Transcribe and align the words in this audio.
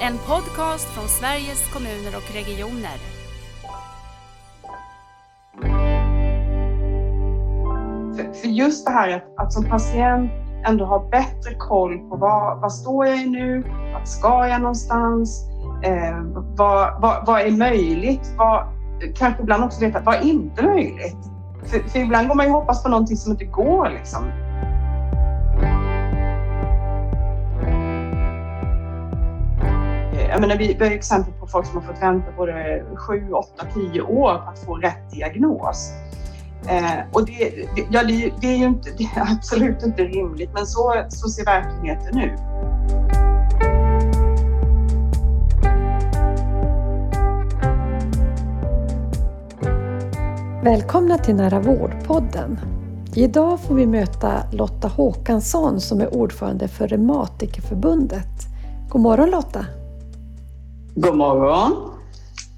En 0.00 0.18
podcast 0.18 0.88
från 0.88 1.08
Sveriges 1.08 1.72
kommuner 1.72 2.16
och 2.16 2.34
regioner. 2.34 2.98
För, 8.40 8.48
just 8.48 8.86
det 8.86 8.92
här 8.92 9.16
att, 9.16 9.24
att 9.36 9.52
som 9.52 9.64
patient 9.64 10.30
ändå 10.66 10.84
ha 10.84 11.08
bättre 11.10 11.54
koll 11.58 11.98
på 11.98 12.16
vad, 12.16 12.60
vad 12.60 12.72
står 12.72 13.06
jag 13.06 13.18
i 13.18 13.26
nu? 13.26 13.64
Vart 13.92 14.08
ska 14.08 14.48
jag 14.48 14.60
någonstans? 14.60 15.44
Eh, 15.82 16.20
vad, 16.56 17.02
vad, 17.02 17.26
vad 17.26 17.40
är 17.40 17.50
möjligt? 17.50 18.34
Vad, 18.36 18.66
kanske 19.16 19.42
ibland 19.42 19.64
också 19.64 19.80
veta 19.80 20.00
vad 20.00 20.14
är 20.14 20.22
inte 20.22 20.62
möjligt? 20.62 21.16
För, 21.64 21.78
för 21.78 21.98
ibland 21.98 22.28
går 22.28 22.34
man 22.34 22.46
ju 22.46 22.52
hoppas 22.52 22.82
på 22.82 22.88
någonting 22.88 23.16
som 23.16 23.32
inte 23.32 23.44
går 23.44 23.90
liksom. 23.90 24.47
Jag 30.38 30.42
menar, 30.42 30.56
vi, 30.56 30.76
vi 30.78 30.84
har 30.84 30.90
exempel 30.90 31.34
på 31.34 31.46
folk 31.46 31.66
som 31.66 31.76
har 31.76 31.82
fått 31.82 32.02
vänta 32.02 32.32
både 32.36 32.84
7, 32.94 33.32
8, 33.32 33.66
10 33.74 34.02
år 34.02 34.34
på 34.34 34.50
att 34.50 34.58
få 34.58 34.76
rätt 34.76 35.10
diagnos. 35.10 35.90
Eh, 36.68 36.98
och 37.12 37.26
det, 37.26 37.50
det, 37.76 37.86
ja, 37.90 38.04
det, 38.04 38.32
det, 38.40 38.46
är 38.46 38.56
ju 38.56 38.64
inte, 38.64 38.90
det 38.98 39.04
är 39.04 39.32
absolut 39.32 39.82
inte 39.82 40.04
rimligt, 40.04 40.50
men 40.54 40.66
så, 40.66 41.04
så 41.08 41.28
ser 41.28 41.44
verkligheten 41.44 42.18
ut. 42.18 42.40
Välkomna 50.64 51.18
till 51.18 51.34
Nära 51.34 51.60
vårdpodden. 51.60 52.60
Idag 53.14 53.60
får 53.60 53.74
vi 53.74 53.86
möta 53.86 54.42
Lotta 54.52 54.88
Håkansson 54.88 55.80
som 55.80 56.00
är 56.00 56.14
ordförande 56.14 56.68
för 56.68 56.88
Reumatikerförbundet. 56.88 58.46
God 58.88 59.02
morgon 59.02 59.30
Lotta! 59.30 59.66
God 61.00 61.16
morgon! 61.16 61.94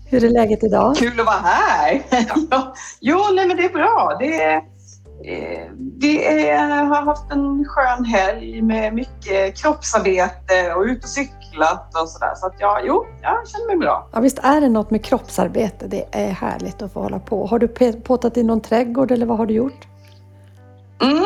Hur 0.07 0.25
är 0.25 0.31
läget 0.31 0.65
idag? 0.65 0.97
Kul 0.97 1.21
att 1.21 1.27
vara 1.27 1.37
här! 1.37 2.03
Ja. 2.51 2.75
jo, 3.01 3.19
nej, 3.35 3.47
men 3.47 3.57
det 3.57 3.65
är 3.65 3.73
bra. 3.73 4.17
Det, 4.19 4.43
är, 4.43 4.57
eh, 5.25 5.71
det 5.77 6.49
är, 6.51 6.85
har 6.85 7.03
haft 7.03 7.33
en 7.33 7.65
skön 7.65 8.05
helg 8.05 8.63
med 8.63 8.95
mycket 8.95 9.57
kroppsarbete 9.63 10.75
och 10.77 10.83
ut 10.83 11.05
och 11.05 11.11
cyklat 11.11 12.03
och 12.03 12.09
sådär. 12.09 12.35
Så 12.37 12.47
att 12.47 12.55
ja, 12.59 12.81
jo, 12.85 13.07
jag 13.23 13.49
känner 13.49 13.67
mig 13.67 13.77
bra. 13.77 14.09
Ja, 14.13 14.21
visst 14.21 14.39
är 14.39 14.61
det 14.61 14.69
något 14.69 14.91
med 14.91 15.05
kroppsarbete. 15.05 15.87
Det 15.87 16.05
är 16.11 16.31
härligt 16.31 16.83
att 16.83 16.93
få 16.93 17.03
hålla 17.03 17.19
på. 17.19 17.47
Har 17.47 17.59
du 17.59 17.69
påtat 17.93 18.37
i 18.37 18.43
någon 18.43 18.61
trädgård 18.61 19.11
eller 19.11 19.27
vad 19.27 19.39
har 19.39 19.47
du 19.47 19.55
gjort? 19.55 19.87
Mm, 21.03 21.25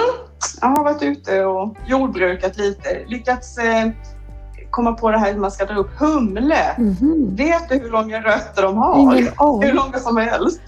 jag 0.60 0.68
har 0.68 0.84
varit 0.84 1.02
ute 1.02 1.44
och 1.44 1.76
jordbrukat 1.86 2.56
lite. 2.56 3.04
Lyckats 3.06 3.58
eh, 3.58 3.90
komma 4.74 4.92
på 4.92 5.10
det 5.10 5.18
här 5.18 5.32
hur 5.32 5.40
man 5.40 5.50
ska 5.50 5.64
dra 5.64 5.74
upp 5.74 5.90
humle. 5.98 6.74
Mm-hmm. 6.76 7.36
Vet 7.36 7.68
du 7.68 7.74
hur 7.74 7.90
långa 7.90 8.20
rötter 8.20 8.62
de 8.62 8.76
har? 8.76 9.00
Ingen 9.00 9.32
aning. 9.36 9.68
Hur 9.68 9.72
långa 9.72 9.98
som 9.98 10.16
helst. 10.16 10.60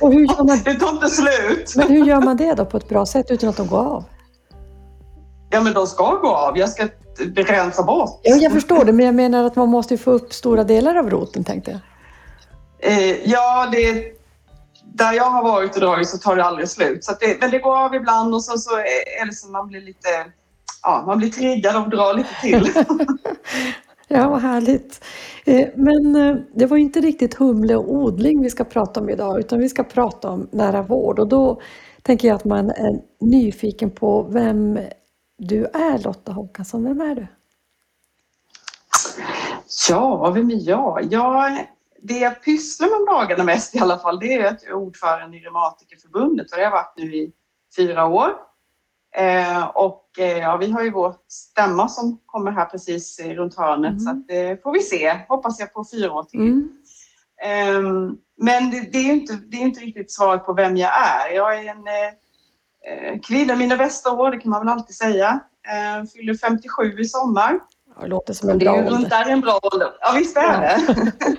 Och 0.00 0.12
hur 0.12 0.20
gör 0.20 0.44
man... 0.44 0.60
Det 0.64 0.74
tar 0.74 0.90
inte 0.90 1.08
slut. 1.08 1.72
Men 1.76 1.88
hur 1.88 2.04
gör 2.04 2.20
man 2.20 2.36
det 2.36 2.54
då 2.54 2.64
på 2.64 2.76
ett 2.76 2.88
bra 2.88 3.06
sätt 3.06 3.30
utan 3.30 3.48
att 3.48 3.56
de 3.56 3.66
går 3.66 3.78
av? 3.78 4.04
Ja, 5.50 5.60
men 5.60 5.72
de 5.72 5.86
ska 5.86 6.14
gå 6.14 6.28
av. 6.28 6.58
Jag 6.58 6.68
ska 6.68 6.88
rensa 7.36 7.82
bort. 7.82 8.20
Ja, 8.22 8.36
jag 8.36 8.52
förstår 8.52 8.84
det, 8.84 8.92
men 8.92 9.06
jag 9.06 9.14
menar 9.14 9.44
att 9.44 9.56
man 9.56 9.68
måste 9.68 9.98
få 9.98 10.10
upp 10.10 10.32
stora 10.32 10.64
delar 10.64 10.96
av 10.96 11.10
roten, 11.10 11.44
tänkte 11.44 11.70
jag. 11.70 11.80
Eh, 12.92 13.30
ja, 13.30 13.68
det, 13.72 14.04
där 14.84 15.12
jag 15.12 15.30
har 15.30 15.42
varit 15.42 15.74
och 15.74 15.80
dragit 15.80 16.08
så 16.08 16.18
tar 16.18 16.36
det 16.36 16.44
aldrig 16.44 16.68
slut. 16.68 17.04
Så 17.04 17.12
det, 17.20 17.40
men 17.40 17.50
det 17.50 17.58
går 17.58 17.76
av 17.76 17.94
ibland 17.94 18.34
och 18.34 18.44
så, 18.44 18.58
så 18.58 18.70
är 19.20 19.26
det 19.26 19.32
som 19.32 19.52
man 19.52 19.68
blir 19.68 19.80
lite 19.80 20.08
ja, 20.86 21.02
man 21.06 21.18
blir 21.18 21.30
triggad 21.30 21.76
och 21.76 21.90
drar 21.90 22.14
lite 22.14 22.34
till. 22.40 22.72
ja, 24.08 24.28
vad 24.28 24.40
härligt. 24.40 25.04
Eh, 25.44 25.68
men 25.74 26.16
eh, 26.16 26.36
det 26.54 26.66
var 26.66 26.76
inte 26.76 27.00
riktigt 27.00 27.34
humle 27.34 27.76
och 27.76 27.94
odling 27.94 28.42
vi 28.42 28.50
ska 28.50 28.64
prata 28.64 29.00
om 29.00 29.10
idag 29.10 29.38
utan 29.38 29.58
vi 29.58 29.68
ska 29.68 29.84
prata 29.84 30.30
om 30.30 30.48
nära 30.52 30.82
vård 30.82 31.18
och 31.18 31.28
då 31.28 31.60
tänker 32.02 32.28
jag 32.28 32.34
att 32.34 32.44
man 32.44 32.70
är 32.70 33.00
nyfiken 33.20 33.90
på 33.90 34.22
vem 34.22 34.78
du 35.38 35.64
är 35.64 35.98
Lotta 35.98 36.32
Håkansson. 36.32 36.84
Vem 36.84 37.00
är 37.00 37.14
du? 37.14 37.26
Ja, 39.88 40.30
vem 40.30 40.50
är 40.50 40.68
jag? 40.68 41.08
jag 41.10 41.66
det 42.02 42.18
jag 42.18 42.42
pysslar 42.42 42.88
med 42.88 42.96
om 42.98 43.04
dagarna 43.04 43.44
mest 43.44 43.74
i 43.74 43.78
alla 43.78 43.98
fall 43.98 44.18
det 44.18 44.34
är 44.34 44.44
att 44.44 44.62
jag 44.62 44.70
är 44.70 44.74
ordförande 44.74 45.36
i 45.36 45.40
Reumatikerförbundet 45.40 46.50
och 46.50 46.56
det 46.56 46.64
har 46.64 46.70
jag 46.70 46.70
varit 46.70 46.94
nu 46.96 47.16
i 47.16 47.32
fyra 47.76 48.06
år. 48.06 48.45
Eh, 49.16 49.66
och 49.66 50.18
eh, 50.18 50.38
ja, 50.38 50.56
vi 50.56 50.70
har 50.70 50.82
ju 50.82 50.90
vår 50.90 51.14
stämma 51.28 51.88
som 51.88 52.20
kommer 52.26 52.50
här 52.50 52.64
precis 52.64 53.20
runt 53.20 53.56
hörnet 53.56 53.90
mm. 53.90 54.00
så 54.00 54.10
att, 54.10 54.30
eh, 54.30 54.62
får 54.62 54.72
vi 54.72 54.80
se, 54.80 55.20
hoppas 55.28 55.60
jag 55.60 55.72
på 55.72 55.84
fyra 55.92 56.12
år 56.12 56.24
till. 56.24 56.40
Mm. 56.40 56.68
Ehm, 57.42 58.16
men 58.36 58.70
det, 58.70 58.80
det, 58.92 58.98
är 58.98 59.12
inte, 59.12 59.32
det 59.32 59.56
är 59.56 59.60
inte 59.60 59.80
riktigt 59.80 60.12
svaret 60.12 60.44
på 60.44 60.52
vem 60.52 60.76
jag 60.76 60.90
är. 60.90 61.34
Jag 61.34 61.58
är 61.58 61.70
en 61.70 61.86
eh, 61.86 63.20
kvinna 63.20 63.54
i 63.54 63.56
mina 63.56 63.76
bästa 63.76 64.12
år, 64.12 64.30
det 64.30 64.38
kan 64.38 64.50
man 64.50 64.60
väl 64.60 64.68
alltid 64.68 64.96
säga. 64.96 65.40
Eh, 65.68 66.06
fyller 66.06 66.34
57 66.34 67.00
i 67.00 67.04
sommar. 67.04 67.60
Ja, 67.96 68.02
det 68.02 68.08
låter 68.08 68.32
som 68.32 68.48
en 68.48 68.58
bra 68.58 68.72
ålder. 68.72 68.90
Runt 68.90 69.10
där 69.10 69.28
en 69.28 69.40
bra 69.40 69.60
ålder. 69.62 69.92
Ja, 70.00 70.12
visst 70.18 70.36
är 70.36 70.42
ja. 70.42 70.60
det. 70.60 71.36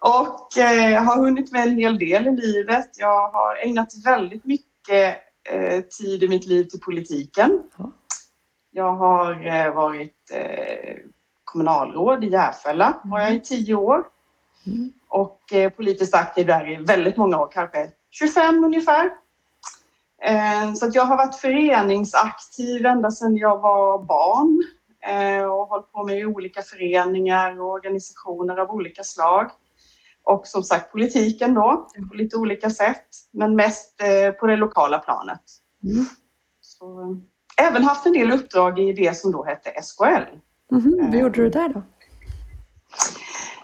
och 0.00 0.58
eh, 0.58 1.02
har 1.02 1.16
hunnit 1.16 1.52
med 1.52 1.62
en 1.62 1.76
hel 1.76 1.98
del 1.98 2.26
i 2.26 2.36
livet. 2.36 2.90
Jag 2.98 3.30
har 3.30 3.56
ägnat 3.56 3.88
väldigt 4.04 4.44
mycket 4.44 5.25
Eh, 5.48 5.80
tid 5.80 6.22
i 6.22 6.28
mitt 6.28 6.46
liv 6.46 6.64
till 6.64 6.80
politiken. 6.80 7.62
Jag 8.70 8.92
har 8.92 9.46
eh, 9.46 9.74
varit 9.74 10.30
eh, 10.32 10.96
kommunalråd 11.44 12.24
i 12.24 12.28
Järfälla 12.28 13.00
har 13.04 13.20
jag 13.20 13.34
i 13.34 13.40
tio 13.40 13.74
år. 13.74 14.04
Mm. 14.66 14.92
Och 15.08 15.40
politiskt 15.76 16.14
aktiv 16.14 16.46
där 16.46 16.72
i 16.72 16.76
väldigt 16.76 17.16
många 17.16 17.38
år, 17.38 17.48
kanske 17.52 17.90
25 18.10 18.64
ungefär. 18.64 19.10
Så 20.76 20.86
att 20.86 20.94
jag 20.94 21.04
har 21.04 21.16
varit 21.16 21.34
föreningsaktiv 21.34 22.86
ända 22.86 23.10
sedan 23.10 23.36
jag 23.36 23.58
var 23.58 23.98
barn 23.98 24.64
och 25.50 25.66
hållit 25.66 25.92
på 25.92 26.04
med 26.04 26.26
olika 26.26 26.62
föreningar 26.62 27.60
och 27.60 27.70
organisationer 27.70 28.56
av 28.56 28.70
olika 28.70 29.04
slag. 29.04 29.50
Och 30.26 30.46
som 30.46 30.62
sagt 30.62 30.92
politiken 30.92 31.54
då, 31.54 31.88
på 32.10 32.14
lite 32.14 32.36
olika 32.36 32.70
sätt, 32.70 33.06
men 33.32 33.56
mest 33.56 34.02
eh, 34.02 34.32
på 34.32 34.46
det 34.46 34.56
lokala 34.56 34.98
planet. 34.98 35.42
Mm. 35.84 36.04
Så, 36.60 37.16
även 37.62 37.84
haft 37.84 38.06
en 38.06 38.12
del 38.12 38.32
uppdrag 38.32 38.78
i 38.78 38.92
det 38.92 39.16
som 39.16 39.32
då 39.32 39.44
hette 39.44 39.82
SKL. 39.82 40.04
Mm, 40.72 41.10
vad 41.10 41.20
gjorde 41.20 41.42
du 41.42 41.50
där 41.50 41.68
då? 41.68 41.82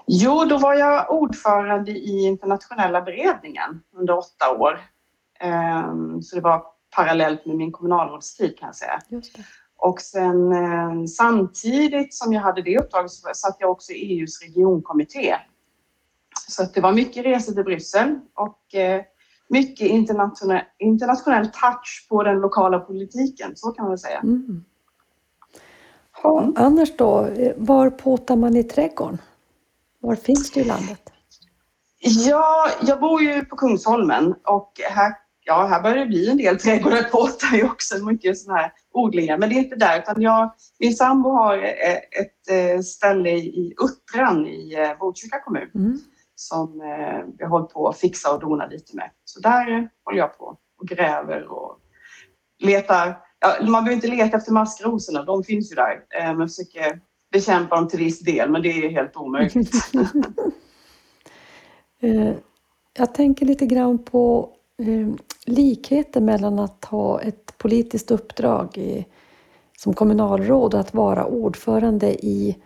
Jo, 0.06 0.44
då 0.44 0.58
var 0.58 0.74
jag 0.74 1.10
ordförande 1.10 1.90
i 1.90 2.26
internationella 2.26 3.02
beredningen 3.02 3.82
under 3.96 4.18
åtta 4.18 4.56
år. 4.58 4.80
Ehm, 5.40 6.22
så 6.22 6.36
det 6.36 6.42
var 6.42 6.62
parallellt 6.96 7.46
med 7.46 7.56
min 7.56 7.72
kommunalrådstid 7.72 8.58
kan 8.58 8.66
jag 8.66 8.76
säga. 8.76 9.00
Och 9.78 10.00
sen 10.00 10.52
eh, 10.52 11.04
samtidigt 11.04 12.14
som 12.14 12.32
jag 12.32 12.40
hade 12.40 12.62
det 12.62 12.78
uppdraget 12.78 13.10
så 13.10 13.28
satt 13.34 13.56
jag 13.58 13.70
också 13.70 13.92
i 13.92 14.18
EUs 14.18 14.42
regionkommitté 14.42 15.36
så 16.52 16.62
att 16.62 16.74
det 16.74 16.80
var 16.80 16.92
mycket 16.92 17.24
resor 17.24 17.52
till 17.52 17.64
Bryssel 17.64 18.18
och 18.34 18.74
eh, 18.74 19.02
mycket 19.52 19.88
internationell, 19.88 20.62
internationell 20.78 21.46
touch 21.46 22.06
på 22.08 22.22
den 22.22 22.40
lokala 22.40 22.78
politiken, 22.78 23.52
så 23.56 23.70
kan 23.70 23.84
man 23.84 23.90
väl 23.90 23.98
säga. 23.98 24.18
Mm. 24.18 24.64
Ja, 26.22 26.42
mm. 26.42 26.54
Annars 26.56 26.96
då, 26.96 27.28
var 27.56 27.90
påtar 27.90 28.36
man 28.36 28.56
i 28.56 28.64
trädgården? 28.64 29.18
Var 30.00 30.14
finns 30.14 30.50
du 30.50 30.60
i 30.60 30.64
landet? 30.64 31.12
Ja, 31.98 32.68
jag 32.82 33.00
bor 33.00 33.22
ju 33.22 33.44
på 33.44 33.56
Kungsholmen 33.56 34.34
och 34.44 34.72
här, 34.90 35.12
ja, 35.44 35.66
här 35.66 35.82
börjar 35.82 35.96
det 35.96 36.06
bli 36.06 36.30
en 36.30 36.36
del 36.36 36.58
trädgårdar 36.58 37.02
påtar 37.02 37.56
ju 37.56 37.64
också, 37.64 38.04
mycket 38.04 38.38
sådana 38.38 38.60
här 38.60 38.72
odlingar. 38.92 39.38
Men 39.38 39.48
det 39.48 39.54
är 39.54 39.58
inte 39.58 39.76
där, 39.76 39.98
utan 39.98 40.22
jag, 40.22 40.52
min 40.78 40.94
sambo 40.94 41.30
har 41.30 41.58
eh, 41.58 41.92
ett 41.92 42.50
eh, 42.50 42.80
ställe 42.80 43.30
i 43.30 43.74
Uttran 43.82 44.46
i 44.46 44.94
Botkyrka 45.00 45.40
kommun. 45.40 45.70
Mm 45.74 46.00
som 46.42 46.80
eh, 46.80 47.34
vi 47.38 47.44
har 47.44 47.50
hållit 47.50 47.72
på 47.72 47.88
att 47.88 47.98
fixa 47.98 48.34
och 48.34 48.40
dona 48.40 48.66
lite 48.66 48.96
med. 48.96 49.10
Så 49.24 49.40
där 49.40 49.88
håller 50.04 50.18
jag 50.18 50.38
på 50.38 50.58
och 50.80 50.88
gräver 50.88 51.52
och 51.52 51.78
letar. 52.58 53.18
Ja, 53.40 53.56
man 53.60 53.84
behöver 53.84 53.92
inte 53.92 54.16
leta 54.16 54.36
efter 54.36 54.52
maskrosorna, 54.52 55.22
de 55.22 55.44
finns 55.44 55.72
ju 55.72 55.74
där. 55.74 56.04
Eh, 56.20 56.36
men 56.36 56.48
försöker 56.48 57.00
bekämpa 57.32 57.76
dem 57.76 57.88
till 57.88 57.98
viss 57.98 58.20
del, 58.20 58.50
men 58.50 58.62
det 58.62 58.68
är 58.68 58.90
helt 58.90 59.16
omöjligt. 59.16 59.70
Eh, 62.04 62.34
jag 62.98 63.14
tänker 63.14 63.46
lite 63.46 63.66
grann 63.66 63.98
på 63.98 64.50
eh, 64.78 65.08
likheter 65.46 66.20
mellan 66.20 66.58
att 66.58 66.84
ha 66.84 67.20
ett 67.20 67.58
politiskt 67.58 68.10
uppdrag 68.10 68.78
i, 68.78 69.06
som 69.78 69.94
kommunalråd 69.94 70.74
och 70.74 70.80
att 70.80 70.94
vara 70.94 71.24
ordförande 71.24 72.26
i 72.26 72.56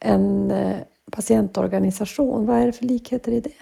en 0.00 0.50
eh, 0.50 0.78
patientorganisation. 1.12 2.46
Vad 2.46 2.58
är 2.58 2.66
det 2.66 2.72
för 2.72 2.84
likheter 2.84 3.32
i 3.32 3.40
det? 3.40 3.52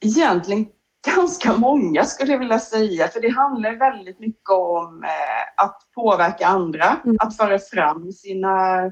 Egentligen 0.00 0.66
ganska 1.16 1.56
många 1.56 2.04
skulle 2.04 2.32
jag 2.32 2.38
vilja 2.38 2.58
säga, 2.58 3.08
för 3.08 3.20
det 3.20 3.28
handlar 3.28 3.76
väldigt 3.76 4.20
mycket 4.20 4.50
om 4.50 5.04
eh, 5.04 5.64
att 5.64 5.82
påverka 5.94 6.46
andra, 6.46 6.96
mm. 7.04 7.16
att 7.20 7.36
föra 7.36 7.58
fram 7.58 8.12
sina 8.12 8.82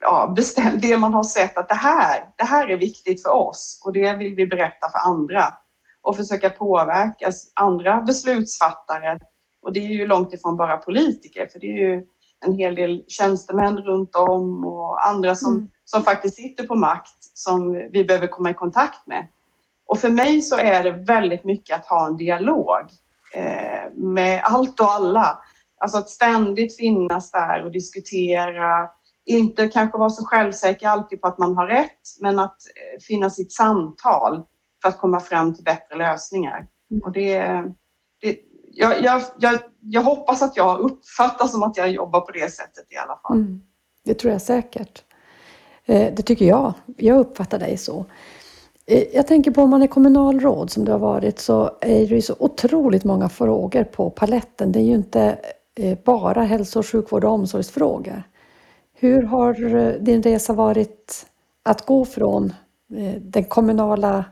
ja, 0.00 0.32
bestäm, 0.36 0.78
det 0.80 0.98
man 0.98 1.14
har 1.14 1.24
sett 1.24 1.58
att 1.58 1.68
det 1.68 1.74
här, 1.74 2.28
det 2.36 2.44
här 2.44 2.68
är 2.68 2.76
viktigt 2.76 3.22
för 3.22 3.30
oss 3.30 3.82
och 3.84 3.92
det 3.92 4.16
vill 4.16 4.34
vi 4.34 4.46
berätta 4.46 4.90
för 4.90 5.10
andra 5.10 5.54
och 6.02 6.16
försöka 6.16 6.50
påverka 6.50 7.32
andra 7.54 8.00
beslutsfattare. 8.00 9.20
Och 9.62 9.72
det 9.72 9.80
är 9.80 9.88
ju 9.88 10.06
långt 10.06 10.32
ifrån 10.32 10.56
bara 10.56 10.76
politiker, 10.76 11.46
för 11.52 11.58
det 11.60 11.66
är 11.66 11.90
ju 11.90 12.06
en 12.44 12.54
hel 12.54 12.74
del 12.74 13.04
tjänstemän 13.08 13.78
runt 13.78 14.16
om 14.16 14.64
och 14.64 15.08
andra 15.08 15.34
som, 15.34 15.54
mm. 15.54 15.68
som 15.84 16.02
faktiskt 16.02 16.36
sitter 16.36 16.66
på 16.66 16.74
makt 16.74 17.16
som 17.20 17.72
vi 17.92 18.04
behöver 18.04 18.26
komma 18.26 18.50
i 18.50 18.54
kontakt 18.54 19.06
med. 19.06 19.26
Och 19.86 19.98
för 19.98 20.10
mig 20.10 20.42
så 20.42 20.56
är 20.56 20.84
det 20.84 20.90
väldigt 20.90 21.44
mycket 21.44 21.76
att 21.76 21.86
ha 21.86 22.06
en 22.06 22.16
dialog 22.16 22.80
eh, 23.34 23.92
med 23.94 24.40
allt 24.44 24.80
och 24.80 24.92
alla. 24.92 25.38
Alltså 25.78 25.98
att 25.98 26.10
ständigt 26.10 26.76
finnas 26.76 27.30
där 27.30 27.64
och 27.64 27.72
diskutera, 27.72 28.88
inte 29.24 29.68
kanske 29.68 29.98
vara 29.98 30.10
så 30.10 30.24
självsäker 30.24 30.88
alltid 30.88 31.20
på 31.20 31.26
att 31.28 31.38
man 31.38 31.56
har 31.56 31.66
rätt, 31.66 32.00
men 32.20 32.38
att 32.38 32.56
eh, 32.66 33.00
finnas 33.00 33.38
i 33.38 33.42
ett 33.42 33.52
samtal 33.52 34.42
för 34.82 34.88
att 34.88 34.98
komma 34.98 35.20
fram 35.20 35.54
till 35.54 35.64
bättre 35.64 35.96
lösningar. 35.96 36.66
Mm. 36.90 37.02
Och 37.02 37.12
det, 37.12 37.38
det, 38.20 38.38
jag, 38.76 39.02
jag, 39.02 39.22
jag, 39.38 39.58
jag 39.80 40.02
hoppas 40.02 40.42
att 40.42 40.56
jag 40.56 40.80
uppfattas 40.80 41.52
som 41.52 41.62
att 41.62 41.76
jag 41.76 41.90
jobbar 41.90 42.20
på 42.20 42.32
det 42.32 42.52
sättet 42.52 42.92
i 42.92 42.96
alla 42.96 43.18
fall. 43.22 43.36
Mm. 43.36 43.60
Det 44.04 44.14
tror 44.14 44.32
jag 44.32 44.42
säkert. 44.42 45.02
Eh, 45.84 46.14
det 46.14 46.22
tycker 46.22 46.44
jag. 46.44 46.74
Jag 46.96 47.18
uppfattar 47.18 47.58
dig 47.58 47.76
så. 47.76 48.06
Eh, 48.86 49.04
jag 49.14 49.26
tänker 49.26 49.50
på 49.50 49.62
om 49.62 49.70
man 49.70 49.82
är 49.82 49.86
kommunalråd 49.86 50.70
som 50.70 50.84
du 50.84 50.92
har 50.92 50.98
varit 50.98 51.38
så 51.38 51.70
är 51.80 52.06
det 52.06 52.14
ju 52.14 52.22
så 52.22 52.36
otroligt 52.38 53.04
många 53.04 53.28
frågor 53.28 53.84
på 53.84 54.10
paletten. 54.10 54.72
Det 54.72 54.80
är 54.80 54.84
ju 54.84 54.94
inte 54.94 55.38
eh, 55.74 55.98
bara 56.04 56.42
hälso 56.42 56.78
och 56.78 56.86
sjukvård 56.86 57.24
och 57.24 57.32
omsorgsfrågor. 57.32 58.22
Hur 58.94 59.22
har 59.22 59.98
din 59.98 60.22
resa 60.22 60.52
varit 60.52 61.26
att 61.62 61.86
gå 61.86 62.04
från 62.04 62.52
den 63.20 63.44
kommunala 63.44 64.24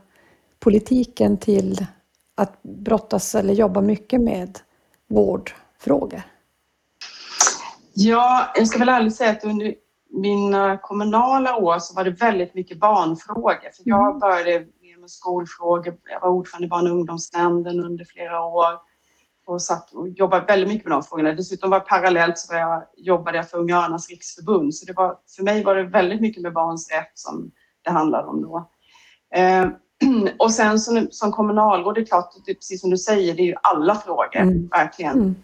politiken 0.59 1.37
till 1.37 1.85
att 2.35 2.63
brottas 2.63 3.35
eller 3.35 3.53
jobba 3.53 3.81
mycket 3.81 4.21
med 4.21 4.59
vårdfrågor? 5.07 6.21
Ja, 7.93 8.51
jag 8.55 8.67
ska 8.67 8.79
väl 8.79 8.89
ärligt 8.89 9.15
säga 9.15 9.31
att 9.31 9.43
under 9.43 9.75
mina 10.09 10.77
kommunala 10.77 11.55
år 11.55 11.79
så 11.79 11.95
var 11.95 12.03
det 12.03 12.11
väldigt 12.11 12.53
mycket 12.53 12.79
barnfrågor. 12.79 13.71
För 13.75 13.83
jag 13.85 14.07
mm. 14.07 14.19
började 14.19 14.65
med 15.05 15.11
skolfrågor. 15.11 15.97
Jag 16.11 16.21
var 16.21 16.29
ordförande 16.29 16.65
i 16.65 16.69
barn 16.69 16.87
och 16.87 16.93
ungdomsnämnden 16.93 17.79
under 17.79 18.05
flera 18.05 18.45
år 18.45 18.79
och, 19.45 19.61
satt 19.61 19.93
och 19.93 20.09
jobbade 20.09 20.45
väldigt 20.45 20.69
mycket 20.69 20.85
med 20.85 20.91
de 20.91 21.03
frågorna. 21.03 21.33
Dessutom 21.33 21.69
var 21.69 21.79
parallellt 21.79 22.37
så 22.37 22.53
var 22.53 22.59
jag, 22.59 22.83
jobbade 22.97 23.37
jag 23.37 23.49
för 23.49 23.57
Unga 23.57 23.77
Örnars 23.77 24.09
riksförbund. 24.09 24.75
Så 24.75 24.85
det 24.85 24.93
var, 24.93 25.17
för 25.35 25.43
mig 25.43 25.63
var 25.63 25.75
det 25.75 25.83
väldigt 25.83 26.21
mycket 26.21 26.41
med 26.41 26.53
barns 26.53 26.91
rätt 26.91 27.11
som 27.13 27.51
det 27.83 27.91
handlade 27.91 28.27
om 28.27 28.41
då. 28.41 28.69
Och 30.39 30.51
sen 30.51 30.79
som, 30.79 31.07
som 31.11 31.31
kommunalråd, 31.31 31.95
det 31.95 32.01
är 32.01 32.05
klart, 32.05 32.33
det 32.45 32.51
är 32.51 32.55
precis 32.55 32.81
som 32.81 32.89
du 32.89 32.97
säger, 32.97 33.33
det 33.33 33.41
är 33.41 33.45
ju 33.45 33.55
alla 33.61 33.95
frågor, 33.95 34.35
mm. 34.35 34.67
verkligen. 34.67 35.13
Mm. 35.13 35.35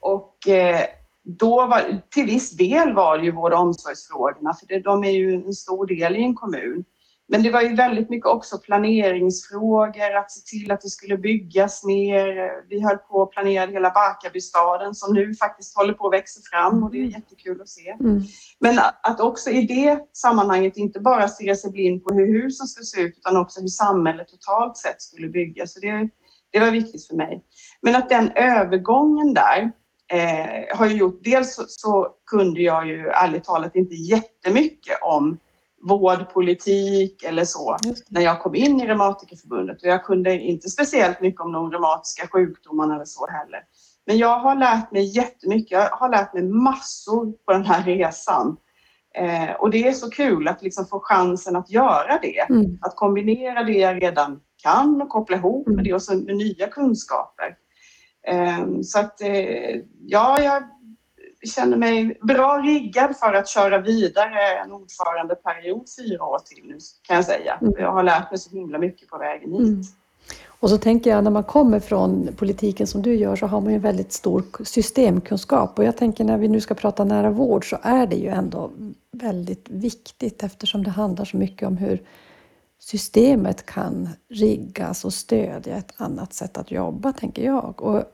Och 0.00 0.48
eh, 0.48 0.80
då 1.24 1.66
var, 1.66 2.02
till 2.10 2.26
viss 2.26 2.50
del 2.50 2.94
var 2.94 3.18
det 3.18 3.24
ju 3.24 3.30
vård 3.30 3.52
och 3.52 3.60
omsorgsfrågorna, 3.60 4.54
för 4.54 4.66
det, 4.66 4.80
de 4.80 5.04
är 5.04 5.10
ju 5.10 5.34
en 5.34 5.52
stor 5.52 5.86
del 5.86 6.16
i 6.16 6.22
en 6.22 6.34
kommun. 6.34 6.84
Men 7.28 7.42
det 7.42 7.50
var 7.50 7.62
ju 7.62 7.74
väldigt 7.74 8.10
mycket 8.10 8.26
också 8.26 8.58
planeringsfrågor, 8.58 10.16
att 10.16 10.32
se 10.32 10.40
till 10.40 10.72
att 10.72 10.80
det 10.80 10.88
skulle 10.88 11.16
byggas 11.16 11.84
mer. 11.84 12.50
Vi 12.68 12.82
höll 12.82 12.96
på 12.96 13.22
att 13.22 13.30
planera 13.30 13.70
hela 13.70 13.90
Barkarbystaden 13.90 14.94
som 14.94 15.14
nu 15.14 15.34
faktiskt 15.34 15.76
håller 15.76 15.92
på 15.92 16.06
att 16.06 16.12
växa 16.12 16.40
fram 16.52 16.84
och 16.84 16.90
det 16.90 16.96
är 16.96 17.00
mm. 17.00 17.12
jättekul 17.12 17.60
att 17.60 17.68
se. 17.68 17.90
Mm. 17.90 18.22
Men 18.60 18.78
att 19.02 19.20
också 19.20 19.50
i 19.50 19.66
det 19.66 19.98
sammanhanget 20.12 20.76
inte 20.76 21.00
bara 21.00 21.28
stirra 21.28 21.54
sig 21.54 21.70
blind 21.70 22.04
på 22.04 22.14
hur 22.14 22.42
husen 22.42 22.66
ska 22.66 22.82
se 22.82 23.00
ut 23.00 23.18
utan 23.18 23.36
också 23.36 23.60
hur 23.60 23.68
samhället 23.68 24.28
totalt 24.28 24.76
sett 24.76 25.02
skulle 25.02 25.28
byggas. 25.28 25.72
Så 25.74 25.80
det, 25.80 26.08
det 26.52 26.60
var 26.60 26.70
viktigt 26.70 27.06
för 27.06 27.16
mig. 27.16 27.44
Men 27.82 27.96
att 27.96 28.08
den 28.08 28.32
övergången 28.34 29.34
där 29.34 29.72
eh, 30.12 30.76
har 30.76 30.86
ju 30.86 30.96
gjort, 30.96 31.20
dels 31.24 31.54
så, 31.54 31.64
så 31.68 32.08
kunde 32.26 32.60
jag 32.60 32.88
ju 32.88 33.08
ärligt 33.08 33.44
talat 33.44 33.76
inte 33.76 33.94
jättemycket 33.94 34.98
om 35.02 35.38
vårdpolitik 35.88 37.22
eller 37.22 37.44
så 37.44 37.76
när 38.08 38.20
jag 38.20 38.42
kom 38.42 38.54
in 38.54 38.80
i 38.80 38.86
Reumatikerförbundet 38.86 39.82
och 39.82 39.88
jag 39.88 40.04
kunde 40.04 40.38
inte 40.38 40.70
speciellt 40.70 41.20
mycket 41.20 41.40
om 41.40 41.52
de 41.52 41.72
reumatiska 41.72 42.28
sjukdomarna 42.28 42.94
eller 42.94 43.04
så 43.04 43.26
heller. 43.26 43.60
Men 44.06 44.18
jag 44.18 44.38
har 44.38 44.54
lärt 44.54 44.92
mig 44.92 45.16
jättemycket. 45.16 45.70
Jag 45.70 45.90
har 45.90 46.08
lärt 46.08 46.34
mig 46.34 46.42
massor 46.42 47.32
på 47.32 47.52
den 47.52 47.64
här 47.64 47.82
resan. 47.84 48.56
Eh, 49.14 49.52
och 49.52 49.70
det 49.70 49.88
är 49.88 49.92
så 49.92 50.10
kul 50.10 50.48
att 50.48 50.62
liksom 50.62 50.86
få 50.86 51.00
chansen 51.02 51.56
att 51.56 51.70
göra 51.70 52.18
det. 52.22 52.40
Mm. 52.40 52.78
Att 52.80 52.96
kombinera 52.96 53.62
det 53.62 53.72
jag 53.72 54.02
redan 54.02 54.40
kan 54.62 55.02
och 55.02 55.08
koppla 55.08 55.36
ihop 55.36 55.66
med 55.66 55.72
mm. 55.72 55.84
det 55.84 55.94
och 55.94 56.02
så 56.02 56.14
med 56.14 56.36
nya 56.36 56.68
kunskaper. 56.68 57.56
Eh, 58.26 58.66
så 58.82 58.98
att 58.98 59.20
eh, 59.20 59.80
ja, 60.00 60.40
jag 60.40 60.62
känner 61.46 61.76
mig 61.76 62.18
bra 62.22 62.58
riggad 62.58 63.16
för 63.16 63.34
att 63.34 63.48
köra 63.48 63.78
vidare 63.78 64.58
en 64.64 64.72
ordförandeperiod 64.72 65.84
fyra 65.98 66.24
år 66.24 66.38
till 66.38 66.64
nu 66.64 66.78
kan 67.02 67.16
jag 67.16 67.24
säga. 67.24 67.58
Mm. 67.60 67.74
Jag 67.78 67.92
har 67.92 68.02
lärt 68.02 68.30
mig 68.30 68.38
så 68.38 68.50
himla 68.50 68.78
mycket 68.78 69.08
på 69.08 69.18
vägen 69.18 69.52
hit. 69.52 69.60
Mm. 69.60 69.82
Och 70.46 70.70
så 70.70 70.78
tänker 70.78 71.10
jag 71.10 71.24
när 71.24 71.30
man 71.30 71.44
kommer 71.44 71.80
från 71.80 72.28
politiken 72.36 72.86
som 72.86 73.02
du 73.02 73.14
gör 73.14 73.36
så 73.36 73.46
har 73.46 73.60
man 73.60 73.72
ju 73.72 73.78
väldigt 73.78 74.12
stor 74.12 74.64
systemkunskap 74.64 75.78
och 75.78 75.84
jag 75.84 75.96
tänker 75.96 76.24
när 76.24 76.38
vi 76.38 76.48
nu 76.48 76.60
ska 76.60 76.74
prata 76.74 77.04
nära 77.04 77.30
vård 77.30 77.70
så 77.70 77.78
är 77.82 78.06
det 78.06 78.16
ju 78.16 78.28
ändå 78.28 78.70
väldigt 79.12 79.68
viktigt 79.68 80.42
eftersom 80.42 80.84
det 80.84 80.90
handlar 80.90 81.24
så 81.24 81.36
mycket 81.36 81.68
om 81.68 81.76
hur 81.76 82.02
systemet 82.78 83.66
kan 83.66 84.08
riggas 84.28 85.04
och 85.04 85.12
stödja 85.12 85.76
ett 85.76 85.92
annat 85.96 86.34
sätt 86.34 86.58
att 86.58 86.70
jobba, 86.70 87.12
tänker 87.12 87.44
jag. 87.44 87.82
Och 87.82 88.12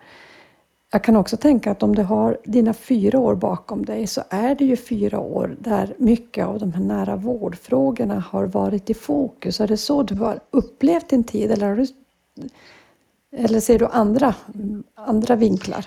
jag 0.93 1.05
kan 1.05 1.17
också 1.17 1.37
tänka 1.37 1.71
att 1.71 1.83
om 1.83 1.95
du 1.95 2.03
har 2.03 2.39
dina 2.45 2.75
fyra 2.75 3.19
år 3.19 3.35
bakom 3.35 3.85
dig 3.85 4.07
så 4.07 4.23
är 4.31 4.55
det 4.55 4.65
ju 4.65 4.77
fyra 4.77 5.19
år 5.19 5.57
där 5.59 5.95
mycket 5.99 6.47
av 6.47 6.59
de 6.59 6.73
här 6.73 6.83
nära 6.83 7.17
vårdfrågorna 7.17 8.21
har 8.21 8.47
varit 8.47 8.91
i 8.91 8.95
fokus. 8.95 9.61
Är 9.61 9.69
det 9.69 9.77
så 9.77 10.03
du 10.03 10.15
har 10.15 10.41
upplevt 10.51 11.09
din 11.09 11.25
tid 11.25 11.51
eller, 11.51 11.77
du, 11.77 11.87
eller 13.37 13.61
ser 13.61 13.79
du 13.79 13.87
andra, 13.87 14.35
andra 14.95 15.37
vinklar? 15.37 15.87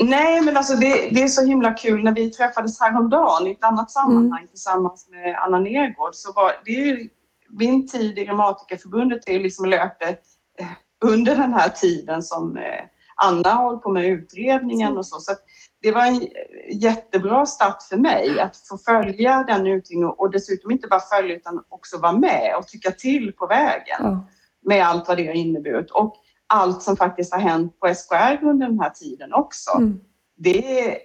Nej, 0.00 0.40
men 0.40 0.56
alltså 0.56 0.74
det, 0.74 1.08
det, 1.10 1.22
är 1.22 1.28
så 1.28 1.44
himla 1.44 1.74
kul. 1.74 2.04
När 2.04 2.14
vi 2.14 2.30
träffades 2.30 2.80
häromdagen 2.80 3.46
i 3.46 3.50
ett 3.50 3.64
annat 3.64 3.90
sammanhang 3.90 4.40
mm. 4.40 4.48
tillsammans 4.48 5.08
med 5.10 5.36
Anna 5.38 5.58
Nergård 5.58 6.14
så 6.14 6.32
var 6.32 6.52
det 6.64 6.70
ju 6.70 7.08
min 7.48 7.88
tid 7.88 8.18
i 8.18 8.24
Reumatikerförbundet 8.24 9.28
är 9.28 9.40
liksom 9.40 9.64
löpte 9.64 10.08
eh, 10.58 10.66
under 11.04 11.36
den 11.36 11.52
här 11.52 11.68
tiden 11.68 12.22
som 12.22 12.56
eh, 12.56 12.84
Anna 13.16 13.50
har 13.50 13.64
hållit 13.64 13.82
på 13.82 13.90
med 13.90 14.06
utredningen 14.06 14.96
och 14.96 15.06
så. 15.06 15.20
så 15.20 15.32
det 15.82 15.92
var 15.92 16.06
en 16.06 16.28
jättebra 16.72 17.46
start 17.46 17.82
för 17.82 17.96
mig 17.96 18.40
att 18.40 18.56
få 18.68 18.78
följa 18.78 19.44
den 19.48 19.66
utredningen 19.66 20.14
och 20.18 20.30
dessutom 20.30 20.70
inte 20.70 20.88
bara 20.88 21.00
följa 21.00 21.36
utan 21.36 21.64
också 21.68 21.98
vara 21.98 22.12
med 22.12 22.54
och 22.58 22.66
tycka 22.66 22.90
till 22.90 23.32
på 23.32 23.46
vägen 23.46 24.00
mm. 24.00 24.18
med 24.64 24.86
allt 24.86 25.08
vad 25.08 25.16
det 25.16 25.26
har 25.26 25.34
inneburit 25.34 25.90
och 25.90 26.16
allt 26.46 26.82
som 26.82 26.96
faktiskt 26.96 27.32
har 27.32 27.40
hänt 27.40 27.80
på 27.80 27.94
SKR 27.94 28.44
under 28.46 28.66
den 28.66 28.80
här 28.80 28.90
tiden 28.90 29.32
också. 29.32 29.70
Mm. 29.76 30.00
Det 30.36 30.80
är 30.80 30.98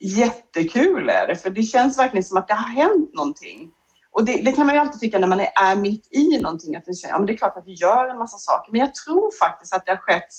jättekul 0.00 1.08
är 1.08 1.26
det, 1.26 1.36
för 1.36 1.50
det 1.50 1.62
känns 1.62 1.98
verkligen 1.98 2.24
som 2.24 2.38
att 2.38 2.48
det 2.48 2.54
har 2.54 2.68
hänt 2.68 3.14
någonting. 3.14 3.70
Och 4.10 4.24
det, 4.24 4.42
det, 4.42 4.52
kan 4.52 4.66
man 4.66 4.74
ju 4.74 4.80
alltid 4.80 5.00
tycka 5.00 5.18
när 5.18 5.28
man 5.28 5.40
är, 5.40 5.48
är 5.54 5.76
mitt 5.76 6.08
i 6.10 6.38
någonting, 6.38 6.76
att 6.76 6.84
det, 6.84 6.92
ja, 7.02 7.18
men 7.18 7.26
det 7.26 7.32
är 7.32 7.36
klart 7.36 7.56
att 7.56 7.66
vi 7.66 7.72
gör 7.72 8.08
en 8.08 8.18
massa 8.18 8.38
saker. 8.38 8.72
Men 8.72 8.80
jag 8.80 8.94
tror 8.94 9.30
faktiskt 9.38 9.74
att 9.74 9.86
det 9.86 9.92
har 9.92 9.98
skett 9.98 10.32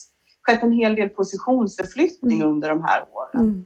skett 0.47 0.63
en 0.63 0.71
hel 0.71 0.95
del 0.95 1.09
positionsförflyttning 1.09 2.37
mm. 2.37 2.49
under 2.49 2.69
de 2.69 2.83
här 2.83 3.05
åren. 3.13 3.43
Mm. 3.43 3.65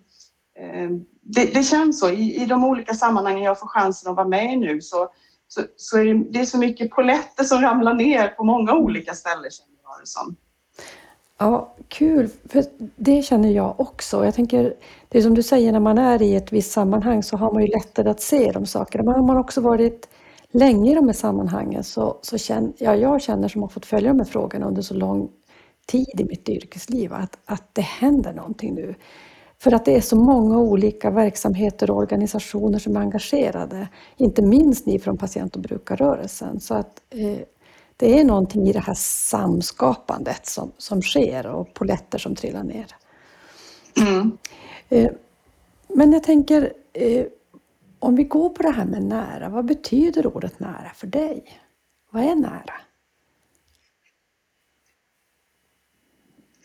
Ehm, 0.59 1.05
det, 1.21 1.53
det, 1.53 1.63
känns 1.63 1.99
så. 1.99 2.09
I, 2.09 2.43
I 2.43 2.45
de 2.45 2.63
olika 2.63 2.93
sammanhangen 2.93 3.43
jag 3.43 3.59
får 3.59 3.67
chansen 3.67 4.11
att 4.11 4.17
vara 4.17 4.27
med 4.27 4.53
i 4.53 4.57
nu 4.57 4.81
så, 4.81 5.09
så, 5.47 5.61
så 5.75 5.97
är 5.97 6.05
det, 6.05 6.13
det 6.13 6.39
är 6.39 6.45
så 6.45 6.57
mycket 6.57 6.91
poletter 6.91 7.43
som 7.43 7.61
ramlar 7.61 7.93
ner 7.93 8.27
på 8.27 8.43
många 8.43 8.73
olika 8.73 9.13
ställen 9.13 9.51
känner 9.51 9.77
jag 9.83 10.01
det 10.01 10.07
som. 10.07 10.35
Ja, 11.37 11.73
kul, 11.87 12.29
för 12.49 12.63
det 12.95 13.21
känner 13.21 13.49
jag 13.49 13.79
också. 13.79 14.25
Jag 14.25 14.35
tänker, 14.35 14.73
det 15.09 15.17
är 15.17 15.21
som 15.21 15.33
du 15.33 15.43
säger, 15.43 15.71
när 15.71 15.79
man 15.79 15.97
är 15.97 16.21
i 16.21 16.35
ett 16.35 16.53
visst 16.53 16.71
sammanhang 16.71 17.23
så 17.23 17.37
har 17.37 17.51
man 17.51 17.61
ju 17.61 17.67
lättare 17.67 18.09
att 18.09 18.21
se 18.21 18.51
de 18.51 18.65
sakerna. 18.65 19.03
Men 19.03 19.13
har 19.13 19.27
man 19.27 19.37
också 19.37 19.61
varit 19.61 20.07
länge 20.51 20.91
i 20.91 20.95
de 20.95 21.07
här 21.07 21.13
sammanhangen 21.13 21.83
så, 21.83 22.17
så 22.21 22.37
känner 22.37 22.71
ja, 22.77 22.95
jag 22.95 23.21
känner 23.21 23.47
som 23.47 23.61
har 23.61 23.69
fått 23.69 23.85
följa 23.85 24.09
de 24.09 24.19
här 24.19 24.25
frågorna 24.25 24.67
under 24.67 24.81
så 24.81 24.93
lång 24.93 25.29
tid 25.85 26.19
i 26.19 26.23
mitt 26.23 26.49
yrkesliv 26.49 27.13
att, 27.13 27.37
att 27.45 27.75
det 27.75 27.81
händer 27.81 28.33
någonting 28.33 28.73
nu. 28.73 28.95
För 29.59 29.71
att 29.71 29.85
det 29.85 29.95
är 29.95 30.01
så 30.01 30.15
många 30.15 30.57
olika 30.57 31.09
verksamheter 31.09 31.91
och 31.91 31.97
organisationer 31.97 32.79
som 32.79 32.95
är 32.95 32.99
engagerade. 32.99 33.87
Inte 34.17 34.41
minst 34.41 34.85
ni 34.85 34.99
från 34.99 35.17
patient 35.17 35.55
och 35.55 35.61
brukarrörelsen. 35.61 36.59
Så 36.59 36.73
att, 36.73 37.01
eh, 37.09 37.39
det 37.97 38.19
är 38.19 38.23
någonting 38.23 38.67
i 38.67 38.73
det 38.73 38.79
här 38.79 38.93
samskapandet 38.97 40.45
som, 40.45 40.71
som 40.77 41.01
sker 41.01 41.47
och 41.47 41.73
poletter 41.73 42.17
som 42.17 42.35
trillar 42.35 42.63
ner. 42.63 42.85
Mm. 43.97 44.37
Eh, 44.89 45.11
men 45.87 46.13
jag 46.13 46.23
tänker, 46.23 46.73
eh, 46.93 47.25
om 47.99 48.15
vi 48.15 48.23
går 48.23 48.49
på 48.49 48.63
det 48.63 48.71
här 48.71 48.85
med 48.85 49.03
nära, 49.03 49.49
vad 49.49 49.65
betyder 49.65 50.35
ordet 50.35 50.59
nära 50.59 50.91
för 50.95 51.07
dig? 51.07 51.43
Vad 52.11 52.23
är 52.23 52.35
nära? 52.35 52.73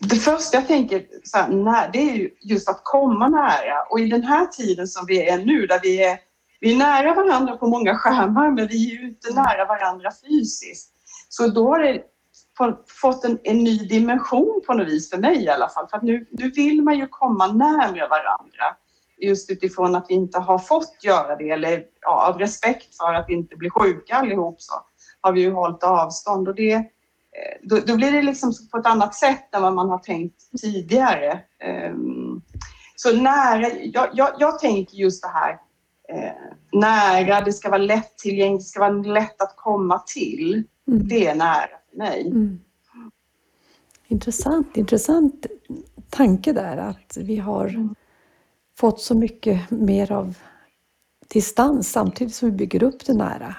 Det 0.08 0.16
första 0.16 0.56
jag 0.56 0.66
tänker 0.66 1.06
så 1.24 1.38
här, 1.38 1.48
när, 1.48 1.90
det 1.92 1.98
är 1.98 2.30
just 2.40 2.68
att 2.68 2.80
komma 2.84 3.28
nära 3.28 3.82
och 3.90 4.00
i 4.00 4.06
den 4.06 4.22
här 4.22 4.46
tiden 4.46 4.88
som 4.88 5.06
vi 5.06 5.28
är 5.28 5.38
nu 5.38 5.66
där 5.66 5.80
vi 5.82 6.04
är, 6.04 6.18
vi 6.60 6.72
är 6.72 6.76
nära 6.76 7.14
varandra 7.14 7.56
på 7.56 7.66
många 7.66 7.94
skärmar 7.94 8.50
men 8.50 8.66
vi 8.66 8.90
är 8.90 9.00
ju 9.00 9.08
inte 9.08 9.34
nära 9.34 9.64
varandra 9.64 10.10
fysiskt. 10.28 10.92
Så 11.28 11.46
då 11.46 11.68
har 11.68 11.78
det 11.78 12.02
fått 13.00 13.24
en, 13.24 13.38
en 13.42 13.64
ny 13.64 13.78
dimension 13.78 14.62
på 14.66 14.74
något 14.74 14.88
vis 14.88 15.10
för 15.10 15.18
mig 15.18 15.44
i 15.44 15.48
alla 15.48 15.68
fall. 15.68 15.88
För 15.88 15.96
att 15.96 16.02
nu, 16.02 16.26
nu 16.30 16.50
vill 16.50 16.82
man 16.82 16.98
ju 16.98 17.06
komma 17.06 17.46
närmare 17.46 18.08
varandra 18.08 18.76
just 19.18 19.50
utifrån 19.50 19.94
att 19.94 20.06
vi 20.08 20.14
inte 20.14 20.38
har 20.38 20.58
fått 20.58 20.98
göra 21.02 21.36
det 21.36 21.50
eller 21.50 21.84
ja, 22.00 22.28
av 22.28 22.38
respekt 22.38 22.96
för 22.96 23.14
att 23.14 23.24
vi 23.28 23.34
inte 23.34 23.56
blir 23.56 23.70
sjuka 23.70 24.14
allihop 24.14 24.60
så 24.60 24.74
har 25.20 25.32
vi 25.32 25.40
ju 25.40 25.52
hållit 25.52 25.84
avstånd 25.84 26.48
och 26.48 26.54
det, 26.54 26.84
då, 27.62 27.78
då 27.86 27.96
blir 27.96 28.12
det 28.12 28.22
liksom 28.22 28.52
på 28.70 28.78
ett 28.78 28.86
annat 28.86 29.14
sätt 29.14 29.54
än 29.54 29.62
vad 29.62 29.74
man 29.74 29.88
har 29.88 29.98
tänkt 29.98 30.60
tidigare. 30.60 31.40
Ehm, 31.58 32.42
så 32.96 33.12
nära, 33.16 33.70
jag, 33.82 34.08
jag, 34.12 34.30
jag 34.38 34.58
tänker 34.58 34.96
just 34.96 35.22
det 35.22 35.28
här 35.28 35.58
eh, 36.08 36.32
nära, 36.72 37.40
det 37.40 37.52
ska 37.52 37.68
vara 37.68 37.82
lättillgängligt, 37.82 38.64
det 38.64 38.68
ska 38.68 38.80
vara 38.80 38.92
lätt 38.92 39.42
att 39.42 39.56
komma 39.56 39.98
till. 39.98 40.64
Mm. 40.88 41.08
Det 41.08 41.26
är 41.26 41.34
nära 41.34 41.68
för 41.90 41.98
mig. 41.98 42.26
Mm. 42.26 42.60
Intressant, 44.08 44.76
intressant 44.76 45.46
tanke 46.10 46.52
där 46.52 46.76
att 46.76 47.16
vi 47.16 47.36
har 47.36 47.88
fått 48.76 49.00
så 49.00 49.14
mycket 49.14 49.70
mer 49.70 50.12
av 50.12 50.34
distans 51.28 51.90
samtidigt 51.90 52.34
som 52.34 52.50
vi 52.50 52.56
bygger 52.56 52.82
upp 52.82 53.06
det 53.06 53.14
nära. 53.14 53.56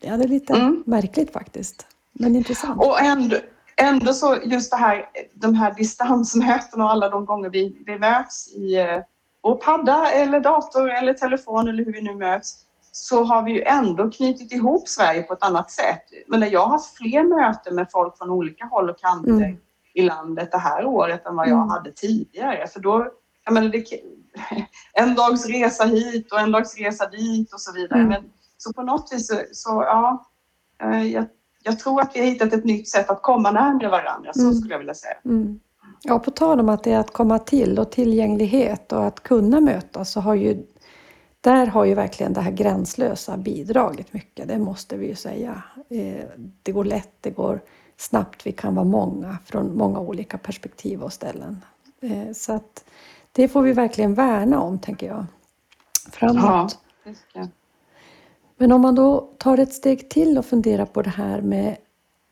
Ja, 0.00 0.16
det 0.16 0.24
är 0.24 0.28
lite 0.28 0.52
mm. 0.52 0.82
märkligt 0.86 1.32
faktiskt, 1.32 1.86
men 2.14 2.36
intressant. 2.36 2.82
Och 2.82 3.00
ändå, 3.00 3.36
ändå 3.76 4.12
så 4.12 4.38
just 4.44 4.70
det 4.70 4.76
här, 4.76 5.06
de 5.34 5.54
här 5.54 5.74
distansmötena 5.74 6.84
och 6.84 6.90
alla 6.90 7.08
de 7.08 7.24
gånger 7.24 7.50
vi, 7.50 7.82
vi 7.86 7.98
möts 7.98 8.54
i 8.54 8.76
eh, 8.76 9.00
vår 9.42 9.54
padda 9.54 10.10
eller 10.10 10.40
dator 10.40 10.90
eller 10.90 11.14
telefon 11.14 11.68
eller 11.68 11.84
hur 11.84 11.92
vi 11.92 12.02
nu 12.02 12.14
möts 12.14 12.64
så 12.92 13.24
har 13.24 13.42
vi 13.42 13.52
ju 13.52 13.62
ändå 13.62 14.10
knutit 14.10 14.52
ihop 14.52 14.88
Sverige 14.88 15.22
på 15.22 15.32
ett 15.32 15.42
annat 15.42 15.70
sätt. 15.70 16.02
Men 16.26 16.50
jag 16.50 16.60
har 16.60 16.68
haft 16.68 16.96
fler 16.96 17.24
möten 17.24 17.74
med 17.74 17.86
folk 17.92 18.18
från 18.18 18.30
olika 18.30 18.64
håll 18.64 18.90
och 18.90 18.98
kanter 18.98 19.30
mm. 19.30 19.56
i 19.94 20.02
landet 20.02 20.52
det 20.52 20.58
här 20.58 20.84
året 20.84 21.26
än 21.26 21.36
vad 21.36 21.48
jag 21.48 21.56
mm. 21.56 21.68
hade 21.68 21.92
tidigare. 21.92 22.66
För 22.66 22.80
då, 22.80 23.06
jag 23.44 23.54
menar, 23.54 23.68
det, 23.68 23.84
en 24.92 25.14
dags 25.14 25.46
resa 25.46 25.84
hit 25.84 26.32
och 26.32 26.40
en 26.40 26.52
dags 26.52 26.78
resa 26.78 27.08
dit 27.08 27.52
och 27.52 27.60
så 27.60 27.72
vidare. 27.72 27.98
Mm. 27.98 28.08
Men, 28.08 28.30
så 28.58 28.72
på 28.72 28.82
något 28.82 29.12
vis 29.12 29.28
så, 29.28 29.34
så 29.52 29.70
ja, 29.70 30.26
eh, 30.82 31.02
jag, 31.02 31.26
jag, 31.64 31.78
tror 31.78 32.00
att 32.00 32.10
vi 32.14 32.20
har 32.20 32.26
hittat 32.26 32.52
ett 32.52 32.64
nytt 32.64 32.88
sätt 32.88 33.10
att 33.10 33.22
komma 33.22 33.50
närmare 33.50 33.88
varandra, 33.88 34.32
så 34.32 34.40
mm. 34.40 34.54
skulle 34.54 34.74
jag 34.74 34.78
vilja 34.78 34.94
säga. 34.94 35.16
Mm. 35.24 35.60
Ja, 36.02 36.18
på 36.18 36.30
tal 36.30 36.60
om 36.60 36.68
att 36.68 36.84
det 36.84 36.92
är 36.92 36.98
att 36.98 37.12
komma 37.12 37.38
till 37.38 37.78
och 37.78 37.90
tillgänglighet 37.90 38.92
och 38.92 39.06
att 39.06 39.22
kunna 39.22 39.60
mötas 39.60 40.12
så 40.12 40.20
har 40.20 40.34
ju 40.34 40.66
där 41.40 41.66
har 41.66 41.84
ju 41.84 41.94
verkligen 41.94 42.32
det 42.32 42.40
här 42.40 42.50
gränslösa 42.50 43.36
bidragit 43.36 44.12
mycket, 44.12 44.48
det 44.48 44.58
måste 44.58 44.96
vi 44.96 45.06
ju 45.06 45.14
säga. 45.14 45.62
Eh, 45.88 46.24
det 46.62 46.72
går 46.72 46.84
lätt, 46.84 47.12
det 47.20 47.30
går 47.30 47.60
snabbt, 47.96 48.46
vi 48.46 48.52
kan 48.52 48.74
vara 48.74 48.84
många 48.84 49.38
från 49.44 49.76
många 49.76 50.00
olika 50.00 50.38
perspektiv 50.38 51.02
och 51.02 51.12
ställen. 51.12 51.64
Eh, 52.00 52.32
så 52.34 52.52
att 52.52 52.84
det 53.32 53.48
får 53.48 53.62
vi 53.62 53.72
verkligen 53.72 54.14
värna 54.14 54.60
om, 54.60 54.78
tänker 54.78 55.06
jag. 55.06 55.26
Framåt. 56.12 56.78
Ja, 57.32 57.48
men 58.64 58.72
om 58.72 58.80
man 58.80 58.94
då 58.94 59.20
tar 59.38 59.58
ett 59.58 59.72
steg 59.72 60.08
till 60.08 60.38
och 60.38 60.46
funderar 60.46 60.86
på 60.86 61.02
det 61.02 61.10
här 61.10 61.40
med 61.40 61.76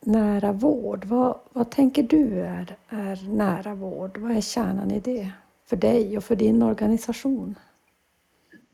nära 0.00 0.52
vård. 0.52 1.04
Vad, 1.04 1.40
vad 1.52 1.70
tänker 1.70 2.02
du 2.02 2.40
är, 2.40 2.76
är 2.88 3.28
nära 3.28 3.74
vård? 3.74 4.18
Vad 4.18 4.36
är 4.36 4.40
kärnan 4.40 4.90
i 4.90 5.00
det 5.00 5.30
för 5.68 5.76
dig 5.76 6.16
och 6.16 6.24
för 6.24 6.36
din 6.36 6.62
organisation? 6.62 7.54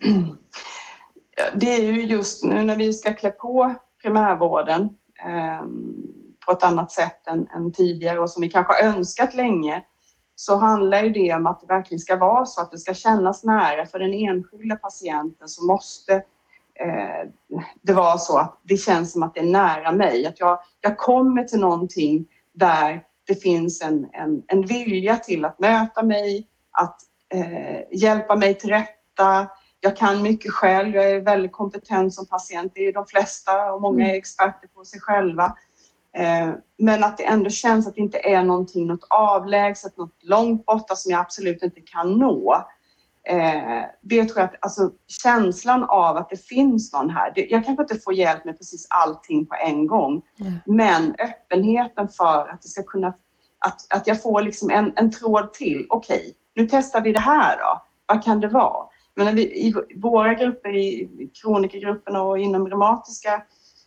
Det 1.54 1.74
är 1.74 1.82
ju 1.82 2.02
just 2.06 2.44
nu 2.44 2.62
när 2.62 2.76
vi 2.76 2.92
ska 2.92 3.14
klä 3.14 3.30
på 3.30 3.74
primärvården 4.02 4.82
eh, 5.26 5.66
på 6.46 6.52
ett 6.52 6.62
annat 6.62 6.92
sätt 6.92 7.26
än, 7.26 7.48
än, 7.56 7.72
tidigare 7.72 8.20
och 8.20 8.30
som 8.30 8.42
vi 8.42 8.50
kanske 8.50 8.72
har 8.72 8.96
önskat 8.96 9.34
länge 9.34 9.84
så 10.34 10.56
handlar 10.56 11.02
ju 11.02 11.10
det 11.10 11.34
om 11.34 11.46
att 11.46 11.60
det 11.60 11.66
verkligen 11.66 12.00
ska 12.00 12.16
vara 12.16 12.46
så 12.46 12.60
att 12.60 12.70
det 12.70 12.78
ska 12.78 12.94
kännas 12.94 13.44
nära 13.44 13.86
för 13.86 13.98
den 13.98 14.14
enskilda 14.14 14.76
patienten 14.76 15.48
som 15.48 15.66
måste 15.66 16.22
eh, 16.80 17.30
det 17.82 17.92
vara 17.92 18.18
så 18.18 18.38
att 18.38 18.60
det 18.62 18.76
känns 18.76 19.12
som 19.12 19.22
att 19.22 19.34
det 19.34 19.40
är 19.40 19.44
nära 19.44 19.92
mig. 19.92 20.26
Att 20.26 20.40
jag, 20.40 20.58
jag 20.80 20.98
kommer 20.98 21.44
till 21.44 21.60
någonting 21.60 22.26
där 22.54 23.02
det 23.26 23.34
finns 23.34 23.82
en, 23.82 24.08
en, 24.12 24.42
en 24.46 24.62
vilja 24.62 25.16
till 25.16 25.44
att 25.44 25.58
möta 25.58 26.02
mig, 26.02 26.46
att 26.70 26.96
eh, 27.34 27.98
hjälpa 27.98 28.36
mig 28.36 28.54
till 28.54 28.70
rätta, 28.70 29.48
jag 29.80 29.96
kan 29.96 30.22
mycket 30.22 30.52
själv, 30.52 30.94
jag 30.94 31.10
är 31.10 31.20
väldigt 31.20 31.52
kompetent 31.52 32.14
som 32.14 32.26
patient, 32.26 32.72
det 32.74 32.86
är 32.86 32.92
de 32.92 33.06
flesta 33.06 33.72
och 33.72 33.82
många 33.82 34.04
är 34.04 34.08
mm. 34.08 34.18
experter 34.18 34.68
på 34.68 34.84
sig 34.84 35.00
själva. 35.00 35.56
Eh, 36.16 36.50
men 36.78 37.04
att 37.04 37.18
det 37.18 37.24
ändå 37.24 37.50
känns 37.50 37.86
att 37.86 37.94
det 37.94 38.00
inte 38.00 38.18
är 38.18 38.42
någonting, 38.42 38.86
något 38.86 39.06
avlägset, 39.10 39.96
något 39.96 40.22
långt 40.22 40.66
borta 40.66 40.96
som 40.96 41.12
jag 41.12 41.20
absolut 41.20 41.62
inte 41.62 41.80
kan 41.80 42.12
nå. 42.12 42.64
Eh, 43.28 43.84
det 44.02 44.24
tror 44.24 44.38
jag 44.38 44.44
att 44.44 44.56
alltså, 44.60 44.90
känslan 45.06 45.84
av 45.84 46.16
att 46.16 46.30
det 46.30 46.46
finns 46.48 46.92
någon 46.92 47.10
här. 47.10 47.32
jag 47.34 47.64
kanske 47.64 47.82
inte 47.82 47.98
får 47.98 48.14
hjälp 48.14 48.44
med 48.44 48.58
precis 48.58 48.86
allting 48.90 49.46
på 49.46 49.54
en 49.54 49.86
gång, 49.86 50.22
mm. 50.40 50.52
men 50.66 51.14
öppenheten 51.18 52.08
för 52.08 52.48
att 52.48 52.62
det 52.62 52.68
ska 52.68 52.82
kunna, 52.82 53.08
att, 53.58 53.86
att 53.94 54.06
jag 54.06 54.22
får 54.22 54.42
liksom 54.42 54.70
en, 54.70 54.92
en 54.96 55.10
tråd 55.10 55.52
till. 55.52 55.86
Okej, 55.90 56.16
okay, 56.16 56.32
nu 56.54 56.68
testar 56.70 57.00
vi 57.00 57.12
det 57.12 57.20
här 57.20 57.56
då. 57.58 57.82
Vad 58.06 58.24
kan 58.24 58.40
det 58.40 58.48
vara? 58.48 58.86
Men 59.14 59.36
vi, 59.36 59.42
i 59.42 59.74
våra 59.96 60.34
grupper, 60.34 60.76
i 60.76 61.30
kronikergrupperna 61.42 62.22
och 62.22 62.38
inom 62.38 62.68
reumatiska 62.68 63.42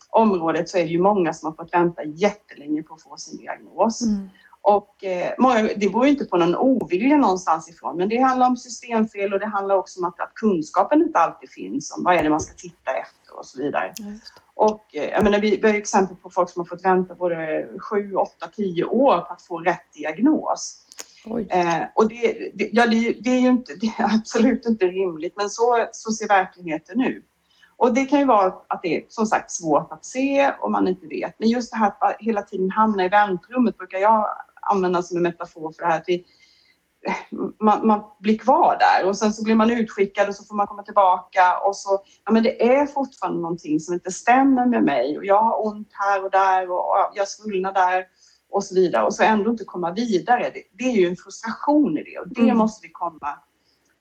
området 0.10 0.70
så 0.70 0.78
är 0.78 0.84
det 0.84 0.90
ju 0.90 1.02
många 1.02 1.34
som 1.34 1.48
har 1.48 1.64
fått 1.64 1.74
vänta 1.74 2.04
jättelänge 2.04 2.84
på 2.84 2.94
att 2.94 3.02
få 3.02 3.18
sin 3.18 3.38
diagnos. 3.38 4.02
Mm. 4.02 4.30
Och 4.64 5.04
eh, 5.04 5.34
många, 5.38 5.62
det 5.62 5.90
beror 5.90 6.08
inte 6.08 6.26
på 6.26 6.38
någon 6.38 6.56
ovilja 6.56 7.18
någonstans 7.18 7.70
ifrån, 7.70 7.98
men 7.98 8.10
det 8.10 8.18
handlar 8.18 8.48
om 8.48 8.58
systemfel 8.58 9.34
och 9.34 9.40
det 9.40 9.46
handlar 9.46 9.76
också 9.76 10.00
om 10.00 10.06
att, 10.06 10.20
att 10.20 10.34
kunskapen 10.34 11.02
inte 11.02 11.20
alltid 11.20 11.50
finns 11.50 11.98
om 11.98 12.04
vad 12.04 12.16
är 12.16 12.24
det 12.24 12.30
man 12.30 12.42
ska 12.42 12.54
titta 12.54 12.92
efter 12.92 13.38
och 13.40 13.46
så 13.46 13.64
vidare. 13.64 13.94
Och 14.54 14.96
eh, 14.96 15.10
jag 15.10 15.24
menar, 15.24 15.40
vi, 15.40 15.58
vi 15.58 15.68
har 15.68 15.78
exempel 15.78 16.18
på 16.18 16.30
folk 16.30 16.50
som 16.50 16.60
har 16.60 16.66
fått 16.66 16.86
vänta 16.86 17.16
både 17.16 17.68
7, 17.78 18.16
8, 18.16 18.48
10 18.56 18.86
år 18.86 19.18
på 19.18 19.34
att 19.34 19.42
få 19.42 19.60
rätt 19.60 19.94
diagnos. 19.94 20.86
Eh, 21.50 21.84
och 21.96 22.10
det, 22.10 22.52
det, 22.54 22.70
ja, 22.72 22.88
det, 22.88 23.14
det, 23.20 23.30
är 23.30 23.40
ju 23.40 23.50
inte, 23.50 23.74
är 23.74 24.16
absolut 24.16 24.66
inte 24.66 24.86
rimligt, 24.86 25.34
men 25.38 25.50
så, 25.50 25.88
så 25.92 26.12
ser 26.12 26.28
verkligheten 26.28 27.02
ut. 27.02 27.26
Och 27.78 27.94
det 27.94 28.06
kan 28.06 28.20
ju 28.20 28.26
vara 28.26 28.54
att 28.68 28.82
det 28.82 28.98
är 28.98 29.06
som 29.10 29.26
sagt 29.26 29.52
svårt 29.52 29.92
att 29.92 30.06
se 30.06 30.52
och 30.60 30.72
man 30.72 30.88
inte 30.88 31.08
vet. 31.08 31.40
Men 31.40 31.50
just 31.50 31.72
det 31.72 31.78
här 31.78 31.94
att 32.00 32.16
hela 32.20 32.42
tiden 32.42 32.72
hamna 32.72 33.06
i 33.06 33.10
väntrummet 33.10 33.78
brukar 33.78 33.98
jag 33.98 34.28
använda 34.62 35.04
som 35.04 35.18
en 35.18 35.24
metafor 35.24 35.72
för 35.72 35.82
det 35.82 35.88
här 35.88 35.98
att 35.98 36.08
vi, 36.08 36.26
man, 37.60 37.88
man, 37.88 38.04
blir 38.20 38.38
kvar 38.38 38.78
där 38.80 39.08
och 39.10 39.18
sen 39.18 39.34
så 39.34 39.44
blir 39.44 39.56
man 39.56 39.72
utskickad 39.72 40.30
och 40.30 40.36
så 40.36 40.44
får 40.46 40.56
man 40.56 40.68
komma 40.68 40.84
tillbaka 40.84 41.60
och 41.66 41.76
så, 41.76 42.04
ja 42.26 42.32
men 42.32 42.44
det 42.44 42.74
är 42.76 42.86
fortfarande 42.86 43.42
någonting 43.42 43.80
som 43.80 43.94
inte 43.94 44.12
stämmer 44.12 44.66
med 44.66 44.84
mig 44.84 45.18
och 45.18 45.26
jag 45.26 45.42
har 45.42 45.68
ont 45.68 45.90
här 45.92 46.24
och 46.26 46.32
där 46.32 46.72
och 46.72 47.12
jag 47.16 47.28
svullnar 47.28 47.74
där 47.74 48.06
och 48.52 48.64
så 48.64 48.76
vidare 48.76 49.06
och 49.06 49.14
så 49.14 49.24
ändå 49.24 49.52
inte 49.52 49.64
komma 49.64 49.92
vidare. 49.92 50.52
Det, 50.54 50.64
det 50.74 50.84
är 50.84 50.98
ju 50.98 51.08
en 51.08 51.16
frustration 51.16 51.98
i 51.98 52.04
det 52.04 52.20
och 52.20 52.28
det 52.28 52.42
mm. 52.42 52.58
måste 52.58 52.88
vi 52.88 52.92
komma 52.92 53.38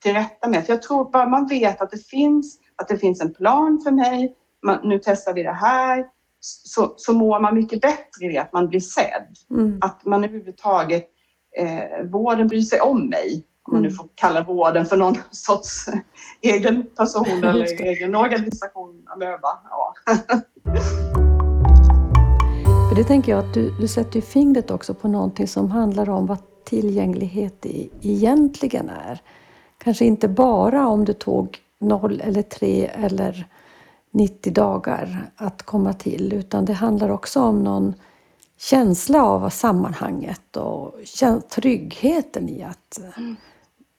till 0.02 0.14
rätta 0.14 0.49
med. 0.49 0.67
För 0.67 0.73
jag 0.73 0.83
tror 0.83 1.11
bara 1.11 1.26
man 1.26 1.47
vet 1.47 1.81
att 1.81 1.90
det 1.90 2.07
finns, 2.07 2.59
att 2.76 2.88
det 2.88 2.99
finns 2.99 3.21
en 3.21 3.35
plan 3.35 3.81
för 3.85 3.90
mig, 3.90 4.37
man, 4.62 4.79
nu 4.85 5.00
testar 5.05 5.35
vi 5.35 5.43
det 5.43 5.52
här, 5.52 6.07
så, 6.41 6.95
så 6.97 7.13
mår 7.13 7.41
man 7.41 7.55
mycket 7.55 7.81
bättre 7.81 8.27
i 8.33 8.39
att 8.39 8.53
man 8.53 8.69
blir 8.69 8.81
sedd. 8.81 9.37
Mm. 9.51 9.79
Att 9.81 10.05
man 10.05 10.25
överhuvudtaget, 10.25 11.09
eh, 11.57 12.07
vården 12.11 12.49
bryr 12.49 12.61
sig 12.61 12.81
om 12.81 13.09
mig. 13.09 13.45
Om 13.63 13.73
man 13.73 13.83
nu 13.83 13.89
mm. 13.89 13.97
får 13.97 14.09
kalla 14.15 14.43
vården 14.43 14.87
för 14.87 14.97
någon 14.97 15.17
sorts 15.31 15.87
egen 16.41 16.87
person 16.97 17.45
eller 17.45 17.83
egen 17.83 18.15
organisation, 18.15 19.03
amöba. 19.07 19.59
Ja. 19.71 19.95
För 22.89 22.97
det 22.97 23.05
tänker 23.05 23.33
jag 23.33 23.39
att 23.39 23.55
du, 23.55 23.71
du 23.81 23.89
sätter 23.89 24.21
fingret 24.21 24.71
också 24.71 24.95
på 24.95 25.09
någonting 25.09 25.49
som 25.49 25.71
handlar 25.71 26.11
om 26.11 26.27
vad 26.27 26.39
tillgänglighet 26.65 27.67
egentligen 28.03 28.89
är. 28.89 29.21
Kanske 29.79 30.05
inte 30.05 30.29
bara 30.29 30.89
om 30.89 31.05
det 31.05 31.15
tog 31.15 31.59
noll 31.81 32.21
eller 32.21 32.43
tre 32.43 32.87
eller 32.87 33.47
90 34.11 34.52
dagar 34.52 35.31
att 35.37 35.62
komma 35.62 35.93
till 35.93 36.33
utan 36.33 36.64
det 36.64 36.73
handlar 36.73 37.09
också 37.09 37.40
om 37.40 37.62
någon 37.62 37.95
känsla 38.59 39.25
av 39.25 39.50
sammanhanget 39.50 40.57
och 40.57 40.95
tryggheten 41.50 42.49
i 42.49 42.62
att 42.62 43.00
mm. 43.17 43.37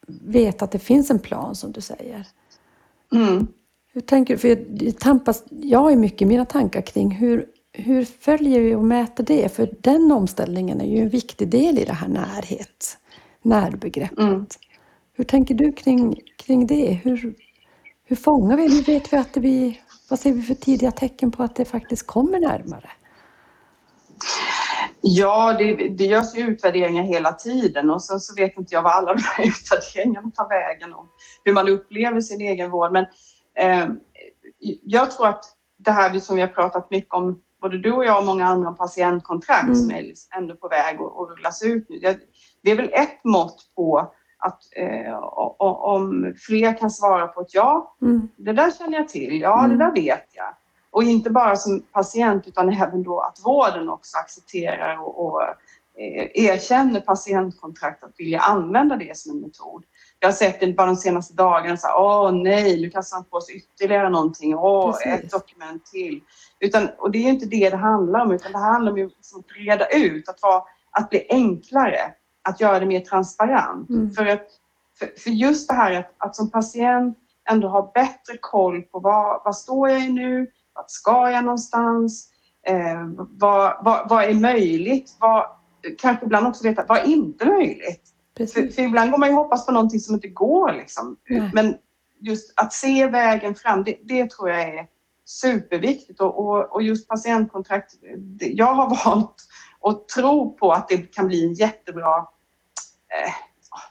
veta 0.07 0.65
att 0.65 0.71
det 0.71 0.79
finns 0.79 1.11
en 1.11 1.19
plan 1.19 1.55
som 1.55 1.71
du 1.71 1.81
säger. 1.81 2.27
Mm. 3.13 3.47
Hur 3.93 4.01
tänker 4.01 4.33
du? 4.33 4.37
För 4.37 4.47
jag, 4.47 4.99
tampas, 4.99 5.43
jag 5.49 5.79
har 5.79 5.89
ju 5.89 5.95
mycket 5.95 6.27
mina 6.27 6.45
tankar 6.45 6.81
kring 6.81 7.11
hur, 7.11 7.45
hur 7.73 8.05
följer 8.05 8.59
vi 8.59 8.75
och 8.75 8.83
mäter 8.83 9.23
det? 9.23 9.55
För 9.55 9.69
den 9.81 10.11
omställningen 10.11 10.81
är 10.81 10.85
ju 10.85 10.97
en 10.97 11.09
viktig 11.09 11.49
del 11.49 11.79
i 11.79 11.85
det 11.85 11.93
här 11.93 12.07
närhet, 12.07 12.97
närbegreppet. 13.41 14.19
Mm. 14.19 14.45
Hur 15.13 15.23
tänker 15.23 15.55
du 15.55 15.71
kring, 15.71 16.19
kring 16.35 16.67
det? 16.67 16.99
Hur, 17.03 17.35
hur 18.03 18.15
fångar 18.15 18.57
vi? 18.57 18.75
Hur 18.75 18.83
vet 18.83 19.13
vi 19.13 19.17
att 19.17 19.33
blir, 19.33 19.79
vad 20.11 20.19
ser 20.19 20.33
vi 20.33 20.41
för 20.41 20.53
tidiga 20.53 20.91
tecken 20.91 21.31
på 21.31 21.43
att 21.43 21.55
det 21.55 21.65
faktiskt 21.65 22.07
kommer 22.07 22.39
närmare? 22.39 22.89
Ja, 25.01 25.53
det, 25.57 25.73
det 25.73 26.05
görs 26.05 26.35
ju 26.35 26.41
utvärderingar 26.41 27.03
hela 27.03 27.33
tiden 27.33 27.89
och 27.89 28.03
så, 28.03 28.19
så 28.19 28.35
vet 28.35 28.57
inte 28.57 28.75
jag 28.75 28.81
vad 28.81 28.91
alla 28.91 29.13
de 29.13 29.21
här 29.21 29.47
utvärderingarna 29.47 30.31
tar 30.31 30.49
vägen 30.49 30.93
om 30.93 31.09
hur 31.43 31.53
man 31.53 31.69
upplever 31.69 32.21
sin 32.21 32.41
egen 32.41 32.71
vård. 32.71 32.91
Men 32.91 33.05
eh, 33.57 33.87
jag 34.83 35.11
tror 35.11 35.27
att 35.27 35.45
det 35.77 35.91
här 35.91 36.19
som 36.19 36.35
vi 36.35 36.41
har 36.41 36.47
pratat 36.47 36.91
mycket 36.91 37.13
om, 37.13 37.41
både 37.61 37.77
du 37.77 37.91
och 37.91 38.05
jag 38.05 38.19
och 38.19 38.25
många 38.25 38.45
andra 38.45 38.71
patientkontrakt 38.71 39.63
mm. 39.63 39.75
som 39.75 39.91
är 39.91 40.01
liksom 40.01 40.29
ändå 40.37 40.55
på 40.55 40.67
väg 40.67 40.95
att, 40.95 41.29
rullas 41.29 41.63
ut 41.63 41.89
nu. 41.89 41.99
Det 42.63 42.71
är 42.71 42.75
väl 42.75 42.89
ett 42.93 43.23
mått 43.23 43.71
på 43.75 44.13
att 44.41 44.61
eh, 44.75 45.13
om 45.59 46.33
fler 46.37 46.77
kan 46.77 46.91
svara 46.91 47.27
på 47.27 47.41
ett 47.41 47.53
ja, 47.53 47.95
mm. 48.01 48.29
det 48.35 48.53
där 48.53 48.71
känner 48.71 48.97
jag 48.97 49.09
till, 49.09 49.41
ja 49.41 49.65
mm. 49.65 49.77
det 49.77 49.85
där 49.85 49.91
vet 49.91 50.27
jag. 50.31 50.55
Och 50.91 51.03
inte 51.03 51.29
bara 51.29 51.55
som 51.55 51.81
patient 51.91 52.47
utan 52.47 52.69
även 52.69 53.03
då 53.03 53.19
att 53.19 53.39
vården 53.45 53.89
också 53.89 54.17
accepterar 54.17 54.97
och, 54.97 55.25
och 55.25 55.41
eh, 55.41 56.29
erkänner 56.33 57.01
patientkontrakt 57.01 58.03
att 58.03 58.13
vilja 58.17 58.39
använda 58.39 58.95
det 58.95 59.17
som 59.17 59.31
en 59.31 59.41
metod. 59.41 59.83
Jag 60.19 60.27
har 60.27 60.33
sett 60.33 60.59
det 60.59 60.73
bara 60.73 60.87
de 60.87 60.95
senaste 60.95 61.33
dagarna, 61.33 61.77
så 61.77 61.87
här, 61.87 61.97
åh 61.97 62.31
nej, 62.31 62.81
nu 62.81 62.89
kastar 62.89 63.17
han 63.17 63.25
på 63.25 63.41
sig 63.41 63.55
ytterligare 63.55 64.09
någonting, 64.09 64.55
åh, 64.55 64.91
Precis. 64.91 65.23
ett 65.23 65.31
dokument 65.31 65.85
till. 65.85 66.21
Utan, 66.59 66.89
och 66.97 67.11
det 67.11 67.17
är 67.17 67.29
inte 67.29 67.45
det 67.45 67.69
det 67.69 67.77
handlar 67.77 68.19
om, 68.19 68.31
utan 68.31 68.51
det 68.51 68.57
handlar 68.57 68.91
om 68.91 69.05
att 69.05 69.57
reda 69.57 69.87
ut, 69.87 70.29
att, 70.29 70.41
vara, 70.41 70.63
att 70.91 71.09
bli 71.09 71.27
enklare, 71.29 72.13
att 72.41 72.61
göra 72.61 72.79
det 72.79 72.85
mer 72.85 72.99
transparent. 72.99 73.89
Mm. 73.89 74.11
För, 74.11 74.25
att, 74.25 74.47
för, 74.99 75.09
för, 75.17 75.29
just 75.29 75.69
det 75.69 75.75
här 75.75 75.99
att, 75.99 76.13
att 76.17 76.35
som 76.35 76.51
patient 76.51 77.17
ändå 77.49 77.67
ha 77.67 77.91
bättre 77.93 78.37
koll 78.39 78.81
på 78.81 78.99
vad, 78.99 79.41
vad 79.45 79.55
står 79.55 79.89
jag 79.89 80.01
i 80.01 80.09
nu, 80.09 80.51
vart 80.75 80.91
ska 80.91 81.31
jag 81.31 81.43
någonstans, 81.43 82.29
eh, 82.67 83.07
vad, 83.15 83.85
vad, 83.85 84.09
vad 84.09 84.23
är 84.23 84.33
möjligt, 84.33 85.15
vad, 85.19 85.45
kanske 85.97 86.25
ibland 86.25 86.47
också 86.47 86.63
veta 86.63 86.85
vad 86.87 86.97
är 86.97 87.05
inte 87.05 87.45
möjligt. 87.45 88.07
För, 88.37 88.45
för, 88.45 88.81
ibland 88.81 89.11
går 89.11 89.17
man 89.17 89.29
ju 89.29 89.35
hoppas 89.35 89.65
på 89.65 89.71
någonting 89.71 89.99
som 89.99 90.15
inte 90.15 90.27
går. 90.27 90.73
Liksom. 90.73 91.17
Men 91.53 91.75
just 92.19 92.53
att 92.59 92.73
se 92.73 93.07
vägen 93.07 93.55
fram, 93.55 93.83
det, 93.83 93.97
det 94.03 94.29
tror 94.29 94.49
jag 94.49 94.61
är 94.61 94.87
superviktigt. 95.25 96.21
Och, 96.21 96.39
och, 96.39 96.75
och, 96.75 96.83
just 96.83 97.07
patientkontrakt, 97.07 97.93
jag 98.39 98.73
har 98.73 98.89
valt 99.05 99.35
att 99.81 100.07
tro 100.07 100.57
på 100.57 100.71
att 100.71 100.87
det 100.87 100.97
kan 100.97 101.27
bli 101.27 101.45
en 101.45 101.53
jättebra 101.53 102.17
eh, 102.17 103.33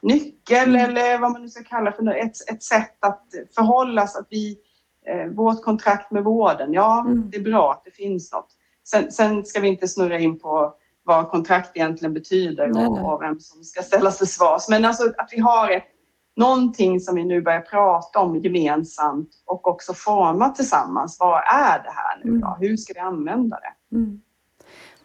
nyckel 0.03 0.69
mm. 0.69 0.91
eller 0.91 1.19
vad 1.19 1.33
man 1.33 1.43
nu 1.43 1.49
ska 1.49 1.65
kalla 1.65 1.93
för 1.93 2.15
ett, 2.15 2.51
ett 2.51 2.63
sätt 2.63 3.05
att 3.05 3.27
förhålla 3.55 4.07
sig. 4.07 4.21
Att 4.21 4.27
vi, 4.31 4.59
eh, 5.07 5.27
vårt 5.27 5.63
kontrakt 5.63 6.11
med 6.11 6.25
vården, 6.25 6.73
ja 6.73 7.01
mm. 7.01 7.31
det 7.31 7.37
är 7.37 7.43
bra 7.43 7.73
att 7.73 7.85
det 7.85 7.91
finns 7.91 8.33
något. 8.33 8.49
Sen, 8.85 9.13
sen 9.13 9.45
ska 9.45 9.61
vi 9.61 9.69
inte 9.69 9.89
snurra 9.89 10.19
in 10.19 10.39
på 10.39 10.75
vad 11.03 11.29
kontrakt 11.29 11.77
egentligen 11.77 12.15
betyder 12.15 12.67
nej, 12.67 12.91
nej. 12.91 13.03
Och, 13.03 13.23
vem 13.23 13.41
som 13.41 13.65
ska 13.65 13.83
ställas 13.83 14.19
till 14.19 14.27
svars. 14.27 14.69
Men 14.69 14.85
alltså 14.85 15.05
att 15.19 15.29
vi 15.33 15.41
har 15.41 15.71
ett, 15.71 15.85
någonting 16.37 17.01
som 17.01 17.15
vi 17.15 17.25
nu 17.25 17.43
börjar 17.43 17.61
prata 17.61 18.19
om 18.19 18.37
gemensamt 18.37 19.29
och 19.47 19.67
också 19.67 19.95
forma 19.95 20.49
tillsammans. 20.49 21.17
Vad 21.21 21.39
är 21.39 21.83
det 21.83 21.91
här 21.91 22.25
nu 22.25 22.31
då? 22.39 22.47
Mm. 22.47 22.61
Hur 22.61 22.77
ska 22.77 22.93
vi 22.93 23.01
använda 23.01 23.59
det? 23.61 23.97
Mm. 23.97 24.21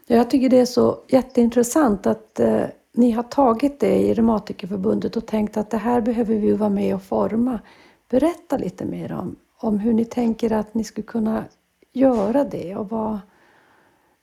Jag 0.08 0.30
tycker 0.30 0.50
det 0.50 0.60
är 0.60 0.66
så 0.66 1.00
jätteintressant 1.08 2.08
att 2.08 2.40
eh, 2.40 2.64
ni 2.94 3.12
har 3.12 3.24
tagit 3.24 3.80
det 3.80 3.96
i 3.96 4.14
Reumatikerförbundet 4.14 5.16
och 5.16 5.26
tänkt 5.26 5.58
att 5.58 5.70
det 5.70 5.78
här 5.78 6.02
behöver 6.02 6.36
vi 6.36 6.54
vara 6.54 6.70
med 6.70 6.96
och 6.96 7.04
forma. 7.04 7.60
Berätta 8.10 8.58
lite 8.58 8.86
mer 8.86 9.12
om, 9.12 9.36
om 9.58 9.80
hur 9.80 9.94
ni 9.94 10.06
tänker 10.06 10.52
att 10.52 10.74
ni 10.74 10.84
skulle 10.84 11.08
kunna 11.08 11.46
göra 11.94 12.44
det 12.44 12.76
och 12.76 12.90
vad, 12.90 13.20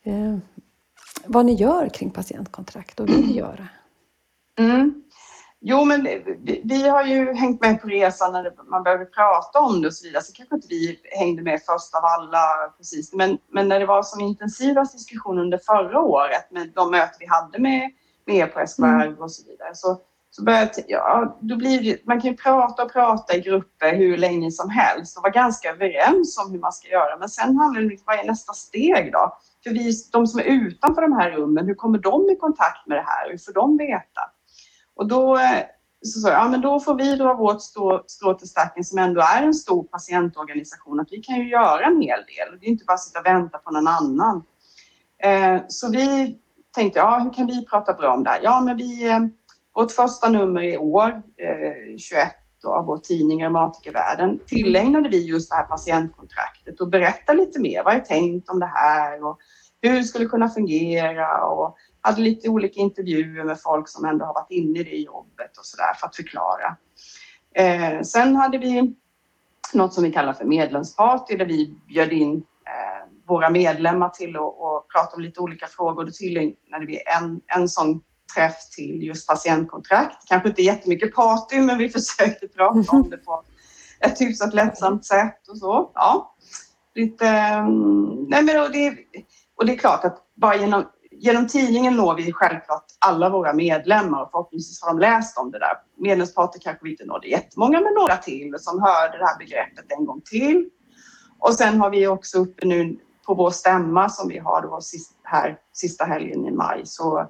eh, 0.03 0.39
vad 1.27 1.47
ni 1.47 1.55
gör 1.55 1.89
kring 1.89 2.11
patientkontrakt 2.11 3.01
och 3.01 3.09
vill 3.09 3.37
göra. 3.37 3.69
Mm. 4.59 5.02
Jo, 5.65 5.85
men 5.85 6.09
vi, 6.65 6.89
har 6.89 7.05
ju 7.05 7.33
hängt 7.33 7.61
med 7.61 7.83
på 7.83 7.89
resan 7.89 8.33
när 8.33 8.71
man 8.71 8.83
behöver 8.83 9.05
prata 9.05 9.59
om 9.59 9.83
det 9.83 9.89
och 9.89 9.95
så 9.95 10.07
vidare. 10.07 10.23
Så 10.23 10.33
kanske 10.33 10.55
inte 10.55 10.69
vi 10.71 11.01
hängde 11.19 11.43
med 11.43 11.61
först 11.67 11.95
av 11.95 12.05
alla 12.05 12.73
precis. 12.79 13.13
Men, 13.13 13.39
men 13.53 13.69
när 13.69 13.81
det 13.81 13.87
var 13.87 14.03
som 14.03 14.21
intensivast 14.21 14.93
diskussion 14.93 15.39
under 15.39 15.59
förra 15.59 16.01
året 16.01 16.51
med 16.51 16.73
de 16.75 16.91
möten 16.91 17.17
vi 17.21 17.27
hade 17.27 17.59
med, 17.59 17.91
med 18.27 18.37
er 18.37 18.47
på 18.47 18.67
SKR 18.67 18.85
mm. 18.85 19.19
och 19.19 19.33
så 19.33 19.51
vidare. 19.51 19.71
Så, 19.75 20.01
så 20.31 20.45
började, 20.45 20.73
ja, 20.87 21.39
då 21.41 21.57
blir 21.57 21.83
det, 21.83 22.07
man 22.07 22.21
kan 22.21 22.31
ju 22.31 22.37
prata 22.37 22.83
och 22.83 22.93
prata 22.93 23.37
i 23.37 23.41
grupper 23.41 23.97
hur 23.97 24.17
länge 24.17 24.51
som 24.51 24.71
helst 24.71 25.17
och 25.17 25.23
vara 25.23 25.33
ganska 25.33 25.71
överens 25.71 26.39
om 26.45 26.53
hur 26.53 26.59
man 26.59 26.73
ska 26.73 26.89
göra. 26.89 27.19
Men 27.19 27.29
sen 27.29 27.57
handlar 27.57 27.81
det 27.81 27.87
om 27.87 27.97
vad 28.05 28.19
är 28.19 28.25
nästa 28.25 28.53
steg 28.53 29.13
då? 29.13 29.39
För 29.65 29.71
vi, 29.71 29.93
de 30.13 30.27
som 30.27 30.41
är 30.41 30.45
utanför 30.45 31.03
de 31.03 31.13
här 31.13 31.31
rummen, 31.31 31.67
hur 31.67 31.75
kommer 31.75 31.99
de 31.99 32.31
i 32.31 32.37
kontakt 32.37 32.87
med 32.87 32.99
det 32.99 33.05
här? 33.07 33.31
Hur 33.31 33.39
får 33.39 33.53
de 33.53 33.77
veta? 33.77 34.21
Och 34.97 35.09
då 35.09 35.37
eh, 35.37 35.63
så 36.03 36.21
sa 36.21 36.31
ja 36.31 36.49
men 36.49 36.61
då 36.61 36.81
får 36.81 36.95
vi 36.95 37.17
dra 37.17 37.35
vårt 37.35 37.63
strå, 37.63 38.05
strå 38.07 38.35
till 38.35 38.49
stacken 38.49 38.85
som 38.85 38.99
ändå 38.99 39.21
är 39.21 39.43
en 39.43 39.55
stor 39.55 39.85
patientorganisation, 39.85 41.01
att 41.01 41.09
vi 41.11 41.23
kan 41.23 41.37
ju 41.37 41.49
göra 41.49 41.85
en 41.85 42.01
hel 42.01 42.19
del. 42.19 42.61
Det 42.61 42.67
är 42.67 42.71
inte 42.71 42.85
bara 42.85 42.95
att 42.95 43.03
sitta 43.03 43.21
och 43.21 43.27
vänta 43.27 43.59
på 43.59 43.71
någon 43.71 43.87
annan. 43.87 44.43
Eh, 45.23 45.61
så 45.69 45.91
vi 45.91 46.39
tänkte, 46.75 46.99
ja 46.99 47.19
hur 47.19 47.33
kan 47.33 47.47
vi 47.47 47.67
prata 47.67 47.93
bra 47.93 48.15
om 48.15 48.25
det 48.25 48.31
här? 48.31 48.41
Ja 48.43 48.61
men 48.61 48.77
vi, 48.77 49.09
eh, 49.09 49.21
vårt 49.75 49.93
första 49.93 50.29
nummer 50.29 50.63
i 50.63 50.79
år, 50.79 51.23
21 51.99 52.33
av 52.65 52.87
vår 52.87 52.99
tidning 52.99 53.43
Reumatikervärlden 53.43 54.41
tillägnade 54.47 55.09
vi 55.09 55.27
just 55.27 55.51
det 55.51 55.57
här 55.57 55.65
patientkontraktet 55.65 56.81
och 56.81 56.89
berättade 56.89 57.39
lite 57.39 57.61
mer. 57.61 57.85
Vad 57.85 57.95
är 57.95 58.01
tänkt 58.01 58.49
om 58.49 58.61
det 58.61 58.73
här 58.75 59.25
och 59.25 59.39
hur 59.83 59.97
det 59.97 60.05
skulle 60.05 60.27
kunna 60.27 60.49
fungera 60.49 61.45
och 61.45 61.77
hade 62.01 62.21
lite 62.23 62.49
olika 62.49 62.81
intervjuer 62.81 63.45
med 63.45 63.61
folk 63.61 63.89
som 63.89 64.05
ändå 64.05 64.25
har 64.25 64.35
varit 64.35 64.51
inne 64.51 64.79
i 64.79 64.83
det 64.83 64.97
jobbet 64.97 65.59
och 65.59 65.67
så 65.67 65.77
där 65.77 65.95
för 65.95 66.07
att 66.07 66.17
förklara. 66.17 66.77
Eh, 67.55 68.03
sen 68.03 68.37
hade 68.37 68.59
vi 68.59 68.95
något 69.73 69.95
som 69.95 70.05
vi 70.05 70.13
kallar 70.13 70.33
för 70.33 70.45
medlemsparty 70.45 71.37
där 71.37 71.47
vi 71.47 71.75
bjöd 71.87 72.13
in 72.13 72.37
eh, 72.37 73.13
våra 73.27 73.51
medlemmar 73.51 74.09
till 74.09 74.37
att 74.37 74.89
prata 74.93 75.17
om 75.17 75.23
lite 75.23 75.41
olika 75.41 75.67
frågor. 75.67 76.05
Då 76.05 76.11
tillägnade 76.11 76.87
vi 76.87 77.03
en, 77.19 77.41
en 77.47 77.69
sån 77.69 78.01
träff 78.35 78.71
till 78.77 79.03
just 79.03 79.29
patientkontrakt. 79.29 80.29
Kanske 80.29 80.49
inte 80.49 80.63
jättemycket 80.63 81.15
party, 81.15 81.61
men 81.61 81.79
vi 81.79 81.89
försökte 81.99 82.49
prata 82.49 82.93
om 82.93 83.11
det 83.11 83.17
på 83.17 83.43
ett 84.01 84.21
hyfsat 84.21 84.55
lättsamt 84.55 85.05
sätt 85.05 85.49
och 85.49 85.59
så. 85.59 85.91
Ja, 85.95 86.35
lite... 86.95 87.27
Mm, 87.27 88.27
nej 88.29 88.43
men 88.43 88.73
det, 88.73 88.97
och 89.63 89.67
det 89.67 89.73
är 89.73 89.79
klart 89.79 90.05
att 90.05 90.19
bara 90.35 90.57
genom, 90.57 90.85
genom 91.11 91.47
tidningen 91.47 91.97
når 91.97 92.15
vi 92.15 92.33
självklart 92.33 92.85
alla 92.99 93.31
våra 93.31 93.53
medlemmar 93.53 94.23
och 94.23 94.31
förhoppningsvis 94.31 94.83
har 94.83 94.89
de 94.91 94.99
läst 94.99 95.39
om 95.39 95.51
det 95.51 95.59
där. 95.59 95.73
Medlemsparter 95.97 96.61
kanske 96.61 96.85
vi 96.85 96.91
inte 96.91 97.05
nådde 97.05 97.29
jättemånga, 97.29 97.81
men 97.81 97.95
några 97.95 98.17
till 98.17 98.55
som 98.59 98.83
hörde 98.83 99.19
det 99.19 99.25
här 99.27 99.39
begreppet 99.39 99.85
en 99.89 100.05
gång 100.05 100.21
till. 100.21 100.71
Och 101.39 101.55
sen 101.55 101.81
har 101.81 101.91
vi 101.91 102.07
också 102.07 102.39
uppe 102.39 102.67
nu 102.67 102.99
på 103.27 103.35
vår 103.35 103.51
stämma 103.51 104.09
som 104.09 104.29
vi 104.29 104.39
har 104.39 104.63
då 104.63 104.81
sist, 104.81 105.17
här 105.23 105.59
sista 105.73 106.05
helgen 106.05 106.47
i 106.47 106.51
maj 106.51 106.83
så 106.85 107.21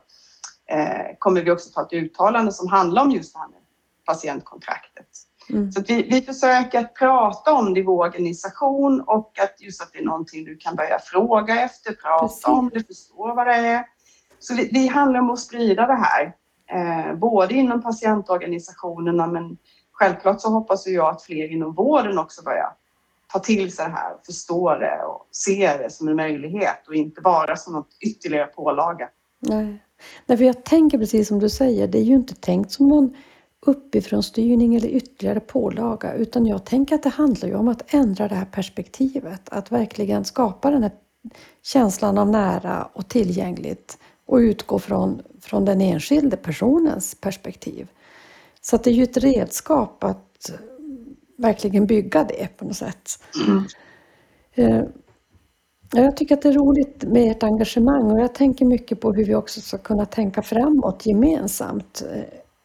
eh, 0.70 1.16
kommer 1.18 1.42
vi 1.42 1.50
också 1.50 1.70
ta 1.70 1.82
ett 1.82 1.92
uttalande 1.92 2.52
som 2.52 2.68
handlar 2.68 3.02
om 3.02 3.10
just 3.10 3.32
det 3.32 3.38
här 3.38 3.48
med 3.48 3.60
patientkontraktet. 4.06 5.08
Mm. 5.50 5.72
Så 5.72 5.82
vi, 5.88 6.02
vi 6.02 6.22
försöker 6.22 6.78
att 6.78 6.94
prata 6.94 7.52
om 7.52 7.74
det 7.74 7.80
i 7.80 7.82
vår 7.82 8.04
organisation 8.04 9.00
och 9.00 9.38
att 9.38 9.60
just 9.60 9.82
att 9.82 9.92
det 9.92 9.98
är 9.98 10.04
någonting 10.04 10.44
du 10.44 10.56
kan 10.56 10.76
börja 10.76 10.98
fråga 10.98 11.60
efter, 11.60 11.92
prata 11.92 12.26
Precis. 12.26 12.44
om 12.46 12.70
det, 12.74 12.86
förstå 12.86 13.34
vad 13.34 13.46
det 13.46 13.54
är. 13.54 13.84
Så 14.38 14.54
det, 14.54 14.68
det 14.72 14.86
handlar 14.86 15.20
om 15.20 15.30
att 15.30 15.38
sprida 15.38 15.86
det 15.86 15.94
här, 15.94 16.34
eh, 16.72 17.14
både 17.14 17.54
inom 17.54 17.82
patientorganisationerna 17.82 19.26
men 19.26 19.56
självklart 19.92 20.40
så 20.40 20.48
hoppas 20.48 20.86
jag 20.86 21.14
att 21.14 21.22
fler 21.22 21.52
inom 21.52 21.74
vården 21.74 22.18
också 22.18 22.42
börjar 22.42 22.72
ta 23.32 23.38
till 23.38 23.72
sig 23.72 23.86
det 23.86 23.92
här, 23.92 24.16
förstå 24.26 24.74
det 24.74 25.02
och 25.04 25.28
se 25.30 25.76
det 25.76 25.90
som 25.90 26.08
en 26.08 26.16
möjlighet 26.16 26.88
och 26.88 26.94
inte 26.94 27.20
bara 27.20 27.56
som 27.56 27.72
något 27.72 27.96
ytterligare 28.00 28.46
pålaga. 28.46 29.08
Nej. 29.40 29.82
Nej, 30.26 30.38
för 30.38 30.44
jag 30.44 30.64
tänker 30.64 30.98
precis 30.98 31.28
som 31.28 31.38
du 31.38 31.48
säger, 31.48 31.86
det 31.88 31.98
är 31.98 32.02
ju 32.02 32.14
inte 32.14 32.34
tänkt 32.34 32.72
som 32.72 32.88
någon 32.88 33.16
uppifrån 33.66 34.22
styrning 34.22 34.74
eller 34.74 34.88
ytterligare 34.88 35.40
pålaga, 35.40 36.14
utan 36.14 36.46
jag 36.46 36.64
tänker 36.64 36.94
att 36.94 37.02
det 37.02 37.08
handlar 37.08 37.54
om 37.54 37.68
att 37.68 37.94
ändra 37.94 38.28
det 38.28 38.34
här 38.34 38.44
perspektivet, 38.44 39.40
att 39.48 39.72
verkligen 39.72 40.24
skapa 40.24 40.70
den 40.70 40.82
här 40.82 40.92
känslan 41.62 42.18
av 42.18 42.30
nära 42.30 42.88
och 42.92 43.08
tillgängligt 43.08 43.98
och 44.26 44.36
utgå 44.36 44.78
från, 44.78 45.22
från 45.40 45.64
den 45.64 45.80
enskilde 45.80 46.36
personens 46.36 47.14
perspektiv. 47.20 47.88
Så 48.60 48.76
det 48.76 48.90
är 48.90 48.94
ju 48.94 49.02
ett 49.02 49.16
redskap 49.16 50.04
att 50.04 50.50
verkligen 51.36 51.86
bygga 51.86 52.24
det 52.24 52.56
på 52.56 52.64
något 52.64 52.76
sätt. 52.76 53.10
Mm. 53.46 53.64
Eh, 54.54 54.84
jag 55.92 56.16
tycker 56.16 56.34
att 56.34 56.42
det 56.42 56.48
är 56.48 56.52
roligt 56.52 57.04
med 57.04 57.30
ert 57.30 57.42
engagemang 57.42 58.12
och 58.12 58.20
jag 58.20 58.34
tänker 58.34 58.64
mycket 58.64 59.00
på 59.00 59.12
hur 59.12 59.24
vi 59.24 59.34
också 59.34 59.60
ska 59.60 59.78
kunna 59.78 60.06
tänka 60.06 60.42
framåt 60.42 61.06
gemensamt. 61.06 62.02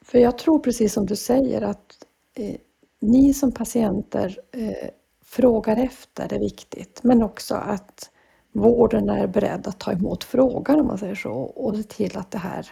För 0.07 0.19
jag 0.19 0.37
tror 0.37 0.59
precis 0.59 0.93
som 0.93 1.05
du 1.05 1.15
säger 1.15 1.61
att 1.61 2.05
eh, 2.35 2.55
ni 3.01 3.33
som 3.33 3.51
patienter 3.51 4.39
eh, 4.51 4.89
frågar 5.25 5.77
efter 5.77 6.33
är 6.33 6.39
viktigt 6.39 6.99
men 7.03 7.23
också 7.23 7.55
att 7.55 8.09
vården 8.53 9.09
är 9.09 9.27
beredd 9.27 9.67
att 9.67 9.79
ta 9.79 9.91
emot 9.91 10.23
frågan 10.23 10.79
om 10.79 10.87
man 10.87 10.97
säger 10.97 11.15
så 11.15 11.31
och 11.31 11.75
se 11.75 11.83
till 11.83 12.17
att 12.17 12.31
det 12.31 12.37
här 12.37 12.69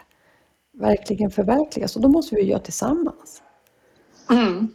verkligen 0.74 1.32
förverkligas 1.32 1.95
och 1.95 2.02
då 2.02 2.08
måste 2.08 2.36
vi 2.36 2.41
göra 2.41 2.60
tillsammans. 2.60 3.41
Mm. 4.30 4.67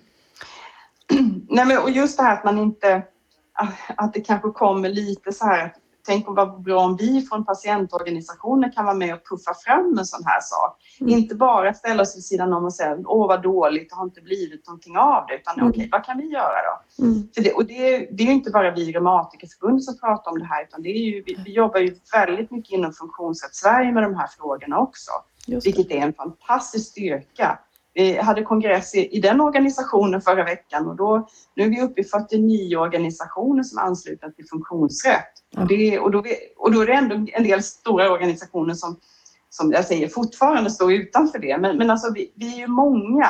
Nej, 1.48 1.66
men, 1.66 1.78
och 1.78 1.90
just 1.90 2.18
det 2.18 2.22
här 2.22 2.36
att 2.36 2.44
man 2.44 2.58
inte, 2.58 3.02
att 3.96 4.14
det 4.14 4.20
kanske 4.20 4.50
kommer 4.50 4.88
lite 4.88 5.32
så 5.32 5.44
här, 5.44 5.74
tänk 6.06 6.28
om 6.28 6.34
vad 6.34 6.62
bra 6.62 6.80
om 6.80 6.96
vi 6.96 7.22
från 7.22 7.44
patientorganisationer 7.44 8.72
kan 8.72 8.84
vara 8.84 8.94
med 8.94 9.14
och 9.14 9.28
puffa 9.30 9.54
fram 9.54 9.98
en 9.98 10.06
sån 10.06 10.24
här 10.24 10.40
sak. 10.40 10.76
Mm. 11.00 11.12
Inte 11.12 11.34
bara 11.34 11.74
ställa 11.74 12.02
oss 12.02 12.16
vid 12.16 12.24
sidan 12.24 12.52
om 12.52 12.64
och 12.64 12.72
säga 12.72 12.98
åh 13.04 13.28
vad 13.28 13.42
dåligt, 13.42 13.90
det 13.90 13.96
har 13.96 14.04
inte 14.04 14.20
blivit 14.20 14.66
någonting 14.66 14.96
av 14.96 15.26
det, 15.28 15.34
utan 15.34 15.54
mm. 15.58 15.70
okej, 15.70 15.88
vad 15.92 16.04
kan 16.04 16.18
vi 16.18 16.26
göra 16.26 16.58
då? 16.68 17.04
Mm. 17.04 17.28
Det, 17.34 17.52
och 17.52 17.64
det, 17.64 18.08
det 18.10 18.22
är 18.22 18.26
ju 18.26 18.32
inte 18.32 18.50
bara 18.50 18.70
vi 18.70 18.92
Reumatikerförbundet 18.92 19.84
som 19.84 19.98
pratar 19.98 20.30
om 20.30 20.38
det 20.38 20.44
här, 20.44 20.62
utan 20.64 20.82
det 20.82 20.88
är 20.88 21.04
ju, 21.04 21.22
vi, 21.26 21.36
vi 21.44 21.52
jobbar 21.52 21.80
ju 21.80 21.94
väldigt 22.12 22.50
mycket 22.50 22.72
inom 22.72 22.92
Funktionsrätt 22.92 23.54
Sverige 23.54 23.92
med 23.92 24.02
de 24.02 24.14
här 24.14 24.28
frågorna 24.38 24.78
också, 24.78 25.10
vilket 25.46 25.90
är 25.90 26.00
en 26.00 26.12
fantastisk 26.12 26.90
styrka. 26.90 27.58
Vi 28.00 28.16
hade 28.16 28.42
kongress 28.42 28.94
i, 28.94 29.16
i, 29.16 29.20
den 29.20 29.40
organisationen 29.40 30.20
förra 30.20 30.44
veckan 30.44 30.88
och 30.88 30.96
då, 30.96 31.28
nu 31.56 31.64
är 31.64 31.68
vi 31.68 31.80
uppe 31.80 32.00
i 32.00 32.04
49 32.04 32.76
organisationer 32.76 33.62
som 33.62 33.78
är 33.78 33.82
anslutna 33.82 34.30
till 34.30 34.46
funktionsrätt. 34.48 35.32
Ja. 35.50 35.62
Och, 35.62 35.68
det, 35.68 35.98
och, 35.98 36.10
då, 36.10 36.24
och 36.56 36.72
då 36.72 36.80
är 36.80 36.86
det 36.86 36.92
ändå 36.92 37.26
en 37.32 37.44
del 37.44 37.62
stora 37.62 38.12
organisationer 38.12 38.74
som, 38.74 38.96
som 39.50 39.72
jag 39.72 39.84
säger 39.84 40.08
fortfarande 40.08 40.70
står 40.70 40.92
utanför 40.92 41.38
det. 41.38 41.58
Men, 41.58 41.78
men 41.78 41.90
alltså 41.90 42.12
vi, 42.12 42.32
vi 42.34 42.54
är 42.54 42.58
ju 42.58 42.66
många 42.66 43.28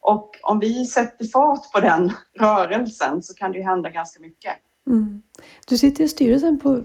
och 0.00 0.30
om 0.42 0.58
vi 0.60 0.86
sätter 0.86 1.26
fart 1.26 1.72
på 1.72 1.80
den 1.80 2.12
rörelsen 2.38 3.22
så 3.22 3.34
kan 3.34 3.52
det 3.52 3.58
ju 3.58 3.64
hända 3.64 3.90
ganska 3.90 4.20
mycket. 4.20 4.52
Mm. 4.86 5.22
Du 5.66 5.78
sitter 5.78 6.04
i 6.04 6.08
styrelsen 6.08 6.60
på, 6.60 6.82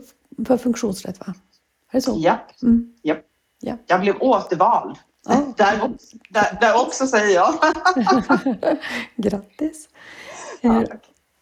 för 0.47 0.57
funktionsrätt 0.57 1.19
va? 1.19 1.33
Är 1.91 1.97
det 1.97 2.01
så? 2.01 2.15
Ja. 2.17 2.37
Mm. 2.63 2.93
ja. 3.01 3.15
ja. 3.59 3.77
Jag 3.87 4.01
blev 4.01 4.15
återvald. 4.19 4.97
Där, 5.57 5.91
där, 6.29 6.57
där 6.61 6.81
också 6.81 7.07
säger 7.07 7.35
jag. 7.35 7.53
Grattis! 9.15 9.89
Ja, 10.61 10.83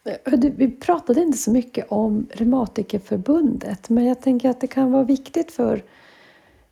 eh, 0.06 0.40
vi 0.56 0.72
pratade 0.72 1.22
inte 1.22 1.38
så 1.38 1.52
mycket 1.52 1.86
om 1.90 2.28
Reumatikerförbundet 2.32 3.90
men 3.90 4.06
jag 4.06 4.22
tänker 4.22 4.50
att 4.50 4.62
det 4.62 4.68
kan 4.68 4.92
vara 4.92 5.04
viktigt 5.04 5.52
för, 5.52 5.84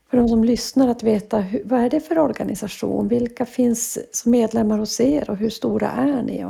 för 0.09 0.17
de 0.17 0.27
som 0.27 0.43
lyssnar 0.43 0.87
att 0.87 1.03
veta 1.03 1.37
hur, 1.37 1.61
vad 1.65 1.79
är 1.79 1.89
det 1.89 1.99
för 1.99 2.19
organisation? 2.19 3.07
Vilka 3.07 3.45
finns 3.45 3.99
som 4.11 4.31
medlemmar 4.31 4.77
hos 4.77 4.99
er 4.99 5.29
och 5.29 5.37
hur 5.37 5.49
stora 5.49 5.91
är 5.91 6.21
ni? 6.21 6.45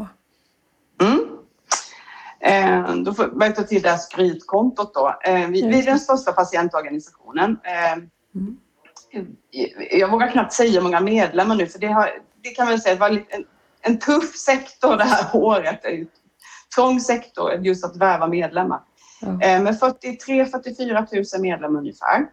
Mm. 1.02 1.26
Eh, 2.40 2.96
då 2.96 3.14
får 3.14 3.44
jag 3.44 3.56
ta 3.56 3.64
till 3.64 3.82
det 3.82 3.90
här 3.90 3.98
skrytkontot 3.98 4.94
då. 4.94 5.16
Eh, 5.24 5.48
vi, 5.48 5.68
vi, 5.68 5.80
är 5.80 5.86
den 5.86 6.00
största 6.00 6.32
patientorganisationen. 6.32 7.60
Eh, 7.64 7.94
mm 8.36 8.58
jag 9.92 10.12
vågar 10.12 10.32
knappt 10.32 10.54
säga 10.54 10.72
hur 10.72 10.82
många 10.82 11.00
medlemmar 11.00 11.56
nu, 11.56 11.66
för 11.66 11.80
det, 11.80 11.88
har, 11.88 12.10
det 12.44 12.50
kan 12.50 12.68
man 12.68 12.80
säga 12.80 12.96
var 12.96 13.10
en, 13.10 13.46
en 13.82 14.00
tuff 14.00 14.36
sektor 14.36 14.98
det 14.98 15.04
här 15.04 15.28
året. 15.36 15.86
En 15.86 16.08
trång 16.76 17.00
sektor 17.00 17.54
just 17.54 17.86
att 17.86 17.98
värva 17.98 18.28
medlemmar. 18.28 18.82
Ja. 19.22 19.28
Eh, 19.28 19.62
med 19.62 19.80
43-44 19.80 21.36
000 21.36 21.42
medlemmar 21.42 21.80
ungefär. 21.80 22.26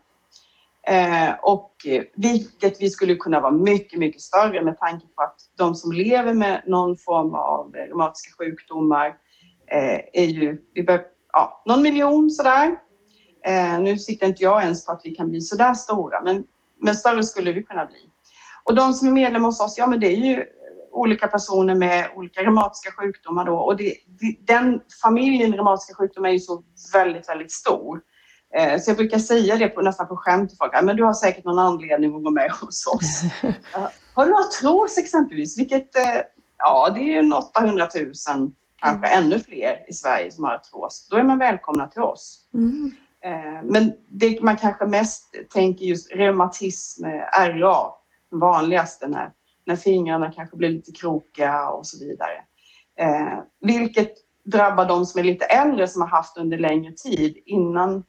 Eh, 0.88 1.34
och 1.42 1.72
vilket 2.14 2.80
vi 2.82 2.90
skulle 2.90 3.14
kunna 3.14 3.40
vara 3.40 3.52
mycket, 3.52 3.98
mycket 3.98 4.20
större 4.20 4.62
med 4.62 4.78
tanke 4.78 5.06
på 5.06 5.22
att 5.22 5.36
de 5.56 5.74
som 5.74 5.92
lever 5.92 6.34
med 6.34 6.62
någon 6.66 6.96
form 6.96 7.34
av 7.34 7.72
reumatiska 7.72 8.32
sjukdomar 8.38 9.06
eh, 9.72 10.00
är 10.12 10.26
ju 10.26 10.62
vi 10.74 10.82
bör, 10.82 11.02
ja, 11.32 11.62
någon 11.66 11.82
miljon 11.82 12.30
sådär. 12.30 12.76
nu 13.80 13.98
sitter 13.98 14.26
inte 14.26 14.42
jag 14.42 14.62
ens 14.62 14.86
på 14.86 14.92
att 14.92 15.00
vi 15.04 15.10
kan 15.10 15.30
bli 15.30 15.40
sådär 15.40 15.74
stora, 15.74 16.22
men 16.22 16.44
men 16.80 16.96
större 16.96 17.22
skulle 17.22 17.52
vi 17.52 17.62
kunna 17.62 17.86
bli. 17.86 18.10
Och 18.64 18.74
de 18.74 18.92
som 18.92 19.08
är 19.08 19.12
medlemmar 19.12 19.46
hos 19.46 19.60
oss, 19.60 19.78
ja 19.78 19.86
men 19.86 20.00
det 20.00 20.06
är 20.06 20.16
ju 20.16 20.44
olika 20.96 21.28
personer 21.28 21.74
med 21.74 22.08
olika 22.14 22.42
reumatiska 22.42 22.90
sjukdomar 22.92 23.44
då 23.44 23.56
och 23.56 23.76
det, 23.76 23.94
den 24.46 24.80
familjen 25.02 25.52
reumatiska 25.52 25.94
sjukdomar 25.94 26.28
är 26.28 26.32
ju 26.32 26.40
så 26.40 26.62
väldigt, 26.92 27.28
väldigt 27.28 27.52
stor. 27.52 28.00
Eh, 28.54 28.80
så 28.80 28.90
jag 28.90 28.96
brukar 28.96 29.18
säga 29.18 29.56
det 29.56 29.68
på, 29.68 29.82
nästan 29.82 30.08
på 30.08 30.16
skämt 30.16 30.50
till 30.50 30.58
folk, 30.58 30.72
men 30.82 30.96
du 30.96 31.04
har 31.04 31.14
säkert 31.14 31.44
någon 31.44 31.58
anledning 31.58 32.16
att 32.16 32.24
gå 32.24 32.30
med 32.30 32.50
hos 32.50 32.86
oss. 32.86 33.22
har 34.14 34.26
du 34.26 34.32
artros 34.32 34.98
exempelvis, 34.98 35.58
vilket, 35.58 35.96
eh, 35.96 36.20
ja 36.58 36.90
det 36.94 37.00
är 37.00 37.22
ju 37.22 37.32
800 37.32 37.88
000, 37.94 38.12
kanske 38.76 39.06
mm. 39.08 39.24
ännu 39.24 39.40
fler 39.40 39.90
i 39.90 39.92
Sverige 39.92 40.32
som 40.32 40.44
har 40.44 40.54
artros. 40.54 41.08
Då 41.10 41.16
är 41.16 41.22
man 41.22 41.38
välkomna 41.38 41.86
till 41.86 42.02
oss. 42.02 42.48
Mm. 42.54 42.92
Eh, 43.24 43.62
men 43.64 43.92
det 44.08 44.42
man 44.42 44.56
kanske 44.56 44.86
mest 44.86 45.34
tänker 45.52 45.84
just 45.84 46.12
reumatism, 46.12 47.04
RA, 47.38 47.94
den 48.30 48.40
vanligaste 48.40 49.08
när, 49.08 49.32
när 49.66 49.76
fingrarna 49.76 50.32
kanske 50.32 50.56
blir 50.56 50.68
lite 50.68 50.92
krokiga 50.92 51.68
och 51.68 51.86
så 51.86 52.04
vidare. 52.04 52.38
Eh, 52.98 53.38
vilket 53.60 54.12
drabbar 54.44 54.84
de 54.84 55.06
som 55.06 55.18
är 55.18 55.24
lite 55.24 55.44
äldre 55.44 55.88
som 55.88 56.02
har 56.02 56.08
haft 56.08 56.36
under 56.36 56.58
längre 56.58 56.92
tid 56.92 57.38
innan 57.46 58.04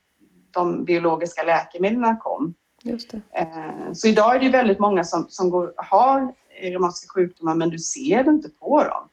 de 0.51 0.85
biologiska 0.85 1.43
läkemedlen 1.43 2.17
kom. 2.17 2.53
Just. 2.83 3.13
Eh, 3.13 3.91
så 3.93 4.07
idag 4.07 4.35
är 4.35 4.39
det 4.39 4.49
väldigt 4.49 4.79
många 4.79 5.03
som, 5.03 5.25
som 5.29 5.49
går, 5.49 5.73
har 5.77 6.33
reumatiska 6.61 7.13
sjukdomar 7.13 7.55
men 7.55 7.69
du 7.69 7.79
ser 7.79 8.23
det 8.23 8.29
inte 8.29 8.49
på 8.49 8.83
dem. 8.83 9.09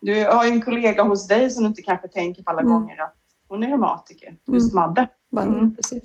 Du 0.00 0.24
har 0.24 0.46
en 0.46 0.62
kollega 0.62 1.02
hos 1.02 1.28
dig 1.28 1.50
som 1.50 1.62
du 1.62 1.68
inte 1.68 1.82
kanske 1.82 2.08
tänker 2.08 2.42
på 2.42 2.50
alla 2.50 2.60
mm. 2.60 2.72
gånger 2.72 3.02
att 3.02 3.14
hon 3.52 3.62
är 3.62 3.68
reumatiker, 3.68 4.36
just 4.46 4.72
mm. 4.72 4.82
Madde. 4.82 5.08
Mm. 5.36 5.76
Precis. 5.76 6.04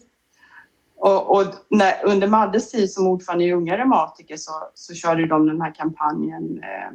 Och, 0.96 1.38
och 1.38 1.46
när, 1.70 2.06
under 2.06 2.28
Maddes 2.28 2.72
tid 2.72 2.92
som 2.92 3.08
ordförande 3.08 3.46
i 3.46 3.54
Unga 3.54 3.78
Reumatiker 3.78 4.38
så, 4.38 4.52
så 4.74 4.94
körde 4.94 5.28
de 5.28 5.48
den 5.48 5.62
här 5.62 5.76
kampanjen 5.76 6.64
eh, 6.64 6.92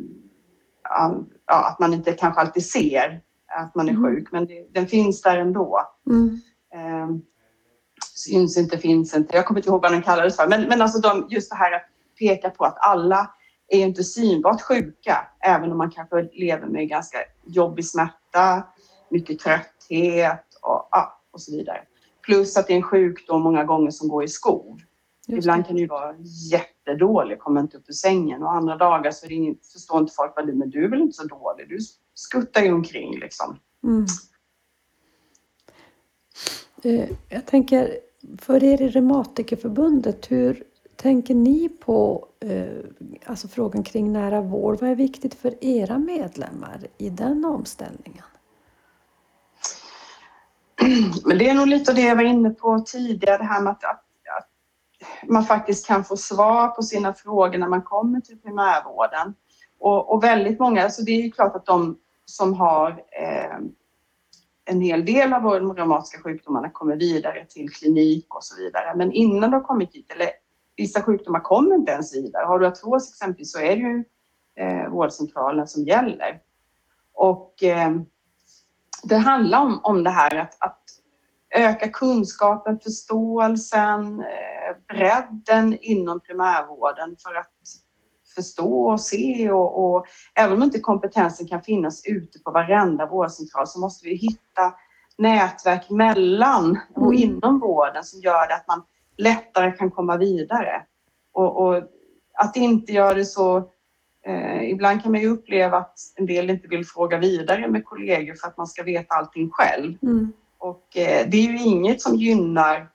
att 1.47 1.79
man 1.79 1.95
inte 1.95 2.13
kanske 2.13 2.41
alltid 2.41 2.67
ser 2.67 3.21
att 3.47 3.75
man 3.75 3.89
är 3.89 3.93
mm. 3.93 4.05
sjuk, 4.05 4.33
men 4.33 4.47
det, 4.47 4.67
den 4.73 4.87
finns 4.87 5.23
där 5.23 5.39
ändå. 5.39 5.81
Mm. 6.11 6.41
Eh, 6.75 7.17
syns 8.15 8.57
inte, 8.57 8.79
finns 8.79 9.15
inte. 9.15 9.37
Jag 9.37 9.47
kommer 9.47 9.61
inte 9.61 9.71
ihåg 9.71 9.83
vad 9.83 9.93
den 9.93 10.03
kallades 10.03 10.37
för, 10.37 10.49
men, 10.49 10.69
men 10.69 10.83
alltså 10.83 11.01
de, 11.01 11.27
just 11.31 11.51
det 11.51 11.57
här 11.57 11.73
att 11.73 11.87
peka 12.19 12.51
på 12.51 12.65
att 12.65 12.77
alla 12.81 13.31
är 13.69 13.79
inte 13.79 14.05
synbart 14.05 14.63
sjuka, 14.63 15.27
även 15.41 15.73
om 15.73 15.79
man 15.79 15.91
kanske 15.91 16.23
lever 16.23 16.67
med 16.67 16.89
ganska 16.89 17.19
jobbig 17.47 17.87
smärta, 17.87 18.63
mycket 19.11 19.43
trötthet 19.93 20.59
och, 20.63 20.89
ja, 20.91 21.21
och 21.31 21.41
så 21.41 21.53
vidare. 21.53 21.81
Plus 22.23 22.57
att 22.57 22.67
det 22.67 22.73
är 22.73 22.77
en 22.77 22.83
sjukdom 22.83 23.43
många 23.43 23.65
gånger 23.65 23.91
som 23.91 24.09
går 24.09 24.25
i 24.25 24.29
skov. 24.29 24.79
Ibland 25.29 25.67
kan 25.67 25.75
det 25.75 25.81
ju 25.81 25.89
vara 25.89 26.15
jättedålig, 26.51 27.39
kommer 27.39 27.61
inte 27.61 27.77
upp 27.77 27.89
ur 27.89 27.93
sängen 27.93 28.43
och 28.43 28.53
andra 28.53 28.77
dagar 28.77 29.11
så 29.11 29.27
ingen, 29.27 29.57
förstår 29.73 30.01
inte 30.01 30.15
folk 30.15 30.33
vad 30.37 30.47
du 30.47 30.55
men 30.55 30.71
du 30.71 30.85
är 30.85 30.89
väl 30.89 31.01
inte 31.01 31.17
så 31.17 31.25
dålig, 31.25 31.69
du 31.69 31.79
skuttar 32.15 32.63
ju 32.63 32.73
omkring 32.73 33.19
liksom. 33.19 33.59
Mm. 33.85 34.07
Eh, 36.83 37.11
jag 37.29 37.47
tänker, 37.47 37.99
för 38.39 38.65
er 38.65 38.83
i 38.83 38.89
Reumatikerförbundet, 38.89 40.31
hur 40.31 40.65
tänker 40.97 41.35
ni 41.35 41.69
på 41.69 42.27
eh, 42.41 42.67
alltså 43.27 43.49
frågan 43.49 43.83
kring 43.83 44.13
nära 44.13 44.41
vård? 44.41 44.81
Vad 44.81 44.91
är 44.91 44.95
viktigt 44.95 45.35
för 45.35 45.65
era 45.65 45.99
medlemmar 45.99 46.87
i 46.99 47.11
den 47.11 47.45
omställningen? 47.45 48.25
Men 51.25 51.39
det 51.39 51.49
är 51.49 51.55
nog 51.55 51.67
lite 51.67 51.93
det 51.93 52.03
jag 52.03 52.17
var 52.17 52.23
inne 52.23 52.51
på 52.51 52.79
tidigare, 52.87 53.39
det 53.39 53.45
här 53.45 53.63
med 53.63 53.71
att, 53.71 53.85
att, 53.85 54.05
att, 54.39 54.49
man 55.29 55.45
faktiskt 55.45 55.87
kan 55.87 56.05
få 56.05 56.17
svar 56.17 56.69
på 56.69 56.83
sina 56.83 57.15
frågor 57.15 57.59
när 57.59 57.69
man 57.69 57.83
kommer 57.83 58.21
till 58.21 58.39
primärvården. 58.39 59.35
Och, 59.79 60.13
och 60.13 60.25
väldigt 60.25 60.61
många, 60.61 60.83
alltså 60.83 61.03
det 61.03 61.13
är 61.13 61.23
ju 61.23 61.31
klart 61.31 61.57
att 61.57 61.67
de 61.67 61.99
som 62.25 62.55
har 62.55 62.91
eh, 62.91 63.59
en 64.65 64.81
hel 64.81 65.05
del 65.05 65.33
av 65.33 65.43
de 65.43 65.75
reumatiska 65.77 66.23
sjukdomarna 66.23 66.71
kommer 66.71 66.97
vidare 66.97 67.47
till 67.49 67.71
klinik 67.71 68.35
och 68.35 68.45
så 68.45 68.57
vidare. 68.63 68.95
Men 68.97 69.13
innan 69.13 69.51
de 69.51 69.53
har 69.53 69.61
kommit 69.61 69.93
dit, 69.93 70.13
eller 70.13 70.29
vissa 70.77 71.03
sjukdomar 71.03 71.41
kommer 71.41 71.75
inte 71.75 71.93
ens 71.93 72.17
vidare. 72.17 72.45
Har 72.45 72.59
du 72.59 72.67
artros 72.67 73.11
exempelvis 73.11 73.53
så 73.53 73.59
är 73.59 73.77
det 73.77 73.83
ju 73.83 74.05
eh, 74.57 74.89
vårdcentralen 74.89 75.69
som 75.69 75.85
gäller. 75.85 76.41
Och 77.15 77.63
eh, 77.63 77.91
det 79.03 79.17
handlar 79.17 79.61
om, 79.61 79.81
om 79.83 80.05
det 80.05 80.11
här 80.11 80.37
att, 80.37 80.57
att 80.59 80.83
öka 81.55 81.89
kunskapen, 81.89 82.79
förståelsen, 82.81 84.21
eh, 84.21 84.77
bredden 84.89 85.79
inom 85.81 86.21
primärvården 86.21 87.17
för 87.23 87.35
att 87.35 87.53
förstå 88.35 88.91
och 88.91 89.01
se 89.01 89.51
och, 89.51 89.85
och, 89.85 90.07
även 90.35 90.57
om 90.57 90.63
inte 90.63 90.81
kompetensen 90.81 91.49
kan 91.49 91.63
finnas 91.63 92.03
ute 92.05 92.39
på 92.39 92.51
varenda 92.51 93.07
vårdcentral 93.07 93.67
så 93.67 93.81
måste 93.81 94.09
vi 94.09 94.15
hitta 94.15 94.75
nätverk 95.19 95.91
mellan 95.91 96.81
och 96.95 97.15
mm. 97.15 97.23
inom 97.23 97.61
vården 97.61 98.05
som 98.05 98.21
gör 98.21 98.49
det 98.49 98.55
att 98.55 98.69
man 98.69 98.83
lättare 99.19 99.73
kan 99.73 99.91
komma 99.91 100.17
vidare. 100.17 100.83
Och, 101.33 101.57
och 101.57 101.83
att 102.35 102.57
inte 102.57 102.93
göra 102.93 103.15
det 103.15 103.25
så 103.25 103.71
Eh, 104.27 104.71
ibland 104.71 105.03
kan 105.03 105.13
man 105.13 105.21
ju 105.21 105.29
uppleva 105.29 105.77
att 105.77 105.99
en 106.17 106.27
del 106.27 106.51
inte 106.51 106.69
vill 106.69 106.87
fråga 106.87 107.19
vidare 107.19 107.69
med 107.69 107.85
kollegor 107.85 108.35
för 108.35 108.49
att 108.49 108.57
man 108.57 108.67
ska 108.67 108.83
veta 108.83 109.15
allting 109.15 109.51
själv. 109.53 109.99
Mm. 110.03 110.33
Och 110.59 110.97
eh, 110.97 111.29
det 111.29 111.37
är 111.37 111.43
ju 111.43 111.59
inget 111.59 112.01
som 112.03 112.17
gynnar 112.17 112.91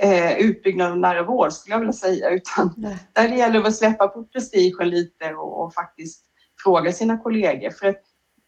eh, 0.00 0.38
utbyggnaden 0.38 0.92
av 0.92 0.98
nära 0.98 1.22
vård 1.22 1.52
skulle 1.52 1.74
jag 1.74 1.80
vilja 1.80 1.92
säga, 1.92 2.30
utan 2.30 2.74
Nej. 2.76 2.98
där 3.12 3.28
det 3.28 3.36
gäller 3.36 3.66
att 3.66 3.76
släppa 3.76 4.08
på 4.08 4.24
prestigen 4.24 4.90
lite 4.90 5.34
och, 5.34 5.64
och, 5.64 5.74
faktiskt 5.74 6.24
fråga 6.64 6.92
sina 6.92 7.18
kollegor. 7.18 7.70
För 7.70 7.96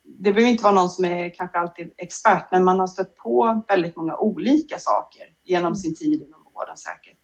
det 0.04 0.32
behöver 0.32 0.50
inte 0.50 0.64
vara 0.64 0.74
någon 0.74 0.90
som 0.90 1.04
är 1.04 1.34
kanske 1.34 1.58
alltid 1.58 1.92
expert, 1.96 2.48
men 2.52 2.64
man 2.64 2.80
har 2.80 2.86
stött 2.86 3.16
på 3.16 3.64
väldigt 3.68 3.96
många 3.96 4.16
olika 4.16 4.78
saker 4.78 5.22
genom 5.44 5.76
sin 5.76 5.94
tid 5.94 6.22
inom 6.22 6.44
vården 6.54 6.76
säkert. 6.76 7.18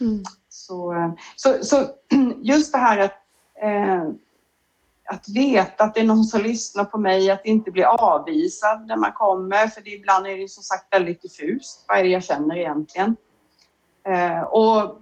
Mm. 0.00 0.22
Så, 0.48 0.94
eh, 0.94 1.12
så, 1.36 1.64
så 1.64 1.86
just 2.42 2.72
det 2.72 2.78
här 2.78 2.98
att 2.98 3.14
att 5.10 5.28
veta 5.28 5.84
att 5.84 5.94
det 5.94 6.00
är 6.00 6.04
någon 6.04 6.24
som 6.24 6.40
lyssnar 6.40 6.84
på 6.84 6.98
mig, 6.98 7.30
att 7.30 7.46
inte 7.46 7.70
bli 7.70 7.84
avvisad 7.84 8.86
när 8.86 8.96
man 8.96 9.12
kommer, 9.12 9.66
för 9.66 9.80
det, 9.80 9.90
ibland 9.90 10.26
är 10.26 10.36
det 10.36 10.48
som 10.48 10.62
sagt 10.62 10.94
väldigt 10.94 11.22
diffust. 11.22 11.84
Vad 11.88 11.98
är 11.98 12.02
det 12.02 12.08
jag 12.08 12.24
känner 12.24 12.56
egentligen? 12.56 13.16
Eh, 14.04 14.42
och 14.42 15.00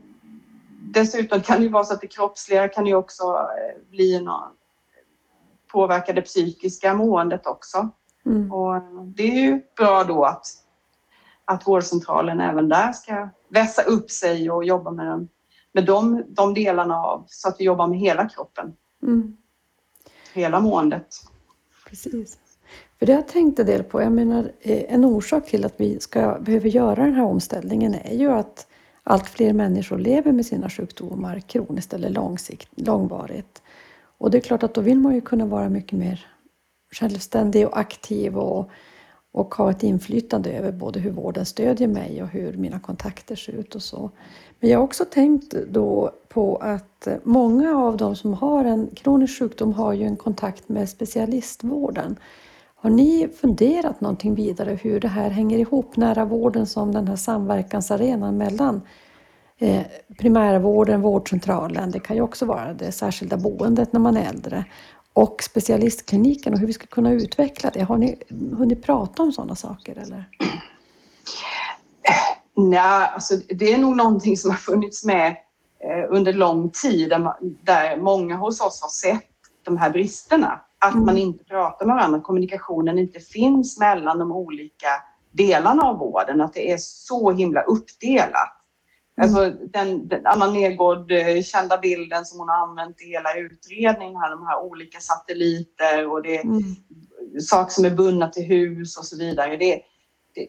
dessutom 0.80 1.40
kan 1.40 1.62
det 1.62 1.68
vara 1.68 1.84
så 1.84 1.94
att 1.94 2.00
det 2.00 2.06
kroppsliga 2.06 2.68
kan 2.68 2.86
ju 2.86 2.94
också 2.94 3.22
eh, 3.24 3.90
bli 3.90 4.20
någon, 4.20 4.50
påverka 5.72 6.12
det 6.12 6.22
psykiska 6.22 6.94
måendet 6.94 7.46
också. 7.46 7.88
Mm. 8.26 8.52
Och 8.52 8.82
det 9.04 9.22
är 9.22 9.40
ju 9.40 9.62
bra 9.76 10.04
då 10.04 10.24
att, 10.24 10.46
att 11.44 11.66
vårdcentralen 11.66 12.40
även 12.40 12.68
där 12.68 12.92
ska 12.92 13.28
vässa 13.48 13.82
upp 13.82 14.10
sig 14.10 14.50
och 14.50 14.64
jobba 14.64 14.90
med, 14.90 15.06
den, 15.06 15.28
med 15.78 15.86
de, 15.86 16.24
de 16.28 16.54
delarna 16.54 16.96
av 16.96 17.24
så 17.26 17.48
att 17.48 17.56
vi 17.58 17.64
jobbar 17.64 17.86
med 17.86 17.98
hela 17.98 18.28
kroppen. 18.28 18.72
Mm 19.02 19.36
hela 20.38 20.60
måendet. 20.60 21.06
Precis. 21.88 22.38
För 22.98 23.06
det 23.06 23.12
jag 23.12 23.28
tänkte 23.28 23.64
del 23.64 23.84
på, 23.84 24.02
jag 24.02 24.12
menar 24.12 24.52
eh, 24.60 24.94
en 24.94 25.04
orsak 25.04 25.46
till 25.46 25.64
att 25.64 25.74
vi 25.76 26.00
ska 26.00 26.38
behöver 26.40 26.68
göra 26.68 27.04
den 27.04 27.14
här 27.14 27.24
omställningen 27.24 27.94
är 27.94 28.14
ju 28.14 28.30
att 28.30 28.66
allt 29.02 29.26
fler 29.26 29.52
människor 29.52 29.98
lever 29.98 30.32
med 30.32 30.46
sina 30.46 30.70
sjukdomar 30.70 31.40
kroniskt 31.40 31.94
eller 31.94 32.10
långsikt, 32.10 32.68
långvarigt. 32.74 33.62
Och 34.18 34.30
det 34.30 34.38
är 34.38 34.42
klart 34.42 34.62
att 34.62 34.74
då 34.74 34.80
vill 34.80 34.98
man 34.98 35.14
ju 35.14 35.20
kunna 35.20 35.46
vara 35.46 35.68
mycket 35.68 35.98
mer 35.98 36.26
självständig 36.92 37.66
och 37.66 37.78
aktiv 37.78 38.38
och, 38.38 38.70
och 39.32 39.54
ha 39.54 39.70
ett 39.70 39.82
inflytande 39.82 40.52
över 40.52 40.72
både 40.72 41.00
hur 41.00 41.10
vården 41.10 41.46
stödjer 41.46 41.88
mig 41.88 42.22
och 42.22 42.28
hur 42.28 42.52
mina 42.52 42.80
kontakter 42.80 43.36
ser 43.36 43.52
ut 43.52 43.74
och 43.74 43.82
så. 43.82 44.10
Men 44.60 44.70
jag 44.70 44.78
har 44.78 44.84
också 44.84 45.04
tänkt 45.04 45.54
då 45.70 46.10
på 46.28 46.56
att 46.56 47.08
många 47.22 47.76
av 47.76 47.96
de 47.96 48.16
som 48.16 48.34
har 48.34 48.64
en 48.64 48.90
kronisk 48.94 49.38
sjukdom 49.38 49.72
har 49.72 49.92
ju 49.92 50.04
en 50.04 50.16
kontakt 50.16 50.68
med 50.68 50.88
specialistvården. 50.88 52.16
Har 52.74 52.90
ni 52.90 53.28
funderat 53.40 54.00
någonting 54.00 54.34
vidare 54.34 54.78
hur 54.82 55.00
det 55.00 55.08
här 55.08 55.30
hänger 55.30 55.58
ihop, 55.58 55.96
nära 55.96 56.24
vården 56.24 56.66
som 56.66 56.92
den 56.92 57.08
här 57.08 57.16
samverkansarenan 57.16 58.36
mellan 58.36 58.82
eh, 59.58 59.82
primärvården, 60.18 61.00
vårdcentralen, 61.00 61.90
det 61.90 62.00
kan 62.00 62.16
ju 62.16 62.22
också 62.22 62.46
vara 62.46 62.72
det 62.72 62.92
särskilda 62.92 63.36
boendet 63.36 63.92
när 63.92 64.00
man 64.00 64.16
är 64.16 64.28
äldre 64.28 64.64
och 65.18 65.42
specialistkliniken 65.42 66.52
och 66.52 66.58
hur 66.58 66.66
vi 66.66 66.72
ska 66.72 66.86
kunna 66.86 67.12
utveckla 67.12 67.70
det. 67.70 67.82
Har 67.82 67.98
ni 67.98 68.22
hunnit 68.58 68.82
prata 68.82 69.22
om 69.22 69.32
sådana 69.32 69.54
saker 69.54 69.98
eller? 69.98 70.28
Nej, 72.56 73.10
alltså 73.14 73.34
det 73.48 73.72
är 73.72 73.78
nog 73.78 73.96
någonting 73.96 74.36
som 74.36 74.50
har 74.50 74.58
funnits 74.58 75.04
med 75.04 75.36
eh, 75.80 76.04
under 76.08 76.32
lång 76.32 76.70
tid 76.70 77.10
där, 77.10 77.32
där 77.40 77.96
många 77.96 78.36
hos 78.36 78.60
oss 78.60 78.82
har 78.82 78.88
sett 78.88 79.30
de 79.62 79.76
här 79.76 79.90
bristerna. 79.90 80.60
Att 80.78 80.94
mm. 80.94 81.06
man 81.06 81.18
inte 81.18 81.44
pratar 81.44 81.86
med 81.86 81.96
varandra, 81.96 82.20
kommunikationen 82.20 82.98
inte 82.98 83.20
finns 83.20 83.78
mellan 83.78 84.18
de 84.18 84.32
olika 84.32 84.88
delarna 85.32 85.82
av 85.82 85.98
vården, 85.98 86.40
att 86.40 86.54
det 86.54 86.72
är 86.72 86.78
så 86.78 87.32
himla 87.32 87.62
uppdelat. 87.62 88.57
Mm. 89.18 89.34
Alltså 89.34 89.66
den, 89.72 90.08
den 90.08 90.26
Anna 90.26 90.46
Nergård 90.46 91.12
eh, 91.12 91.42
kända 91.42 91.78
bilden 91.78 92.24
som 92.24 92.38
hon 92.38 92.48
har 92.48 92.68
använt 92.68 93.02
i 93.02 93.04
hela 93.04 93.34
utredningen, 93.34 94.16
här, 94.16 94.30
de 94.30 94.46
här 94.46 94.60
olika 94.60 95.00
satelliter 95.00 96.12
och 96.12 96.22
det 96.22 96.36
mm. 96.36 96.62
saker 97.40 97.72
som 97.72 97.84
är 97.84 97.90
bundna 97.90 98.28
till 98.28 98.44
hus 98.44 98.98
och 98.98 99.04
så 99.04 99.16
vidare. 99.16 99.56
Det, 99.56 99.80
det, 100.34 100.48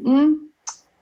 mm, 0.06 0.50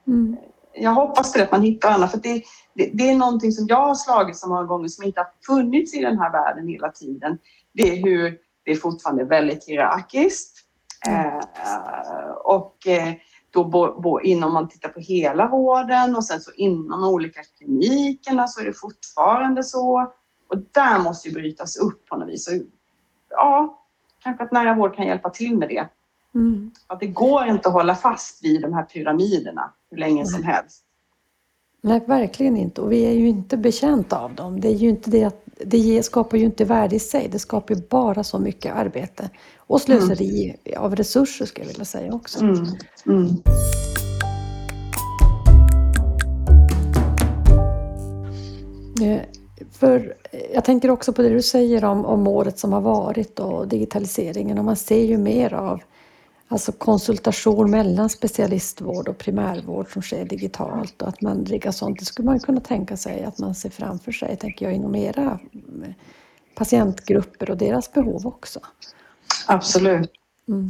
mm. 0.06 0.36
jag 0.74 0.90
hoppas 0.90 1.32
på 1.32 1.42
att 1.42 1.52
man 1.52 1.62
hittar 1.62 1.88
varandra 1.88 2.08
för 2.08 2.18
det, 2.18 2.42
det, 2.74 2.90
det, 2.94 3.10
är 3.10 3.16
någonting 3.16 3.52
som 3.52 3.66
jag 3.68 3.86
har 3.86 3.94
slagit 3.94 4.36
så 4.36 4.48
många 4.48 4.64
gånger 4.64 4.88
som 4.88 5.04
inte 5.04 5.20
har 5.20 5.28
funnits 5.46 5.94
i 5.94 6.00
den 6.00 6.18
här 6.18 6.32
världen 6.32 6.68
hela 6.68 6.88
tiden. 6.88 7.38
Det 7.72 7.82
är 7.82 7.96
hur 7.96 8.38
det 8.64 8.70
är 8.70 8.76
fortfarande 8.76 9.24
väldigt 9.24 9.68
hierarkiskt 9.68 10.58
eh, 11.08 12.30
och 12.44 12.86
eh, 12.86 13.14
då 13.50 13.64
bo, 13.64 14.00
bo, 14.00 14.20
inom 14.20 14.52
man 14.52 14.68
tittar 14.68 14.88
på 14.88 15.00
hela 15.00 15.48
vården 15.48 16.16
och 16.16 16.24
sen 16.24 16.40
så 16.40 16.52
inom 16.52 17.00
de 17.00 17.04
olika 17.04 17.40
klinikerna 17.58 18.48
så 18.48 18.60
är 18.60 18.64
det 18.64 18.72
fortfarande 18.72 19.64
så. 19.64 20.12
Och 20.48 20.58
där 20.72 20.98
måste 20.98 21.28
ju 21.28 21.34
brytas 21.34 21.76
upp 21.76 22.06
på 22.06 22.16
något 22.16 22.28
vis. 22.28 22.48
Och, 22.48 22.54
ja, 23.30 23.84
kanske 24.22 24.44
att 24.44 24.52
nära 24.52 24.74
vård 24.74 24.96
kan 24.96 25.06
hjälpa 25.06 25.30
till 25.30 25.58
med 25.58 25.68
det. 25.68 25.88
Mm. 26.34 26.70
Att 26.86 27.00
det 27.00 27.06
går 27.06 27.46
inte 27.46 27.68
att 27.68 27.74
hålla 27.74 27.94
fast 27.94 28.44
vid 28.44 28.62
de 28.62 28.72
här 28.72 28.82
pyramiderna 28.82 29.72
hur 29.90 29.98
länge 29.98 30.26
som 30.26 30.42
helst. 30.42 30.84
Nej, 31.84 32.00
verkligen 32.06 32.56
inte. 32.56 32.80
Och 32.80 32.92
vi 32.92 33.04
är 33.04 33.12
ju 33.12 33.28
inte 33.28 33.56
betjänta 33.56 34.18
av 34.18 34.34
dem. 34.34 34.60
Det, 34.60 34.68
är 34.68 34.74
ju 34.74 34.88
inte 34.88 35.10
det, 35.10 35.24
att, 35.24 35.42
det 35.64 36.02
skapar 36.04 36.38
ju 36.38 36.44
inte 36.44 36.64
värde 36.64 36.96
i 36.96 36.98
sig. 36.98 37.28
Det 37.32 37.38
skapar 37.38 37.74
ju 37.74 37.80
bara 37.90 38.24
så 38.24 38.38
mycket 38.38 38.74
arbete. 38.74 39.30
Och 39.56 39.80
slöseri 39.80 40.56
mm. 40.64 40.82
av 40.82 40.96
resurser, 40.96 41.46
skulle 41.46 41.66
jag 41.66 41.72
vilja 41.72 41.84
säga 41.84 42.14
också. 42.14 42.40
Mm. 42.40 42.66
Mm. 43.06 43.28
Eh, 49.02 49.22
för 49.72 50.14
jag 50.54 50.64
tänker 50.64 50.90
också 50.90 51.12
på 51.12 51.22
det 51.22 51.28
du 51.28 51.42
säger 51.42 51.84
om, 51.84 52.04
om 52.04 52.26
året 52.26 52.58
som 52.58 52.72
har 52.72 52.80
varit 52.80 53.40
och 53.40 53.68
digitaliseringen. 53.68 54.58
Och 54.58 54.64
man 54.64 54.76
ser 54.76 55.04
ju 55.04 55.18
mer 55.18 55.54
av 55.54 55.80
alltså 56.52 56.72
konsultation 56.72 57.70
mellan 57.70 58.08
specialistvård 58.10 59.08
och 59.08 59.18
primärvård 59.18 59.92
som 59.92 60.02
sker 60.02 60.24
digitalt 60.24 61.02
och 61.02 61.08
att 61.08 61.20
man 61.20 61.44
riggar 61.44 61.70
sånt. 61.70 61.98
Det 61.98 62.04
skulle 62.04 62.26
man 62.26 62.40
kunna 62.40 62.60
tänka 62.60 62.96
sig 62.96 63.24
att 63.24 63.38
man 63.38 63.54
ser 63.54 63.70
framför 63.70 64.12
sig, 64.12 64.36
tänker 64.36 64.64
jag, 64.64 64.74
inom 64.74 64.94
era 64.94 65.38
patientgrupper 66.54 67.50
och 67.50 67.56
deras 67.56 67.92
behov 67.92 68.26
också. 68.26 68.60
Absolut. 69.46 70.12
Mm. 70.48 70.68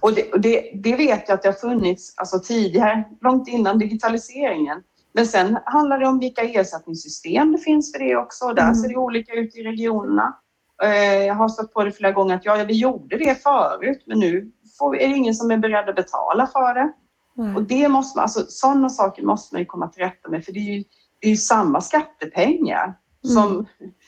Och, 0.00 0.14
det, 0.14 0.32
och 0.32 0.40
det, 0.40 0.70
det, 0.74 0.96
vet 0.96 1.28
jag 1.28 1.34
att 1.34 1.42
det 1.42 1.48
har 1.48 1.70
funnits 1.70 2.14
alltså 2.16 2.38
tidigare, 2.38 3.04
långt 3.20 3.48
innan 3.48 3.78
digitaliseringen. 3.78 4.82
Men 5.12 5.26
sen 5.26 5.58
handlar 5.64 5.98
det 5.98 6.06
om 6.06 6.18
vilka 6.18 6.42
ersättningssystem 6.42 7.52
det 7.52 7.58
finns 7.58 7.92
för 7.92 7.98
det 7.98 8.16
också. 8.16 8.44
Och 8.44 8.54
där 8.54 8.62
mm. 8.62 8.74
ser 8.74 8.88
det 8.88 8.96
olika 8.96 9.32
ut 9.32 9.56
i 9.56 9.62
regionerna. 9.62 10.36
Eh, 10.82 11.24
jag 11.24 11.34
har 11.34 11.48
stått 11.48 11.74
på 11.74 11.84
det 11.84 11.92
flera 11.92 12.12
gånger 12.12 12.34
att 12.34 12.44
ja, 12.44 12.64
vi 12.64 12.74
gjorde 12.74 13.16
det 13.16 13.42
förut 13.42 14.02
men 14.06 14.18
nu 14.18 14.52
får, 14.82 14.96
är 14.96 15.08
det 15.08 15.16
ingen 15.16 15.34
som 15.34 15.50
är 15.50 15.56
beredd 15.56 15.88
att 15.88 15.96
betala 15.96 16.46
för 16.46 16.74
det. 16.74 16.92
Mm. 17.38 17.56
Och 17.56 17.62
det 17.62 17.88
måste 17.88 18.18
man, 18.18 18.22
alltså, 18.22 18.44
sådana 18.48 18.88
saker 18.88 19.22
måste 19.22 19.54
man 19.54 19.60
ju 19.60 19.66
komma 19.66 19.88
till 19.88 20.02
rätta 20.02 20.28
med 20.28 20.44
för 20.44 20.52
det 20.52 20.58
är 20.58 20.74
ju, 20.74 20.84
det 21.20 21.26
är 21.26 21.30
ju 21.30 21.36
samma 21.36 21.80
skattepengar 21.80 22.84
mm. 22.84 23.34
som 23.34 23.66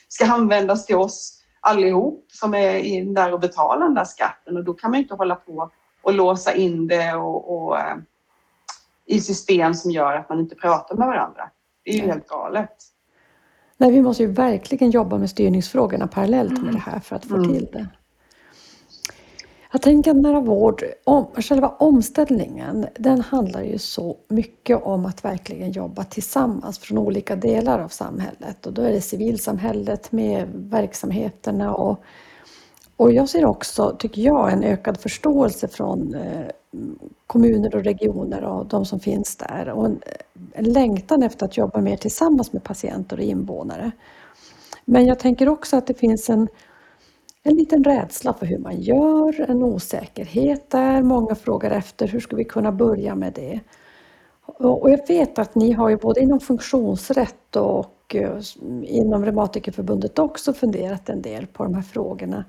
ska 0.09 0.27
användas 0.27 0.87
till 0.87 0.97
oss 0.97 1.41
allihop 1.61 2.27
som 2.29 2.55
är 2.55 3.15
där 3.15 3.33
och 3.33 3.41
betalar 3.41 3.87
den 3.87 3.95
där 3.95 4.05
skatten 4.05 4.57
och 4.57 4.65
då 4.65 4.75
kan 4.75 4.91
man 4.91 5.01
inte 5.01 5.15
hålla 5.15 5.35
på 5.35 5.71
och 6.03 6.15
låsa 6.15 6.55
in 6.55 6.87
det 6.87 7.15
och, 7.15 7.57
och 7.57 7.79
eh, 7.79 7.97
i 9.07 9.21
system 9.21 9.75
som 9.75 9.91
gör 9.91 10.17
att 10.17 10.29
man 10.29 10.41
inte 10.41 10.55
pratar 10.55 10.97
med 10.97 11.07
varandra. 11.07 11.51
Det 11.85 11.91
är 11.91 11.95
ju 11.95 12.07
helt 12.07 12.29
galet. 12.29 12.77
Nej, 13.77 13.93
vi 13.93 14.03
måste 14.03 14.23
ju 14.23 14.33
verkligen 14.33 14.91
jobba 14.91 15.19
med 15.19 15.31
styrningsfrågorna 15.31 16.07
parallellt 16.07 16.53
med 16.53 16.61
mm. 16.61 16.75
det 16.75 16.81
här 16.81 17.01
för 17.01 17.17
att 17.17 17.25
få 17.25 17.35
mm. 17.35 17.53
till 17.53 17.69
det. 17.73 17.89
Jag 19.75 19.83
tänker 19.83 20.11
att 20.11 20.17
nära 20.17 20.41
vård, 20.41 20.85
om, 21.05 21.27
själva 21.35 21.69
omställningen, 21.69 22.87
den 22.99 23.21
handlar 23.21 23.63
ju 23.63 23.79
så 23.79 24.17
mycket 24.29 24.83
om 24.83 25.07
att 25.07 25.25
verkligen 25.25 25.73
jobba 25.73 26.05
tillsammans 26.05 26.79
från 26.79 26.99
olika 26.99 27.37
delar 27.37 27.79
av 27.79 27.89
samhället. 27.89 28.67
Och 28.67 28.73
då 28.73 28.83
är 28.83 28.93
det 28.93 29.01
civilsamhället 29.01 30.13
med 30.13 30.49
verksamheterna 30.55 31.75
och, 31.75 32.03
och 32.97 33.13
jag 33.13 33.29
ser 33.29 33.45
också, 33.45 33.97
tycker 33.99 34.23
jag, 34.23 34.53
en 34.53 34.63
ökad 34.63 35.01
förståelse 35.01 35.69
från 35.69 36.15
eh, 36.15 36.47
kommuner 37.27 37.77
och 37.77 37.85
regioner 37.85 38.45
och 38.45 38.67
de 38.67 38.85
som 38.85 39.01
finns 39.01 39.37
där 39.37 39.69
och 39.69 39.87
en, 39.87 40.01
en 40.53 40.73
längtan 40.73 41.23
efter 41.23 41.47
att 41.47 41.57
jobba 41.57 41.81
mer 41.81 41.97
tillsammans 41.97 42.53
med 42.53 42.65
patienter 42.65 43.17
och 43.17 43.25
invånare. 43.25 43.91
Men 44.85 45.07
jag 45.07 45.19
tänker 45.19 45.49
också 45.49 45.77
att 45.77 45.87
det 45.87 45.95
finns 45.95 46.31
en 46.31 46.49
en 47.47 47.57
liten 47.57 47.85
rädsla 47.85 48.35
för 48.35 48.47
hur 48.47 48.59
man 48.59 48.81
gör, 48.81 49.51
en 49.51 49.63
osäkerhet 49.63 50.71
där. 50.71 51.03
Många 51.03 51.35
frågar 51.35 51.71
efter 51.71 52.09
hur 52.09 52.21
ska 52.21 52.37
vi 52.37 52.45
kunna 52.45 52.73
börja 52.73 53.15
med 53.15 53.33
det? 53.33 53.61
Och 54.47 54.91
jag 54.91 55.09
vet 55.09 55.39
att 55.39 55.55
ni 55.55 55.73
har 55.73 55.89
ju 55.89 55.97
både 55.97 56.21
inom 56.21 56.41
funktionsrätt 56.41 57.57
och 57.57 58.15
eh, 58.15 58.41
inom 58.83 59.25
Reumatikerförbundet 59.25 60.19
också 60.19 60.53
funderat 60.53 61.09
en 61.09 61.23
del 61.23 61.47
på 61.47 61.65
de 61.65 61.75
här 61.75 61.83
frågorna. 61.83 62.45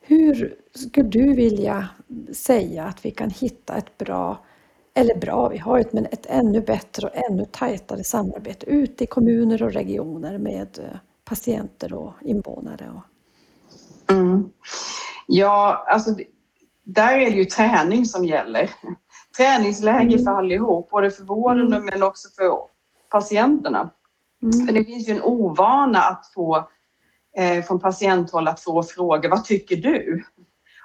Hur 0.00 0.56
skulle 0.74 1.08
du 1.08 1.34
vilja 1.34 1.88
säga 2.32 2.84
att 2.84 3.04
vi 3.04 3.10
kan 3.10 3.30
hitta 3.30 3.76
ett 3.76 3.98
bra, 3.98 4.44
eller 4.94 5.14
bra, 5.14 5.48
vi 5.48 5.58
har 5.58 5.78
ett, 5.78 5.92
men 5.92 6.06
ett 6.06 6.26
ännu 6.26 6.60
bättre 6.60 7.06
och 7.06 7.30
ännu 7.30 7.44
tajtare 7.44 8.04
samarbete 8.04 8.66
ute 8.66 9.04
i 9.04 9.06
kommuner 9.06 9.62
och 9.62 9.72
regioner 9.72 10.38
med 10.38 10.78
eh, 10.78 10.98
patienter 11.24 11.94
och 11.94 12.12
invånare? 12.20 12.92
Mm. 14.10 14.48
Ja, 15.26 15.84
alltså 15.88 16.14
där 16.84 17.18
är 17.18 17.30
det 17.30 17.36
ju 17.36 17.44
träning 17.44 18.04
som 18.06 18.24
gäller. 18.24 18.70
Träningsläge 19.36 20.14
mm. 20.14 20.24
för 20.24 20.30
allihop, 20.30 20.90
både 20.90 21.10
för 21.10 21.24
vården 21.24 21.66
mm. 21.66 21.84
men 21.84 22.02
också 22.02 22.28
för 22.36 22.58
patienterna. 23.10 23.90
Mm. 24.42 24.66
För 24.66 24.74
det 24.74 24.84
finns 24.84 25.08
ju 25.08 25.12
en 25.12 25.22
ovana 25.22 25.98
att 25.98 26.32
få 26.34 26.68
eh, 27.36 27.64
från 27.64 27.80
patienthåll 27.80 28.48
att 28.48 28.60
få 28.60 28.82
frågor, 28.82 29.28
vad 29.28 29.44
tycker 29.44 29.76
du? 29.76 30.24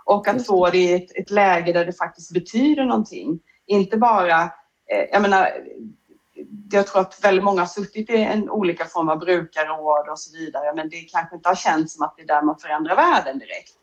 Och 0.06 0.28
att 0.28 0.46
få 0.46 0.70
det 0.70 0.78
i 0.78 0.94
ett, 0.94 1.18
ett, 1.18 1.32
läge 1.32 1.74
där 1.74 1.86
det 1.86 1.94
faktiskt 1.94 2.34
betyder 2.34 2.86
någonting. 2.86 3.40
Inte 3.68 3.98
bara, 3.98 4.42
eh, 4.42 5.06
jag 5.12 5.22
menar, 5.22 5.50
jag 6.72 6.88
tror 6.88 7.02
att 7.02 7.24
väldigt 7.24 7.44
många 7.44 7.62
har 7.62 7.68
suttit 7.68 8.10
i 8.10 8.18
en 8.18 8.50
olika 8.50 8.86
form 8.86 9.10
av 9.10 9.20
brukarråd 9.20 10.10
och 10.10 10.20
så 10.20 10.38
vidare, 10.38 10.74
men 10.76 10.90
det 10.90 10.98
kanske 10.98 11.36
inte 11.36 11.50
har 11.50 11.56
känts 11.56 11.94
som 11.94 12.06
att 12.06 12.14
det 12.18 12.24
är 12.24 12.28
där 12.28 12.42
man 12.42 12.60
förändrar 12.60 12.96
världen 12.96 13.40
direkt. 13.40 13.74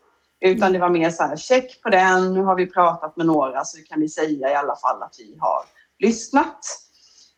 Utan 0.41 0.73
det 0.73 0.79
var 0.79 0.89
mer 0.89 1.09
så 1.09 1.23
här, 1.23 1.35
check 1.35 1.81
på 1.83 1.89
den, 1.89 2.33
nu 2.33 2.41
har 2.41 2.55
vi 2.55 2.67
pratat 2.67 3.17
med 3.17 3.25
några 3.25 3.65
så 3.65 3.83
kan 3.83 3.99
vi 3.99 4.09
säga 4.09 4.51
i 4.51 4.55
alla 4.55 4.75
fall 4.75 5.03
att 5.03 5.15
vi 5.19 5.37
har 5.39 5.63
lyssnat. 5.99 6.59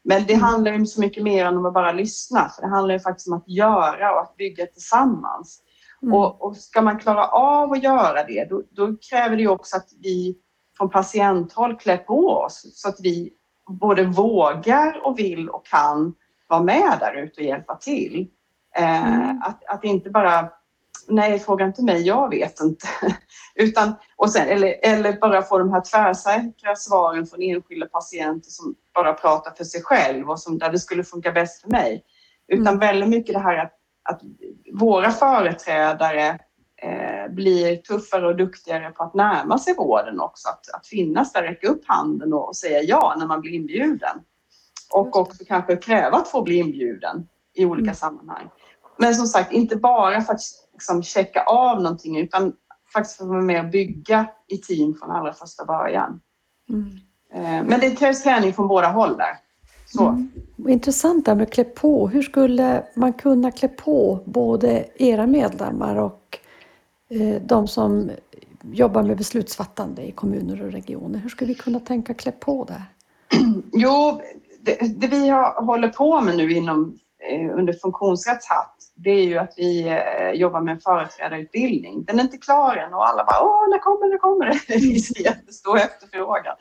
Men 0.03 0.25
det 0.25 0.33
handlar 0.33 0.71
ju 0.71 0.85
så 0.85 1.01
mycket 1.01 1.23
mer 1.23 1.45
än 1.45 1.57
om 1.57 1.65
att 1.65 1.73
bara 1.73 1.91
lyssna, 1.91 2.49
för 2.49 2.61
det 2.61 2.67
handlar 2.67 2.93
ju 2.93 2.99
faktiskt 2.99 3.27
om 3.27 3.33
att 3.33 3.47
göra 3.47 4.13
och 4.13 4.21
att 4.21 4.35
bygga 4.37 4.65
tillsammans. 4.65 5.61
Mm. 6.01 6.13
Och, 6.13 6.41
och, 6.41 6.57
ska 6.57 6.81
man 6.81 6.99
klara 6.99 7.27
av 7.27 7.71
att 7.71 7.83
göra 7.83 8.23
det, 8.23 8.49
då, 8.49 8.63
då 8.71 8.95
kräver 9.09 9.35
det 9.35 9.41
ju 9.41 9.47
också 9.47 9.77
att 9.77 9.89
vi 10.01 10.37
från 10.77 10.89
patienthåll 10.89 11.77
klär 11.77 11.97
på 11.97 12.29
oss 12.29 12.65
så 12.73 12.89
att 12.89 12.99
vi 12.99 13.33
både 13.67 14.03
vågar 14.03 15.07
och 15.07 15.19
vill 15.19 15.49
och 15.49 15.65
kan 15.65 16.15
vara 16.47 16.63
med 16.63 16.97
där 16.99 17.13
ute 17.13 17.41
och 17.41 17.47
hjälpa 17.47 17.75
till. 17.75 18.27
Eh, 18.75 19.23
mm. 19.23 19.41
att, 19.43 19.63
att 19.67 19.83
inte 19.83 20.09
bara, 20.09 20.49
nej 21.07 21.39
fråga 21.39 21.65
inte 21.65 21.83
mig, 21.83 22.01
jag 22.01 22.29
vet 22.29 22.59
inte. 22.59 22.87
Utan, 23.55 23.93
och 24.15 24.31
sen, 24.31 24.47
eller, 24.47 24.75
eller 24.83 25.19
bara 25.19 25.41
få 25.41 25.57
de 25.57 25.73
här 25.73 25.81
tvärsäkra 25.81 26.75
svaren 26.75 27.25
från 27.25 27.41
enskilda 27.41 27.85
patienter 27.85 28.49
som 28.49 28.75
bara 28.93 29.13
pratar 29.13 29.51
för 29.51 29.63
sig 29.63 29.81
själv 29.83 30.29
och 30.29 30.39
som, 30.39 30.57
där 30.57 30.71
det 30.71 30.79
skulle 30.79 31.03
funka 31.03 31.31
bäst 31.31 31.61
för 31.61 31.69
mig. 31.69 32.03
Utan 32.47 32.67
mm. 32.67 32.79
väldigt 32.79 33.09
mycket 33.09 33.33
det 33.33 33.41
här 33.41 33.57
att, 33.57 33.73
att 34.03 34.21
våra 34.73 35.11
företrädare 35.11 36.39
blir 37.29 37.75
tuffare 37.75 38.27
och 38.27 38.35
duktigare 38.35 38.91
på 38.91 39.03
att 39.03 39.13
närma 39.13 39.57
sig 39.57 39.75
vården 39.75 40.19
också. 40.19 40.49
Att, 40.49 40.75
att 40.75 40.87
finnas 40.87 41.33
där, 41.33 41.43
räcka 41.43 41.67
upp 41.67 41.81
handen 41.85 42.33
och, 42.33 42.47
och 42.47 42.55
säga 42.55 42.81
ja 42.81 43.15
när 43.19 43.27
man 43.27 43.41
blir 43.41 43.51
inbjuden. 43.51 44.17
Och 44.93 45.15
också 45.15 45.45
kanske 45.47 45.75
kräva 45.75 46.17
att 46.17 46.27
få 46.27 46.41
bli 46.41 46.55
inbjuden 46.55 47.27
i 47.53 47.65
olika 47.65 47.83
mm. 47.83 47.95
sammanhang. 47.95 48.49
Men 48.97 49.15
som 49.15 49.27
sagt, 49.27 49.51
inte 49.51 49.75
bara 49.75 50.21
för 50.21 50.33
att 50.33 50.41
liksom, 50.73 51.03
checka 51.03 51.43
av 51.43 51.81
någonting 51.81 52.17
utan 52.17 52.53
faktiskt 52.93 53.17
för 53.17 53.23
att 53.23 53.29
vara 53.29 53.41
med 53.41 53.65
och 53.65 53.71
bygga 53.71 54.27
i 54.47 54.57
team 54.57 54.95
från 54.99 55.11
allra 55.11 55.33
första 55.33 55.65
början. 55.65 56.19
Mm. 56.69 56.89
Eh, 57.33 57.67
men 57.69 57.79
det 57.79 57.91
krävs 57.91 58.23
träning 58.23 58.53
från 58.53 58.67
båda 58.67 58.87
håll 58.87 59.17
där. 59.17 59.37
Så. 59.85 60.07
Mm. 60.07 60.31
Intressant 60.67 61.25
det 61.25 61.35
med 61.35 61.53
klä 61.53 61.63
på. 61.63 62.07
Hur 62.07 62.21
skulle 62.21 62.83
man 62.95 63.13
kunna 63.13 63.51
klä 63.51 63.67
på 63.67 64.23
både 64.25 64.85
era 64.95 65.27
medlemmar 65.27 65.95
och 65.95 66.19
Eh, 66.33 66.42
Eh, 67.13 67.41
de 67.41 67.67
som 67.67 68.11
jobbar 68.71 69.03
med 69.03 69.17
beslutsfattande 69.17 70.01
i 70.01 70.11
kommuner 70.11 70.63
och 70.63 70.71
regioner. 70.71 71.19
Hur 71.19 71.29
skulle 71.29 71.47
vi 71.47 71.55
kunna 71.55 71.79
tänka 71.79 72.13
klä 72.13 72.31
på 72.31 72.65
det? 72.65 72.83
Jo, 73.73 74.21
det, 74.61 74.99
det 74.99 75.07
vi 75.07 75.29
har, 75.29 75.65
håller 75.65 75.87
på 75.87 76.21
med 76.21 76.37
nu 76.37 76.53
inom, 76.53 76.99
eh, 77.29 77.57
under 77.57 77.73
funktionsrättshatt 77.73 78.75
det 78.95 79.09
är 79.09 79.23
ju 79.23 79.37
att 79.37 79.53
vi 79.57 79.87
eh, 79.87 80.31
jobbar 80.31 80.61
med 80.61 80.73
en 80.73 80.79
företrädarutbildning. 80.79 82.03
Den 82.03 82.19
är 82.19 82.23
inte 82.23 82.37
klar 82.37 82.75
än 82.75 82.93
och 82.93 83.09
alla 83.09 83.25
bara 83.25 83.43
åh, 83.43 83.69
när 83.69 83.79
kommer 83.79 84.11
det, 84.11 84.17
kommer 84.17 84.45
det? 84.45 84.59
Det 84.73 84.79
finns 84.79 85.17
en 85.17 85.23
jättestor 85.23 85.77
efterfrågan. 85.77 86.55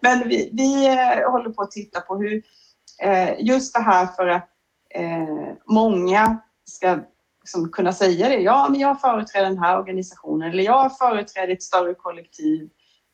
Men 0.00 0.28
vi, 0.28 0.50
vi 0.52 0.88
håller 1.30 1.50
på 1.50 1.62
att 1.62 1.70
titta 1.70 2.00
på 2.00 2.16
hur 2.16 2.42
just 3.38 3.74
det 3.74 3.80
här 3.80 4.06
för 4.06 4.28
att 4.28 4.48
många 5.66 6.38
ska 6.64 6.98
liksom 7.42 7.70
kunna 7.70 7.92
säga 7.92 8.28
det. 8.28 8.40
Ja, 8.40 8.68
men 8.70 8.80
jag 8.80 9.00
företräder 9.00 9.48
den 9.48 9.58
här 9.58 9.78
organisationen 9.78 10.50
eller 10.50 10.62
jag 10.62 10.98
företräder 10.98 11.52
ett 11.52 11.62
större 11.62 11.94
kollektiv. 11.94 12.68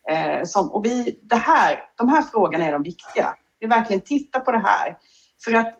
Eh, 0.09 0.43
som, 0.43 0.71
och 0.71 0.85
vi, 0.85 1.19
det 1.23 1.35
här, 1.35 1.83
de 1.95 2.09
här 2.09 2.21
frågorna 2.21 2.65
är 2.65 2.71
de 2.71 2.83
viktiga. 2.83 3.35
Vi 3.59 3.67
verkligen 3.67 4.01
titta 4.01 4.39
på 4.39 4.51
det 4.51 4.63
här. 4.65 4.97
För 5.43 5.53
att 5.53 5.75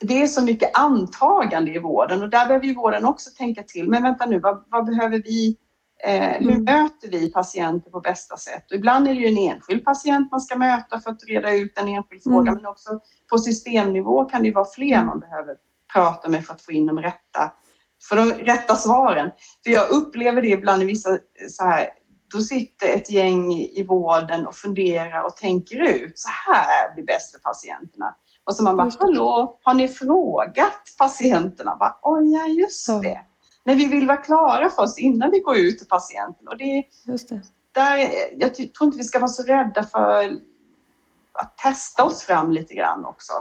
det 0.00 0.22
är 0.22 0.26
så 0.26 0.44
mycket 0.44 0.78
antagande 0.78 1.74
i 1.74 1.78
vården 1.78 2.22
och 2.22 2.30
där 2.30 2.46
behöver 2.46 2.66
ju 2.66 2.74
vården 2.74 3.04
också 3.04 3.30
tänka 3.30 3.62
till. 3.62 3.88
Men 3.88 4.02
vänta 4.02 4.26
nu, 4.26 4.38
vad, 4.38 4.64
vad 4.68 4.86
behöver 4.86 5.18
vi? 5.18 5.56
Eh, 6.04 6.40
hur 6.40 6.50
mm. 6.50 6.64
möter 6.64 7.08
vi 7.10 7.32
patienter 7.32 7.90
på 7.90 8.00
bästa 8.00 8.36
sätt? 8.36 8.70
Och 8.70 8.76
ibland 8.76 9.08
är 9.08 9.14
det 9.14 9.20
ju 9.20 9.26
en 9.26 9.54
enskild 9.54 9.84
patient 9.84 10.30
man 10.30 10.40
ska 10.40 10.58
möta 10.58 11.00
för 11.00 11.10
att 11.10 11.24
reda 11.28 11.54
ut 11.54 11.78
en 11.78 11.88
enskild 11.88 12.22
fråga, 12.22 12.50
mm. 12.50 12.54
men 12.54 12.66
också 12.66 13.00
på 13.30 13.38
systemnivå 13.38 14.24
kan 14.24 14.42
det 14.42 14.48
ju 14.48 14.54
vara 14.54 14.68
fler 14.74 15.04
man 15.04 15.20
behöver 15.20 15.56
prata 15.92 16.28
med 16.28 16.46
för 16.46 16.54
att 16.54 16.62
få 16.62 16.72
in 16.72 16.86
de 16.86 16.98
rätta 16.98 17.52
för 18.08 18.16
de 18.16 18.32
rätta 18.32 18.76
svaren. 18.76 19.30
För 19.64 19.70
jag 19.70 19.90
upplever 19.90 20.42
det 20.42 20.48
ibland 20.48 20.82
i 20.82 20.86
vissa 20.86 21.18
så 21.50 21.64
här, 21.64 21.88
då 22.32 22.40
sitter 22.40 22.88
ett 22.88 23.10
gäng 23.10 23.52
i 23.52 23.84
vården 23.88 24.46
och 24.46 24.54
funderar 24.54 25.22
och 25.22 25.36
tänker 25.36 25.76
ut, 25.76 26.18
så 26.18 26.28
här 26.28 26.94
blir 26.94 27.04
bäst 27.04 27.32
för 27.32 27.38
patienterna. 27.38 28.14
Och 28.44 28.54
så 28.54 28.62
man 28.62 28.76
bara, 28.76 28.90
hallå, 28.98 29.58
har 29.62 29.74
ni 29.74 29.88
frågat 29.88 30.82
patienterna? 30.98 31.76
Bara, 31.76 31.98
Oj, 32.02 32.32
ja 32.32 32.46
just 32.46 32.86
det. 33.02 33.20
Men 33.64 33.76
vi 33.76 33.86
vill 33.86 34.06
vara 34.06 34.16
klara 34.16 34.70
först 34.70 34.98
innan 34.98 35.30
vi 35.30 35.40
går 35.40 35.56
ut 35.56 35.78
till 35.78 35.88
patienten. 35.88 36.48
Och 36.48 36.58
det, 36.58 36.84
just 37.06 37.28
det. 37.28 37.42
Där, 37.72 38.10
jag 38.36 38.54
tror 38.54 38.86
inte 38.86 38.98
vi 38.98 39.04
ska 39.04 39.18
vara 39.18 39.28
så 39.28 39.42
rädda 39.42 39.82
för 39.82 40.38
att 41.32 41.58
testa 41.58 42.04
oss 42.04 42.22
fram 42.22 42.52
lite 42.52 42.74
grann 42.74 43.04
också. 43.04 43.32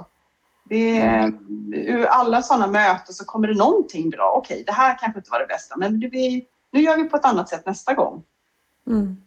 Det 0.70 0.98
är, 0.98 1.34
ur 1.74 2.06
alla 2.06 2.42
sådana 2.42 2.68
möten 2.68 3.14
så 3.14 3.26
kommer 3.26 3.48
det 3.48 3.54
någonting 3.54 4.10
bra. 4.10 4.34
Okej, 4.38 4.64
det 4.66 4.72
här 4.72 4.98
kanske 5.00 5.20
inte 5.20 5.32
var 5.32 5.40
det 5.40 5.46
bästa, 5.48 5.78
men 5.78 6.00
det 6.00 6.08
blir, 6.08 6.42
nu 6.72 6.82
gör 6.82 6.98
vi 6.98 7.04
på 7.04 7.18
ett 7.18 7.26
annat 7.26 7.50
sätt 7.50 7.66
nästa 7.66 7.94
gång. 7.94 8.24
Mm. 8.88 9.18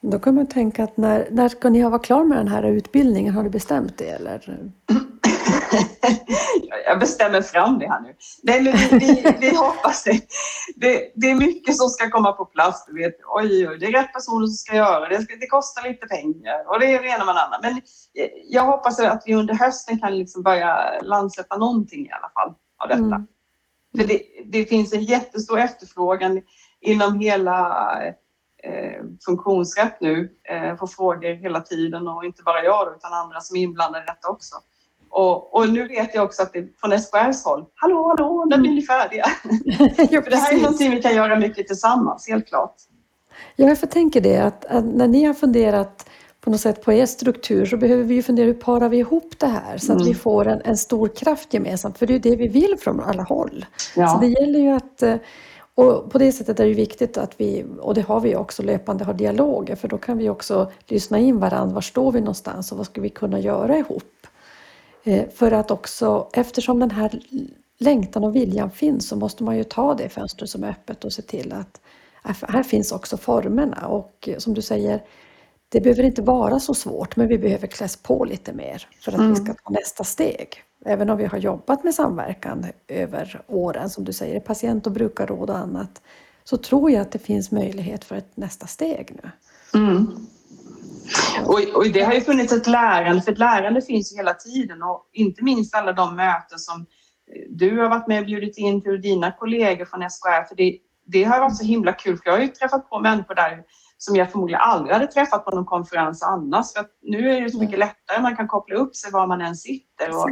Då 0.00 0.18
kan 0.18 0.34
man 0.34 0.46
tänka 0.46 0.84
att 0.84 0.96
när, 0.96 1.28
när 1.30 1.48
ska 1.48 1.70
ni 1.70 1.80
ha 1.80 1.90
varit 1.90 2.04
klar 2.04 2.24
med 2.24 2.38
den 2.38 2.48
här 2.48 2.62
utbildningen? 2.62 3.34
Har 3.34 3.42
du 3.42 3.50
bestämt 3.50 3.98
det 3.98 4.08
eller? 4.08 4.70
Jag 6.86 7.00
bestämmer 7.00 7.42
fram 7.42 7.78
det 7.78 7.88
här 7.88 8.00
nu. 8.00 8.14
Nej, 8.42 8.62
men 8.62 8.72
vi, 8.72 8.98
vi, 8.98 9.36
vi 9.40 9.56
hoppas 9.56 10.04
det. 10.04 10.20
det. 10.76 11.12
det. 11.14 11.30
är 11.30 11.34
mycket 11.34 11.76
som 11.76 11.88
ska 11.88 12.10
komma 12.10 12.32
på 12.32 12.44
plats. 12.44 12.86
Du 12.86 12.94
vet. 12.94 13.16
Oj, 13.26 13.68
oj, 13.68 13.78
det 13.78 13.86
är 13.86 13.92
rätt 13.92 14.12
personer 14.12 14.46
som 14.46 14.54
ska 14.54 14.76
göra 14.76 15.08
det. 15.08 15.26
Det 15.40 15.46
kostar 15.46 15.88
lite 15.88 16.06
pengar 16.06 16.64
och 16.68 16.80
det 16.80 16.94
är 16.94 17.02
det 17.02 17.08
ena 17.08 17.24
med 17.24 17.34
det 17.34 17.42
andra. 17.42 17.58
Men 17.62 17.80
jag 18.48 18.62
hoppas 18.62 19.00
att 19.00 19.22
vi 19.26 19.34
under 19.34 19.54
hösten 19.54 19.98
kan 19.98 20.18
liksom 20.18 20.42
börja 20.42 21.00
landsläppa 21.02 21.56
någonting 21.56 22.06
i 22.06 22.10
alla 22.10 22.30
fall 22.34 22.54
av 22.78 22.88
detta. 22.88 23.16
Mm. 23.16 23.26
För 23.96 24.04
det, 24.04 24.22
det 24.44 24.64
finns 24.64 24.92
en 24.92 25.02
jättestor 25.04 25.58
efterfrågan 25.58 26.42
inom 26.80 27.20
hela 27.20 27.86
eh, 28.62 29.02
funktionsrätt 29.24 30.00
nu. 30.00 30.32
Eh, 30.44 30.76
får 30.76 30.86
frågor 30.86 31.34
hela 31.34 31.60
tiden 31.60 32.08
och 32.08 32.24
inte 32.24 32.42
bara 32.42 32.64
jag 32.64 32.86
då, 32.86 32.94
utan 32.96 33.12
andra 33.12 33.40
som 33.40 33.56
är 33.56 33.60
inblandade 33.60 34.04
i 34.04 34.06
detta 34.06 34.28
också. 34.28 34.56
Och, 35.10 35.54
och, 35.54 35.68
nu 35.68 35.88
vet 35.88 36.14
jag 36.14 36.24
också 36.24 36.42
att 36.42 36.52
det 36.52 36.68
från 36.80 36.98
SKRs 36.98 37.44
håll. 37.44 37.64
Hallå, 37.74 38.08
hallå, 38.08 38.44
när 38.50 38.58
blir 38.58 38.70
ni 38.70 38.82
färdiga? 38.82 39.24
ja, 40.10 40.22
För 40.22 40.30
det 40.30 40.36
här 40.36 40.54
är 40.54 40.60
någonting 40.60 40.90
vi 40.90 41.02
kan 41.02 41.14
göra 41.14 41.38
mycket 41.38 41.66
tillsammans, 41.66 42.28
helt 42.28 42.48
klart. 42.48 42.74
Ja, 43.56 43.68
jag 43.68 43.90
tänker 43.90 44.20
det 44.20 44.36
att, 44.36 44.64
att, 44.64 44.84
när 44.84 45.08
ni 45.08 45.24
har 45.24 45.34
funderat 45.34 46.10
på 46.40 46.50
något 46.50 46.60
sätt 46.60 46.84
på 46.84 46.92
er 46.92 47.06
struktur 47.06 47.66
så 47.66 47.76
behöver 47.76 48.04
vi 48.04 48.14
ju 48.14 48.22
fundera 48.22 48.46
hur 48.46 48.54
parar 48.54 48.88
vi 48.88 48.98
ihop 48.98 49.32
det 49.38 49.46
här 49.46 49.78
så 49.78 49.92
att 49.92 50.00
mm. 50.00 50.08
vi 50.08 50.14
får 50.14 50.46
en, 50.46 50.60
en, 50.64 50.76
stor 50.76 51.08
kraft 51.08 51.54
gemensamt. 51.54 51.98
För 51.98 52.06
det 52.06 52.14
är 52.14 52.18
det 52.18 52.36
vi 52.36 52.48
vill 52.48 52.76
från 52.80 53.00
alla 53.00 53.22
håll. 53.22 53.66
Ja. 53.96 54.08
Så 54.08 54.18
det 54.20 54.26
gäller 54.26 54.58
ju 54.58 54.68
att 54.68 55.02
eh, 55.02 55.16
och 55.78 56.10
på 56.10 56.18
det 56.18 56.32
sättet 56.32 56.60
är 56.60 56.66
det 56.66 56.74
viktigt 56.74 57.18
att 57.18 57.34
vi, 57.36 57.64
och 57.80 57.94
det 57.94 58.00
har 58.00 58.20
vi 58.20 58.36
också 58.36 58.62
löpande, 58.62 59.04
har 59.04 59.14
dialoger 59.14 59.76
för 59.76 59.88
då 59.88 59.98
kan 59.98 60.18
vi 60.18 60.28
också 60.28 60.72
lyssna 60.86 61.18
in 61.18 61.38
varandra. 61.38 61.74
Var 61.74 61.80
står 61.80 62.12
vi 62.12 62.20
någonstans 62.20 62.72
och 62.72 62.78
vad 62.78 62.86
ska 62.86 63.00
vi 63.00 63.08
kunna 63.08 63.40
göra 63.40 63.78
ihop? 63.78 64.17
Eh, 65.08 65.28
för 65.28 65.52
att 65.52 65.70
också, 65.70 66.28
eftersom 66.32 66.78
den 66.78 66.90
här 66.90 67.20
längtan 67.78 68.24
och 68.24 68.36
viljan 68.36 68.70
finns 68.70 69.08
så 69.08 69.16
måste 69.16 69.44
man 69.44 69.56
ju 69.56 69.64
ta 69.64 69.94
det 69.94 70.08
fönstret 70.08 70.50
som 70.50 70.64
är 70.64 70.70
öppet 70.70 71.04
och 71.04 71.12
se 71.12 71.22
till 71.22 71.52
att 71.52 71.80
här 72.42 72.62
finns 72.62 72.92
också 72.92 73.16
formerna 73.16 73.86
och 73.86 74.28
som 74.38 74.54
du 74.54 74.62
säger, 74.62 75.02
det 75.68 75.80
behöver 75.80 76.02
inte 76.02 76.22
vara 76.22 76.60
så 76.60 76.74
svårt 76.74 77.16
men 77.16 77.28
vi 77.28 77.38
behöver 77.38 77.66
kläs 77.66 77.96
på 77.96 78.24
lite 78.24 78.52
mer 78.52 78.88
för 79.00 79.12
att 79.12 79.18
mm. 79.18 79.30
vi 79.30 79.36
ska 79.36 79.54
ta 79.54 79.70
nästa 79.70 80.04
steg. 80.04 80.48
Även 80.84 81.10
om 81.10 81.18
vi 81.18 81.24
har 81.24 81.38
jobbat 81.38 81.84
med 81.84 81.94
samverkan 81.94 82.66
över 82.88 83.42
åren, 83.46 83.90
som 83.90 84.04
du 84.04 84.12
säger, 84.12 84.40
patient 84.40 84.86
och 84.86 84.92
brukarråd 84.92 85.50
och 85.50 85.58
annat, 85.58 86.02
så 86.44 86.56
tror 86.56 86.90
jag 86.90 87.00
att 87.00 87.12
det 87.12 87.18
finns 87.18 87.50
möjlighet 87.50 88.04
för 88.04 88.16
ett 88.16 88.36
nästa 88.36 88.66
steg 88.66 89.20
nu. 89.22 89.30
Mm. 89.80 90.26
Och, 91.46 91.60
och, 91.74 91.92
det 91.92 92.02
har 92.02 92.12
ju 92.12 92.20
funnits 92.20 92.52
ett 92.52 92.66
lärande, 92.66 93.22
för 93.22 93.32
ett 93.32 93.38
lärande 93.38 93.82
finns 93.82 94.12
ju 94.12 94.16
hela 94.16 94.34
tiden 94.34 94.82
och 94.82 95.10
inte 95.12 95.44
minst 95.44 95.74
alla 95.74 95.92
de 95.92 96.16
möten 96.16 96.58
som 96.58 96.86
du 97.48 97.78
har 97.78 97.88
varit 97.88 98.06
med 98.06 98.20
och 98.20 98.26
bjudit 98.26 98.58
in 98.58 98.82
till 98.82 99.00
dina 99.00 99.32
kollegor 99.32 99.84
från 99.84 100.10
SKR, 100.10 100.48
för 100.48 100.56
det, 100.56 100.78
det 101.06 101.24
har 101.24 101.40
varit 101.40 101.56
så 101.56 101.64
himla 101.64 101.92
kul, 101.92 102.16
för 102.16 102.30
jag 102.30 102.32
har 102.32 102.42
ju 102.42 102.48
träffat 102.48 102.90
på 102.90 103.00
människor 103.00 103.34
där 103.34 103.62
som 103.98 104.16
jag 104.16 104.32
förmodligen 104.32 104.60
aldrig 104.60 104.92
hade 104.92 105.06
träffat 105.06 105.44
på 105.44 105.50
någon 105.50 105.64
konferens 105.64 106.22
annars. 106.22 106.72
För 106.72 106.86
nu 107.02 107.30
är 107.30 107.40
det 107.40 107.50
så 107.50 107.58
mycket 107.58 107.78
lättare, 107.78 108.22
man 108.22 108.36
kan 108.36 108.48
koppla 108.48 108.76
upp 108.76 108.96
sig 108.96 109.12
var 109.12 109.26
man 109.26 109.40
än 109.40 109.56
sitter 109.56 110.10
och, 110.10 110.30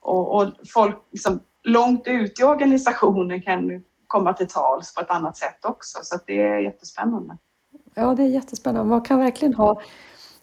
och, 0.00 0.36
och 0.36 0.52
folk 0.72 0.96
liksom, 1.12 1.40
långt 1.64 2.06
ut 2.06 2.40
i 2.40 2.44
organisationen 2.44 3.42
kan 3.42 3.84
komma 4.06 4.32
till 4.32 4.48
tals 4.48 4.94
på 4.94 5.00
ett 5.00 5.10
annat 5.10 5.36
sätt 5.36 5.64
också. 5.64 5.98
Så 6.02 6.18
det 6.26 6.42
är 6.42 6.58
jättespännande. 6.58 7.38
Ja, 7.98 8.14
det 8.14 8.22
är 8.22 8.26
jättespännande. 8.26 8.90
Man 8.90 9.02
kan 9.02 9.18
verkligen 9.18 9.54
ha 9.54 9.80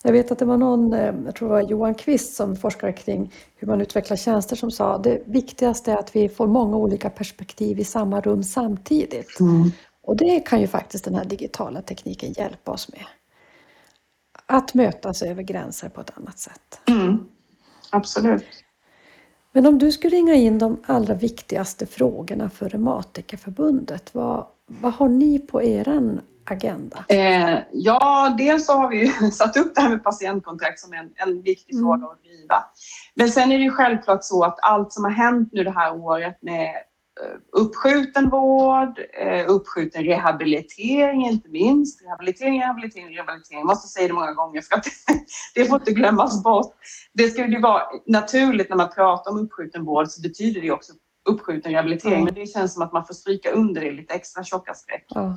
jag 0.05 0.11
vet 0.11 0.31
att 0.31 0.39
det 0.39 0.45
var 0.45 0.57
någon, 0.57 0.93
eh, 0.93 1.13
jag 1.25 1.35
tror 1.35 1.47
det 1.47 1.53
var 1.53 1.61
Johan 1.61 1.95
Kvist 1.95 2.35
som 2.35 2.55
forskar 2.55 2.91
kring 2.91 3.33
hur 3.55 3.67
man 3.67 3.81
utvecklar 3.81 4.17
tjänster 4.17 4.55
som 4.55 4.71
sa 4.71 4.97
det 4.97 5.21
viktigaste 5.25 5.91
är 5.91 5.97
att 5.97 6.15
vi 6.15 6.29
får 6.29 6.47
många 6.47 6.77
olika 6.77 7.09
perspektiv 7.09 7.79
i 7.79 7.83
samma 7.83 8.21
rum 8.21 8.43
samtidigt. 8.43 9.39
Mm. 9.39 9.71
Och 10.01 10.17
det 10.17 10.39
kan 10.39 10.61
ju 10.61 10.67
faktiskt 10.67 11.05
den 11.05 11.15
här 11.15 11.25
digitala 11.25 11.81
tekniken 11.81 12.33
hjälpa 12.33 12.71
oss 12.71 12.91
med. 12.91 13.05
Att 14.45 14.73
mötas 14.73 15.21
över 15.21 15.43
gränser 15.43 15.89
på 15.89 16.01
ett 16.01 16.11
annat 16.17 16.39
sätt. 16.39 16.79
Mm. 16.87 17.17
Absolut. 17.89 18.45
Men 19.51 19.65
om 19.65 19.79
du 19.79 19.91
skulle 19.91 20.15
ringa 20.15 20.33
in 20.33 20.59
de 20.59 20.83
allra 20.85 21.13
viktigaste 21.13 21.85
frågorna 21.85 22.49
för 22.49 22.69
Reumatikerförbundet, 22.69 24.15
vad, 24.15 24.45
vad 24.67 24.93
har 24.93 25.09
ni 25.09 25.39
på 25.39 25.63
er 25.63 26.19
agenda? 26.45 27.05
Eh, 27.09 27.59
ja, 27.71 28.35
dels 28.37 28.65
så 28.65 28.73
har 28.73 28.89
vi 28.89 29.07
satt 29.31 29.57
upp 29.57 29.75
det 29.75 29.81
här 29.81 29.89
med 29.89 30.03
patientkontrakt 30.03 30.79
som 30.79 30.93
en, 30.93 31.11
en 31.15 31.41
viktig 31.41 31.73
mm. 31.73 31.85
fråga 31.85 32.05
att 32.05 32.23
driva. 32.23 32.63
Men 33.15 33.29
sen 33.29 33.51
är 33.51 33.57
det 33.57 33.63
ju 33.63 33.71
självklart 33.71 34.23
så 34.23 34.43
att 34.43 34.59
allt 34.61 34.93
som 34.93 35.03
har 35.03 35.11
hänt 35.11 35.49
nu 35.51 35.63
det 35.63 35.71
här 35.71 35.95
året 35.95 36.37
med 36.41 36.75
Eh, 37.21 37.61
uppskjuten 37.61 38.29
vård, 38.29 38.99
eh, 39.13 39.49
uppskjuten 39.49 40.03
rehabilitering 40.03 41.25
inte 41.25 41.49
minst. 41.49 42.01
Rehabilitering, 42.01 42.61
rehabilitering, 42.61 43.17
rehabilitering. 43.17 43.59
Jag 43.59 43.67
måste 43.67 43.87
säga 43.87 44.07
det 44.07 44.13
många 44.13 44.33
gånger 44.33 44.61
för 44.61 44.75
att 44.75 44.85
det 45.55 45.65
får 45.65 45.75
inte 45.75 45.91
glömmas 45.91 46.43
bort. 46.43 46.75
Det 47.13 47.29
ska 47.29 47.47
ju 47.47 47.61
vara 47.61 47.83
naturligt 48.05 48.69
när 48.69 48.77
man 48.77 48.89
pratar 48.89 49.31
om 49.31 49.39
uppskjuten 49.39 49.85
vård 49.85 50.07
så 50.07 50.21
betyder 50.21 50.61
det 50.61 50.71
också 50.71 50.93
uppskjuten 51.25 51.71
rehabilitering. 51.71 52.13
Mm. 52.13 52.25
Men 52.25 52.33
det 52.33 52.45
känns 52.45 52.73
som 52.73 52.83
att 52.83 52.93
man 52.93 53.05
får 53.05 53.13
stryka 53.13 53.51
under 53.51 53.81
det 53.81 53.91
lite 53.91 54.13
extra 54.13 54.43
tjocka 54.43 54.73
streck. 54.73 55.11
Mm. 55.15 55.33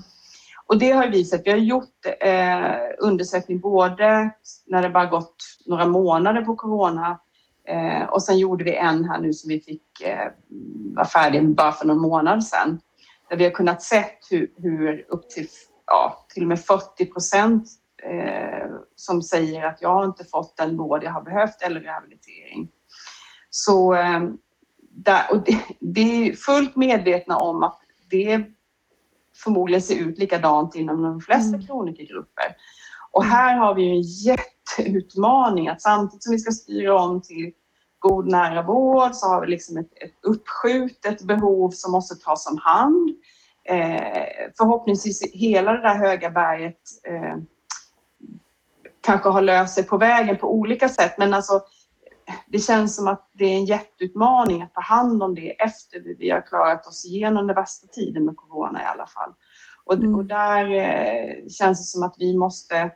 Och 0.67 0.79
det 0.79 0.91
har 0.91 1.09
vi 1.09 1.25
sett. 1.25 1.47
Vi 1.47 1.51
har 1.51 1.59
gjort 1.59 2.07
eh, 2.21 2.75
undersökning 2.99 3.61
både 3.61 4.31
när 4.67 4.83
det 4.83 4.91
bara 4.91 5.07
gått 5.07 5.37
några 5.67 5.87
månader 5.87 6.43
på 6.43 6.57
corona 6.57 7.19
Eh, 7.69 8.05
och 8.05 8.23
sen 8.23 8.39
gjorde 8.39 8.65
vi 8.65 8.77
en 8.77 9.05
här 9.05 9.21
nu 9.21 9.33
som 9.33 9.49
vi 9.49 9.61
fick 9.61 10.01
eh, 10.01 10.33
vara 10.95 11.07
färdig 11.07 11.49
bara 11.49 11.73
för 11.73 11.87
någon 11.87 12.01
månad 12.01 12.45
sedan. 12.45 12.81
Där 13.31 13.37
vi 13.37 13.45
har 13.45 13.51
kunnat 13.51 13.83
se 13.83 14.05
hur, 14.31 14.53
hur, 14.57 15.07
upp 15.09 15.31
till, 15.31 15.47
ja, 15.87 16.27
till 16.29 16.43
och 16.43 16.49
med 16.49 16.61
40 16.61 17.07
procent 17.07 17.69
eh, 18.03 18.71
som 18.97 19.23
säger 19.23 19.67
att 19.67 19.83
jag 19.83 19.95
har 19.95 20.05
inte 20.05 20.25
fått 20.25 20.57
den 20.57 20.77
vård 20.77 21.05
jag 21.05 21.11
har 21.11 21.23
behövt 21.23 21.63
eller 21.63 21.81
rehabilitering. 21.81 22.69
Så 23.51 23.95
eh, 23.95 24.21
där, 25.05 25.23
och 25.31 25.45
det, 25.45 25.59
det 25.81 26.29
är 26.29 26.33
fullt 26.33 26.77
medvetna 26.77 27.37
om 27.37 27.63
att 27.63 27.81
det 28.11 28.45
förmodligen 29.45 29.83
ser 29.83 29.95
ut 29.95 30.19
likadant 30.19 30.75
inom 30.75 31.03
de 31.03 31.21
flesta 31.21 31.55
mm. 31.55 31.67
kronikergrupper. 31.67 32.57
Och 33.11 33.25
här 33.25 33.57
har 33.57 33.75
vi 33.75 33.91
en 33.91 34.03
jätteutmaning 34.03 35.69
att 35.69 35.83
samtidigt 35.83 36.23
som 36.23 36.33
vi 36.33 36.39
ska 36.39 36.53
styra 36.53 37.01
om 37.01 37.23
till 37.23 37.53
god 37.99 38.29
nära 38.29 38.63
vård 38.63 39.15
så 39.15 39.27
har 39.27 39.41
vi 39.41 39.47
liksom 39.47 39.77
ett, 39.77 39.93
ett 40.03 40.15
uppskjutet 40.23 41.23
behov 41.23 41.71
som 41.71 41.93
måste 41.93 42.15
tas 42.25 42.51
om 42.51 42.59
hand. 42.59 43.11
Eh, 43.65 44.51
förhoppningsvis 44.59 45.33
hela 45.33 45.73
det 45.73 45.83
där 45.83 45.95
höga 45.95 46.31
berget 46.31 46.81
eh, 47.09 47.37
kanske 49.01 49.29
har 49.29 49.43
löst 49.43 49.75
sig 49.75 49.85
på 49.85 49.99
vägen 49.99 50.37
på 50.37 50.55
olika 50.55 50.89
sätt 50.89 51.19
men 51.19 51.35
alltså 51.35 51.61
det 52.47 52.59
känns 52.59 52.97
som 52.97 53.09
att 53.09 53.31
det 53.33 53.45
är 53.45 53.57
en 53.57 53.65
jätteutmaning 53.65 54.63
att 54.63 54.75
ta 54.75 54.81
hand 54.81 55.23
om 55.23 55.35
det 55.35 55.63
efter 55.63 56.17
vi 56.19 56.31
har 56.31 56.47
klarat 56.47 56.87
oss 56.87 57.05
igenom 57.05 57.47
den 57.47 57.57
värsta 57.57 57.87
tiden 57.87 58.25
med 58.25 58.37
corona 58.37 58.83
i 58.83 58.85
alla 58.85 59.07
fall. 59.07 59.33
Och, 59.85 59.95
mm. 59.95 60.15
och 60.15 60.25
där 60.25 60.75
eh, 60.75 61.49
känns 61.49 61.79
det 61.79 61.85
som 61.85 62.03
att 62.03 62.15
vi 62.19 62.39
måste 62.39 62.91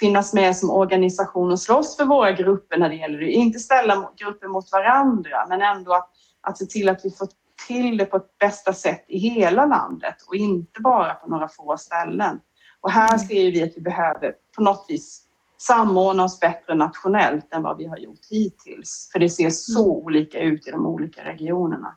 finnas 0.00 0.34
med 0.34 0.56
som 0.56 0.70
organisation 0.70 1.52
och 1.52 1.60
slåss 1.60 1.96
för 1.96 2.04
våra 2.04 2.32
grupper 2.32 2.78
när 2.78 2.88
det 2.88 2.94
gäller 2.94 3.18
det. 3.18 3.30
Inte 3.30 3.58
ställa 3.58 4.10
grupper 4.16 4.48
mot 4.48 4.72
varandra, 4.72 5.46
men 5.48 5.62
ändå 5.62 5.92
att, 5.92 6.10
att 6.40 6.58
se 6.58 6.66
till 6.66 6.88
att 6.88 7.04
vi 7.04 7.10
får 7.10 7.28
till 7.68 7.96
det 7.96 8.04
på 8.04 8.16
ett 8.16 8.38
bästa 8.38 8.72
sätt 8.72 9.04
i 9.08 9.18
hela 9.18 9.66
landet 9.66 10.14
och 10.28 10.34
inte 10.34 10.80
bara 10.80 11.14
på 11.14 11.30
några 11.30 11.48
få 11.48 11.76
ställen. 11.76 12.40
Och 12.80 12.90
här 12.90 13.08
mm. 13.08 13.18
ser 13.18 13.52
vi 13.52 13.62
att 13.62 13.76
vi 13.76 13.80
behöver 13.80 14.34
på 14.56 14.62
något 14.62 14.86
vis 14.88 15.26
samordna 15.60 16.24
oss 16.24 16.40
bättre 16.40 16.74
nationellt 16.74 17.54
än 17.54 17.62
vad 17.62 17.76
vi 17.76 17.86
har 17.86 17.96
gjort 17.96 18.26
hittills. 18.30 19.08
För 19.12 19.18
det 19.18 19.30
ser 19.30 19.50
så 19.50 19.84
mm. 19.84 20.06
olika 20.06 20.40
ut 20.40 20.68
i 20.68 20.70
de 20.70 20.86
olika 20.86 21.24
regionerna. 21.24 21.96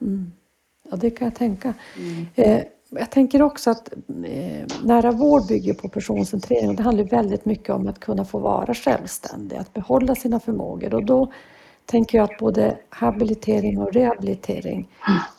Mm. 0.00 0.32
Ja, 0.90 0.96
det 0.96 1.10
kan 1.10 1.24
jag 1.24 1.34
tänka. 1.34 1.74
Mm. 1.96 2.26
Eh, 2.34 2.62
jag 2.90 3.10
tänker 3.10 3.42
också 3.42 3.70
att 3.70 3.92
eh, 4.24 4.66
nära 4.82 5.12
vård 5.12 5.46
bygger 5.46 5.74
på 5.74 5.88
personcentrering 5.88 6.68
och 6.68 6.74
det 6.74 6.82
handlar 6.82 7.04
väldigt 7.04 7.44
mycket 7.44 7.70
om 7.70 7.88
att 7.88 8.00
kunna 8.00 8.24
få 8.24 8.38
vara 8.38 8.74
självständig, 8.74 9.56
att 9.56 9.72
behålla 9.72 10.14
sina 10.14 10.40
förmågor 10.40 10.94
och 10.94 11.04
då 11.04 11.32
tänker 11.84 12.18
jag 12.18 12.32
att 12.32 12.38
både 12.38 12.78
habilitering 12.88 13.78
och 13.78 13.92
rehabilitering 13.92 14.88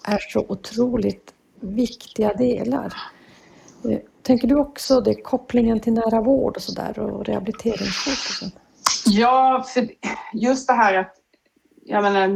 är 0.03 0.19
så 0.19 0.45
otroligt 0.49 1.33
viktiga 1.59 2.33
delar. 2.33 2.93
Eh, 3.89 3.99
tänker 4.23 4.47
du 4.47 4.55
också 4.55 5.01
det, 5.01 5.15
kopplingen 5.15 5.79
till 5.79 5.93
nära 5.93 6.21
vård 6.21 6.55
och 6.55 6.61
sådär 6.61 6.99
och 6.99 7.25
rehabiliteringsfokusen? 7.25 8.51
Ja, 9.05 9.65
för 9.73 9.87
just 10.33 10.67
det 10.67 10.73
här 10.73 10.93
att 10.93 11.15
jag 11.85 12.03
menar, 12.03 12.27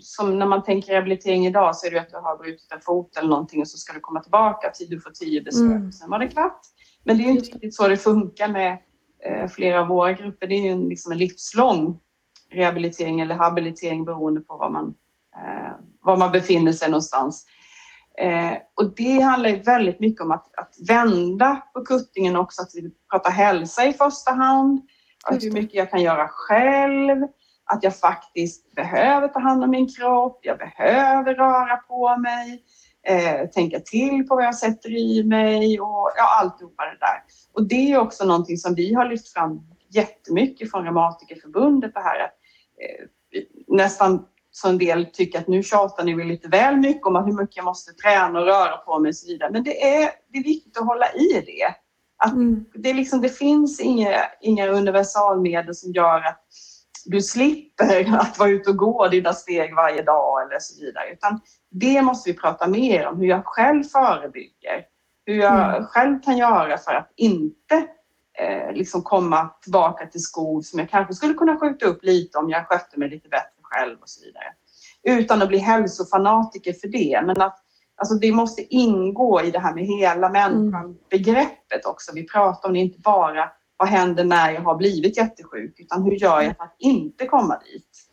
som 0.00 0.38
när 0.38 0.46
man 0.46 0.62
tänker 0.62 0.92
rehabilitering 0.92 1.46
idag 1.46 1.76
så 1.76 1.86
är 1.86 1.90
det 1.90 2.00
att 2.00 2.10
du 2.10 2.16
har 2.16 2.38
brutit 2.38 2.72
en 2.72 2.80
fot 2.80 3.16
eller 3.16 3.28
någonting 3.28 3.60
och 3.60 3.68
så 3.68 3.78
ska 3.78 3.92
du 3.92 4.00
komma 4.00 4.20
tillbaka 4.20 4.70
till 4.70 4.90
du 4.90 5.00
får 5.00 5.10
tio 5.10 5.42
besök. 5.42 5.70
Mm. 5.70 5.92
Sen 5.92 6.10
var 6.10 6.18
det 6.18 6.28
klart. 6.28 6.60
Men 7.04 7.18
det 7.18 7.24
är 7.24 7.28
inte 7.28 7.44
riktigt 7.44 7.74
så 7.74 7.88
det 7.88 7.96
funkar 7.96 8.48
med 8.48 8.78
eh, 9.24 9.48
flera 9.48 9.80
av 9.80 9.88
våra 9.88 10.12
grupper. 10.12 10.46
Det 10.46 10.54
är 10.54 10.62
ju 10.62 10.68
en, 10.68 10.88
liksom 10.88 11.12
en 11.12 11.18
livslång 11.18 12.00
rehabilitering 12.52 13.20
eller 13.20 13.34
habilitering 13.34 14.04
beroende 14.04 14.40
på 14.40 14.56
var 14.56 14.70
man, 14.70 14.94
eh, 15.36 15.72
var 16.02 16.16
man 16.16 16.32
befinner 16.32 16.72
sig 16.72 16.90
någonstans. 16.90 17.46
Eh, 18.20 18.56
och 18.74 18.94
det 18.96 19.20
handlar 19.20 19.50
ju 19.50 19.62
väldigt 19.62 20.00
mycket 20.00 20.20
om 20.20 20.30
att, 20.30 20.58
att 20.58 20.74
vända 20.88 21.62
på 21.74 21.84
kuttingen 21.84 22.36
också, 22.36 22.62
att 22.62 22.70
vi 22.74 22.90
pratar 23.10 23.30
hälsa 23.30 23.84
i 23.84 23.92
första 23.92 24.32
hand, 24.32 24.80
hur 25.30 25.52
mycket 25.52 25.74
jag 25.74 25.90
kan 25.90 26.02
göra 26.02 26.28
själv, 26.28 27.22
att 27.64 27.82
jag 27.82 27.96
faktiskt 27.96 28.74
behöver 28.74 29.28
ta 29.28 29.40
hand 29.40 29.64
om 29.64 29.70
min 29.70 29.88
kropp, 29.88 30.40
jag 30.42 30.58
behöver 30.58 31.34
röra 31.34 31.76
på 31.76 32.16
mig, 32.16 32.62
eh, 33.06 33.48
tänka 33.48 33.80
till 33.80 34.26
på 34.28 34.34
vad 34.34 34.44
jag 34.44 34.54
sätter 34.54 34.90
i 34.90 35.24
mig 35.24 35.80
och 35.80 36.12
ja, 36.16 36.40
alltihopa 36.40 36.84
det 36.84 36.98
där. 37.00 37.22
Och 37.52 37.68
det 37.68 37.92
är 37.92 37.98
också 37.98 38.24
någonting 38.24 38.56
som 38.56 38.74
vi 38.74 38.94
har 38.94 39.04
lyft 39.04 39.32
fram 39.32 39.60
jättemycket 39.90 40.70
från 40.70 40.84
Reumatikerförbundet 40.84 41.94
det 41.94 42.00
här 42.00 42.24
att 42.24 42.34
eh, 42.82 43.04
nästan 43.66 44.26
så 44.60 44.68
en 44.68 44.78
del 44.78 45.06
tycker 45.06 45.38
att 45.38 45.48
nu 45.48 45.62
tjatar 45.62 46.04
ni 46.04 46.14
väl 46.14 46.26
lite 46.26 46.48
väl 46.48 46.76
mycket 46.76 47.06
om 47.06 47.16
hur 47.16 47.32
mycket 47.32 47.56
jag 47.56 47.64
måste 47.64 47.92
träna 47.92 48.40
och 48.40 48.46
röra 48.46 48.76
på 48.76 48.98
mig 48.98 49.08
och 49.08 49.14
så 49.14 49.26
vidare. 49.26 49.50
Men 49.50 49.62
det 49.62 49.94
är, 49.94 50.10
det 50.32 50.38
är 50.38 50.44
viktigt 50.44 50.78
att 50.78 50.86
hålla 50.86 51.12
i 51.12 51.44
det. 51.46 51.74
Att 52.24 52.32
mm. 52.32 52.64
det, 52.74 52.92
liksom, 52.92 53.20
det 53.20 53.28
finns 53.28 53.80
inga, 53.80 54.24
inga 54.40 54.66
universalmedel 54.66 55.74
som 55.74 55.92
gör 55.92 56.18
att 56.18 56.44
du 57.04 57.22
slipper 57.22 58.14
att 58.20 58.38
vara 58.38 58.50
ute 58.50 58.70
och 58.70 58.76
gå 58.76 59.08
dina 59.08 59.32
steg 59.32 59.74
varje 59.74 60.02
dag 60.02 60.42
eller 60.42 60.58
så 60.60 60.84
vidare. 60.84 61.12
Utan 61.12 61.40
det 61.70 62.02
måste 62.02 62.30
vi 62.30 62.38
prata 62.38 62.68
mer 62.68 63.06
om, 63.06 63.20
hur 63.20 63.26
jag 63.26 63.42
själv 63.44 63.84
förebygger. 63.84 64.84
Hur 65.26 65.34
jag 65.34 65.76
mm. 65.76 65.84
själv 65.84 66.20
kan 66.20 66.36
göra 66.36 66.78
för 66.78 66.94
att 66.94 67.12
inte 67.16 67.86
eh, 68.38 68.72
liksom 68.72 69.02
komma 69.02 69.50
tillbaka 69.62 70.06
till 70.06 70.22
skog 70.22 70.64
som 70.64 70.78
jag 70.78 70.90
kanske 70.90 71.14
skulle 71.14 71.34
kunna 71.34 71.58
skjuta 71.58 71.86
upp 71.86 72.04
lite 72.04 72.38
om 72.38 72.50
jag 72.50 72.66
skötte 72.66 72.98
mig 72.98 73.10
lite 73.10 73.28
bättre 73.28 73.57
själv 73.70 73.96
och 74.00 74.08
så 74.08 74.24
vidare. 74.24 74.44
Utan 75.20 75.42
att 75.42 75.48
bli 75.48 75.58
hälsofanatiker 75.58 76.72
för 76.72 76.88
det. 76.88 77.22
Men 77.26 77.40
att 77.40 77.58
alltså 77.96 78.14
det 78.14 78.32
måste 78.32 78.62
ingå 78.74 79.42
i 79.42 79.50
det 79.50 79.58
här 79.58 79.74
med 79.74 79.84
hela 79.84 80.28
människan-begreppet 80.28 81.86
också. 81.86 82.12
Vi 82.14 82.28
pratar 82.28 82.68
om 82.68 82.74
det 82.74 82.80
inte 82.80 83.00
bara 83.00 83.50
vad 83.76 83.88
händer 83.88 84.24
när 84.24 84.50
jag 84.50 84.60
har 84.60 84.76
blivit 84.76 85.16
jättesjuk, 85.16 85.80
utan 85.80 86.02
hur 86.02 86.12
gör 86.12 86.40
jag 86.40 86.56
för 86.56 86.64
att 86.64 86.76
inte 86.78 87.26
komma 87.26 87.58
dit? 87.58 88.08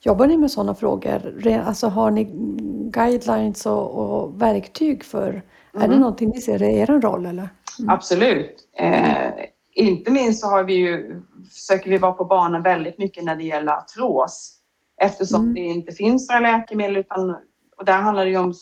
Jobbar 0.00 0.26
ni 0.26 0.36
med 0.36 0.50
sådana 0.50 0.74
frågor? 0.74 1.48
Alltså 1.64 1.86
har 1.86 2.10
ni 2.10 2.24
guidelines 2.90 3.66
och, 3.66 3.90
och 3.94 4.42
verktyg 4.42 5.04
för? 5.04 5.28
Mm. 5.28 5.42
Är 5.74 5.78
det 5.80 5.84
mm. 5.84 6.00
någonting 6.00 6.28
ni 6.28 6.40
ser 6.40 6.62
i 6.62 6.78
er 6.78 6.86
roll 6.86 7.26
eller? 7.26 7.48
Mm. 7.78 7.90
Absolut. 7.90 8.68
Eh, 8.78 9.30
inte 9.74 10.10
minst 10.10 10.40
så 10.40 10.46
har 10.46 10.64
vi 10.64 10.74
ju, 10.74 11.22
försöker 11.52 11.90
vi 11.90 11.98
vara 11.98 12.12
på 12.12 12.24
banan 12.24 12.62
väldigt 12.62 12.98
mycket 12.98 13.24
när 13.24 13.36
det 13.36 13.44
gäller 13.44 13.72
artros 13.72 14.54
eftersom 15.00 15.40
mm. 15.40 15.54
det 15.54 15.60
inte 15.60 15.92
finns 15.92 16.28
några 16.28 16.40
läkemedel 16.40 16.96
utan 16.96 17.36
och 17.76 17.84
där 17.84 17.98
handlar 17.98 18.24
det 18.24 18.30
ju 18.30 18.38
om 18.38 18.54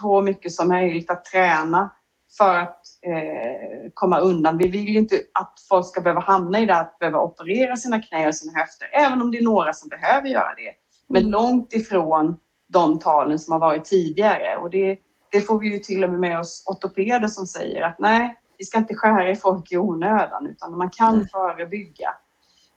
så 0.00 0.22
mycket 0.22 0.52
som 0.52 0.68
möjligt 0.68 1.10
att 1.10 1.24
träna 1.24 1.90
för 2.38 2.58
att 2.58 2.80
eh, 3.02 3.90
komma 3.94 4.18
undan. 4.18 4.58
Vi 4.58 4.68
vill 4.68 4.88
ju 4.88 4.98
inte 4.98 5.20
att 5.34 5.54
folk 5.68 5.86
ska 5.86 6.00
behöva 6.00 6.20
hamna 6.20 6.60
i 6.60 6.66
det 6.66 6.76
att 6.76 6.98
behöva 6.98 7.20
operera 7.20 7.76
sina 7.76 8.02
knä 8.02 8.28
och 8.28 8.34
sina 8.34 8.58
höfter, 8.58 8.88
även 8.92 9.22
om 9.22 9.30
det 9.30 9.38
är 9.38 9.42
några 9.42 9.72
som 9.72 9.88
behöver 9.88 10.28
göra 10.28 10.54
det. 10.56 10.72
Men 11.08 11.22
mm. 11.22 11.32
långt 11.32 11.72
ifrån 11.72 12.36
de 12.68 12.98
talen 12.98 13.38
som 13.38 13.52
har 13.52 13.60
varit 13.60 13.84
tidigare. 13.84 14.56
Och 14.56 14.70
det, 14.70 14.98
det 15.32 15.40
får 15.40 15.58
vi 15.58 15.72
ju 15.72 15.78
till 15.78 16.04
och 16.04 16.10
med 16.10 16.20
med 16.20 16.40
oss 16.40 16.64
ortopeder 16.66 17.28
som 17.28 17.46
säger 17.46 17.82
att 17.82 17.98
nej, 17.98 18.36
vi 18.58 18.64
ska 18.64 18.78
inte 18.78 18.94
skära 18.94 19.30
i 19.30 19.36
folk 19.36 19.72
i 19.72 19.76
onödan 19.76 20.46
utan 20.46 20.78
man 20.78 20.90
kan 20.90 21.14
mm. 21.14 21.28
förebygga. 21.28 22.14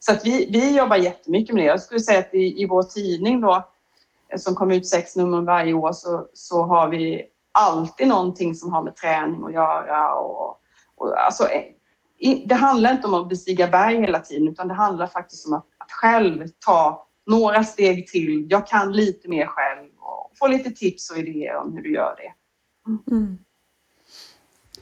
Så 0.06 0.12
att 0.12 0.26
vi, 0.26 0.50
vi 0.52 0.78
jobbar 0.78 0.96
jättemycket 0.96 1.56
med 1.56 1.64
det. 1.64 1.68
Jag 1.68 1.82
skulle 1.82 2.00
säga 2.00 2.20
att 2.20 2.34
i, 2.34 2.62
i 2.62 2.66
vår 2.66 2.84
tidning 2.84 3.42
då, 3.42 3.68
eh, 4.34 4.40
som 4.40 4.56
kommer 4.56 4.76
ut 4.76 4.88
sex 4.88 5.16
nummer 5.16 5.42
varje 5.42 5.74
år, 5.74 5.92
så, 5.94 6.28
så 6.34 6.64
har 6.64 6.90
vi 6.90 7.26
alltid 7.52 8.08
någonting 8.08 8.56
som 8.56 8.74
har 8.74 8.84
med 8.84 8.96
träning 8.96 9.44
att 9.44 9.54
göra. 9.54 10.16
Och, 10.16 10.60
och 10.96 11.26
alltså, 11.26 11.44
eh, 11.44 11.64
det 12.46 12.56
handlar 12.56 12.92
inte 12.92 13.08
om 13.08 13.14
att 13.14 13.30
bestiga 13.30 13.68
berg 13.68 14.02
hela 14.02 14.20
tiden 14.20 14.48
utan 14.48 14.68
det 14.68 14.74
handlar 14.74 15.08
faktiskt 15.08 15.48
om 15.48 15.54
att, 15.54 15.66
att 15.78 15.92
själv 15.92 16.48
ta 16.66 17.08
några 17.26 17.64
steg 17.64 18.08
till. 18.08 18.48
Jag 18.50 18.68
kan 18.68 18.92
lite 18.92 19.30
mer 19.30 19.46
själv 19.46 19.90
och 20.00 20.32
få 20.38 20.48
lite 20.48 20.72
tips 20.72 21.12
och 21.12 21.18
idéer 21.18 21.56
om 21.56 21.74
hur 21.74 21.84
du 21.84 21.94
gör 21.94 22.16
det. 22.18 22.34
Mm. 23.12 23.38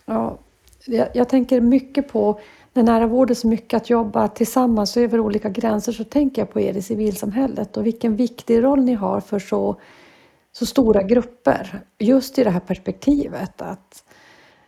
Ja, 0.06 0.38
jag, 0.86 1.08
jag, 1.14 1.30
tänker 1.30 1.62
mycket 1.62 2.08
på 2.08 2.40
när 2.74 2.84
nära 2.84 3.08
vård 3.08 3.32
är 3.32 3.36
så 3.36 3.48
mycket 3.48 3.82
att 3.82 3.90
jobba 3.90 4.28
tillsammans 4.28 4.98
över 4.98 5.20
olika 5.20 5.50
gränser 5.50 5.92
så 5.92 6.04
tänker 6.04 6.42
jag 6.42 6.52
på 6.52 6.60
er 6.60 6.78
i 6.78 6.82
civilsamhället 6.82 7.78
och 7.78 7.86
vilken 7.86 8.16
viktig 8.16 8.64
roll 8.64 8.82
ni 8.82 8.94
har 8.94 9.20
för 9.20 9.40
så 9.40 9.78
så 10.52 10.66
stora 10.66 11.04
grupper. 11.04 11.82
Just 12.00 12.40
i 12.40 12.44
det 12.44 12.50
här 12.50 12.60
perspektivet 12.60 13.62
att 13.62 14.04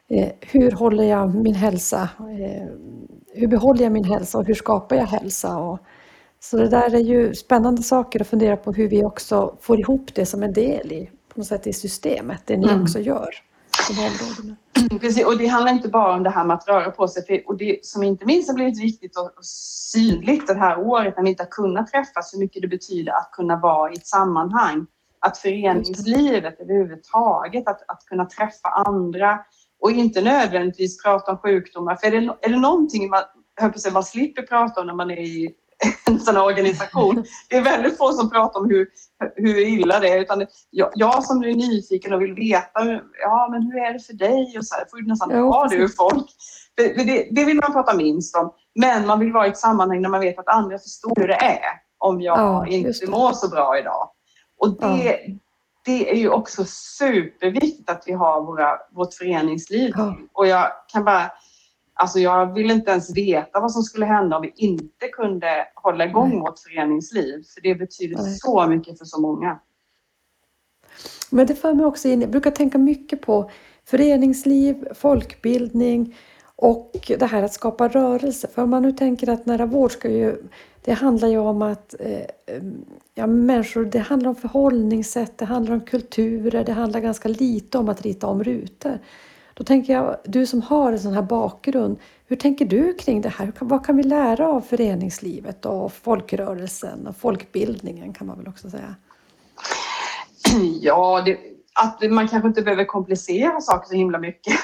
eh, 0.07 0.29
hur 0.41 0.71
håller 0.71 1.03
jag 1.03 1.35
min 1.35 1.55
hälsa? 1.55 2.09
Eh, 2.19 2.67
hur 3.33 3.47
behåller 3.47 3.83
jag 3.83 3.91
min 3.91 4.03
hälsa 4.03 4.37
och 4.37 4.45
hur 4.45 4.53
skapar 4.53 4.95
jag 4.95 5.05
hälsa? 5.05 5.57
Och, 5.57 5.79
så 6.39 6.57
det 6.57 6.69
där 6.69 6.95
är 6.95 6.99
ju 6.99 7.33
spännande 7.33 7.83
saker 7.83 8.21
att 8.21 8.27
fundera 8.27 8.57
på 8.57 8.71
hur 8.71 8.87
vi 8.87 9.03
också 9.03 9.57
får 9.61 9.79
ihop 9.79 10.15
det 10.15 10.25
som 10.25 10.43
en 10.43 10.53
del 10.53 10.91
i, 10.91 11.09
på 11.33 11.39
något 11.39 11.47
sätt 11.47 11.67
i 11.67 11.73
systemet, 11.73 12.41
det 12.45 12.57
ni 12.57 12.67
mm. 12.67 12.81
också 12.81 12.99
gör. 12.99 13.29
Precis, 14.99 15.26
och 15.26 15.38
det 15.38 15.47
handlar 15.47 15.71
inte 15.71 15.88
bara 15.88 16.13
om 16.13 16.24
det 16.24 16.30
här 16.30 16.43
med 16.43 16.55
att 16.55 16.67
röra 16.67 16.91
på 16.91 17.07
sig. 17.07 17.26
För, 17.26 17.47
och 17.47 17.57
det 17.57 17.86
som 17.86 18.03
inte 18.03 18.26
minst 18.26 18.49
har 18.49 18.55
blivit 18.55 18.82
viktigt 18.82 19.17
och 19.17 19.45
synligt 19.45 20.47
det 20.47 20.53
här 20.53 20.80
året 20.80 21.17
när 21.17 21.24
vi 21.24 21.30
inte 21.30 21.43
har 21.43 21.49
kunnat 21.49 21.88
träffas, 21.88 22.34
hur 22.34 22.39
mycket 22.39 22.61
det 22.61 22.67
betyder 22.67 23.11
att 23.11 23.32
kunna 23.32 23.59
vara 23.59 23.91
i 23.91 23.93
ett 23.93 24.07
sammanhang 24.07 24.86
att 25.19 25.38
föreningslivet 25.38 26.59
överhuvudtaget, 26.59 27.67
att, 27.67 27.82
att 27.88 28.05
kunna 28.05 28.26
träffa 28.26 28.69
andra 28.69 29.39
och 29.82 29.91
inte 29.91 30.21
nödvändigtvis 30.21 31.03
prata 31.03 31.32
om 31.32 31.38
sjukdomar. 31.38 31.95
För 31.95 32.07
är 32.07 32.11
det, 32.11 32.38
är 32.41 32.49
det 32.49 32.59
någonting 32.59 33.09
man, 33.09 33.21
jag 33.84 33.93
man 33.93 34.03
slipper 34.03 34.41
prata 34.41 34.82
om 34.82 34.88
när 34.88 34.93
man 34.93 35.11
är 35.11 35.19
i 35.19 35.55
en 36.05 36.19
sån 36.19 36.36
här 36.36 36.45
organisation. 36.45 37.25
Det 37.49 37.57
är 37.57 37.61
väldigt 37.61 37.97
få 37.97 38.11
som 38.11 38.29
pratar 38.29 38.59
om 38.59 38.69
hur, 38.69 38.88
hur 39.36 39.59
illa 39.59 39.99
det 39.99 40.09
är. 40.09 40.21
Utan 40.21 40.45
jag, 40.69 40.91
jag 40.95 41.23
som 41.23 41.43
är 41.43 41.55
nyfiken 41.55 42.13
och 42.13 42.21
vill 42.21 42.34
veta, 42.34 42.86
ja 43.21 43.47
men 43.51 43.61
hur 43.61 43.77
är 43.77 43.93
det 43.93 43.99
för 43.99 44.13
dig? 44.13 44.55
Och 44.57 44.65
så 44.65 44.75
här, 44.75 44.86
får 44.89 44.99
ju 44.99 45.07
nästan 45.07 45.31
ha 45.31 45.67
det 45.67 45.75
ur 45.75 45.88
folk. 45.88 46.25
Det, 46.75 46.93
det, 46.93 47.27
det, 47.31 47.45
vill 47.45 47.57
man 47.57 47.73
prata 47.73 47.95
minst 47.95 48.36
om. 48.36 48.53
Men 48.75 49.07
man 49.07 49.19
vill 49.19 49.31
vara 49.31 49.47
i 49.47 49.49
ett 49.49 49.57
sammanhang 49.57 50.01
där 50.01 50.09
man 50.09 50.19
vet 50.19 50.39
att 50.39 50.47
andra 50.47 50.79
förstår 50.79 51.13
hur 51.15 51.27
det 51.27 51.43
är 51.43 51.59
om 51.97 52.21
jag 52.21 52.38
ja, 52.38 52.67
inte 52.67 53.07
mår 53.07 53.34
så 53.34 53.49
bra 53.49 53.79
idag. 53.79 54.09
Och 54.59 54.79
det, 54.79 55.21
ja. 55.25 55.34
det 55.86 56.11
är 56.11 56.15
ju 56.15 56.29
också 56.29 56.65
superviktigt 56.97 57.89
att 57.89 58.03
vi 58.05 58.13
har 58.13 58.41
våra, 58.41 58.77
vårt 58.91 59.13
föreningsliv. 59.13 59.93
Ja. 59.97 60.17
Och 60.34 60.47
jag 60.47 60.71
kan 60.88 61.03
bara... 61.03 61.31
Alltså 61.93 62.19
jag 62.19 62.53
vill 62.53 62.71
inte 62.71 62.91
ens 62.91 63.17
veta 63.17 63.59
vad 63.59 63.71
som 63.71 63.83
skulle 63.83 64.05
hända 64.05 64.35
om 64.35 64.41
vi 64.41 64.53
inte 64.55 65.07
kunde 65.07 65.67
hålla 65.75 66.05
igång 66.05 66.29
Nej. 66.29 66.39
vårt 66.39 66.59
föreningsliv. 66.59 67.43
För 67.53 67.61
det 67.61 67.75
betyder 67.75 68.17
Nej. 68.17 68.37
så 68.39 68.67
mycket 68.67 68.97
för 68.97 69.05
så 69.05 69.21
många. 69.21 69.59
Men 71.29 71.47
det 71.47 71.55
för 71.55 71.73
mig 71.73 71.85
också 71.85 72.07
in, 72.07 72.21
jag 72.21 72.29
brukar 72.29 72.51
tänka 72.51 72.77
mycket 72.77 73.21
på 73.21 73.51
föreningsliv, 73.85 74.87
folkbildning 74.93 76.15
och 76.55 77.11
det 77.19 77.25
här 77.25 77.43
att 77.43 77.53
skapa 77.53 77.87
rörelse. 77.87 78.47
För 78.47 78.61
om 78.63 78.69
man 78.69 78.81
nu 78.81 78.91
tänker 78.91 79.29
att 79.29 79.45
nära 79.45 79.65
vård 79.65 79.91
ska 79.91 80.09
ju 80.09 80.43
det 80.85 80.93
handlar 80.93 81.27
ju 81.27 81.37
om 81.37 81.61
att 81.61 81.95
eh, 81.99 82.61
ja, 83.13 83.27
människor, 83.27 83.85
det 83.85 83.99
handlar 83.99 84.29
om 84.29 84.35
förhållningssätt, 84.35 85.37
det 85.37 85.45
handlar 85.45 85.73
om 85.73 85.81
kulturer, 85.81 86.63
det 86.63 86.71
handlar 86.71 86.99
ganska 86.99 87.29
lite 87.29 87.77
om 87.77 87.89
att 87.89 88.01
rita 88.01 88.27
om 88.27 88.43
rutor. 88.43 88.99
Då 89.53 89.63
tänker 89.63 89.93
jag, 89.93 90.17
du 90.25 90.45
som 90.45 90.61
har 90.61 90.91
en 90.91 90.99
sån 90.99 91.13
här 91.13 91.21
bakgrund, 91.21 91.99
hur 92.25 92.35
tänker 92.35 92.65
du 92.65 92.93
kring 92.93 93.21
det 93.21 93.29
här? 93.29 93.51
Vad 93.59 93.85
kan 93.85 93.97
vi 93.97 94.03
lära 94.03 94.47
av 94.47 94.61
föreningslivet 94.61 95.65
och 95.65 95.93
folkrörelsen 95.93 97.07
och 97.07 97.17
folkbildningen 97.17 98.13
kan 98.13 98.27
man 98.27 98.37
väl 98.37 98.47
också 98.47 98.69
säga? 98.69 98.95
Ja, 100.81 101.21
det, 101.25 101.37
att 101.73 102.11
man 102.11 102.27
kanske 102.27 102.47
inte 102.47 102.61
behöver 102.61 102.85
komplicera 102.85 103.61
saker 103.61 103.87
så 103.87 103.95
himla 103.95 104.19
mycket. 104.19 104.53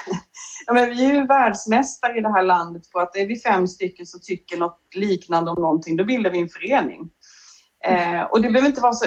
Ja, 0.65 0.73
men 0.73 0.89
vi 0.89 1.05
är 1.05 1.13
ju 1.13 1.25
världsmästare 1.25 2.17
i 2.17 2.21
det 2.21 2.31
här 2.31 2.43
landet 2.43 2.91
på 2.91 2.99
att 2.99 3.15
är 3.15 3.27
vi 3.27 3.39
fem 3.39 3.67
stycken 3.67 4.05
som 4.05 4.19
tycker 4.21 4.57
något 4.57 4.79
liknande 4.95 5.51
om 5.51 5.61
någonting, 5.61 5.97
då 5.97 6.03
bildar 6.03 6.31
vi 6.31 6.39
en 6.39 6.49
förening. 6.49 7.09
Eh, 7.85 8.21
och 8.21 8.41
det 8.41 8.49
behöver 8.49 8.69
inte 8.69 8.81
vara 8.81 8.93
så... 8.93 9.05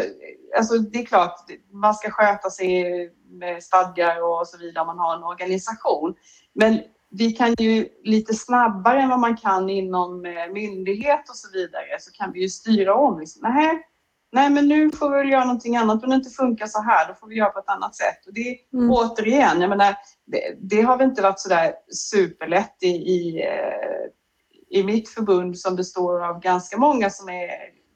Alltså 0.59 0.79
det 0.79 0.99
är 0.99 1.07
klart, 1.07 1.35
man 1.73 1.95
ska 1.95 2.11
sköta 2.11 2.51
sig 2.51 2.85
med 3.31 3.63
stadgar 3.63 4.23
och 4.23 4.49
så 4.49 4.59
vidare 4.59 4.81
om 4.81 4.87
man 4.87 4.99
har 4.99 5.17
en 5.17 5.25
organisation. 5.25 6.15
Men 6.55 6.81
vi 7.11 7.33
kan 7.33 7.55
ju 7.59 7.89
lite 8.05 8.35
snabbare 8.35 9.01
än 9.01 9.09
vad 9.09 9.21
man 9.21 9.37
kan 9.37 9.71
inom 9.71 10.25
eh, 10.25 10.53
myndighet 10.53 11.29
och 11.29 11.37
så 11.37 11.49
vidare 11.53 12.01
så 12.01 12.13
kan 12.13 12.33
vi 12.33 12.41
ju 12.41 12.49
styra 12.49 12.95
om. 12.95 13.21
Liksom, 13.21 13.41
nej, 13.43 13.83
nej 14.33 14.51
men 14.51 14.69
nu 14.69 14.91
får 14.91 15.11
vi 15.11 15.17
väl 15.17 15.31
göra 15.31 15.45
någonting 15.45 15.77
annat. 15.77 16.05
Om 16.05 16.11
det 16.11 16.17
inte 16.17 16.31
funkar 16.31 16.67
så 16.67 16.83
här, 16.83 17.09
då 17.09 17.15
får 17.15 17.29
vi 17.29 17.37
göra 17.37 17.51
på 17.51 17.59
ett 17.59 17.69
annat 17.69 17.97
sätt. 17.97 18.27
Och 18.27 18.35
det, 18.35 18.59
mm. 18.73 18.91
återigen, 18.91 19.61
jag 19.61 19.69
menar, 19.69 19.97
det, 20.27 20.57
det, 20.61 20.83
har 20.83 20.97
väl 20.97 21.09
inte 21.09 21.23
varit 21.23 21.41
så 21.41 21.49
där 21.49 21.73
superlätt 22.11 22.77
i, 22.81 22.89
i, 22.89 23.43
eh, 23.43 24.79
i 24.79 24.85
mitt 24.85 25.09
förbund 25.09 25.59
som 25.59 25.77
består 25.77 26.25
av 26.25 26.41
ganska 26.41 26.79
många 26.79 27.11
som 27.11 27.29
är 27.29 27.51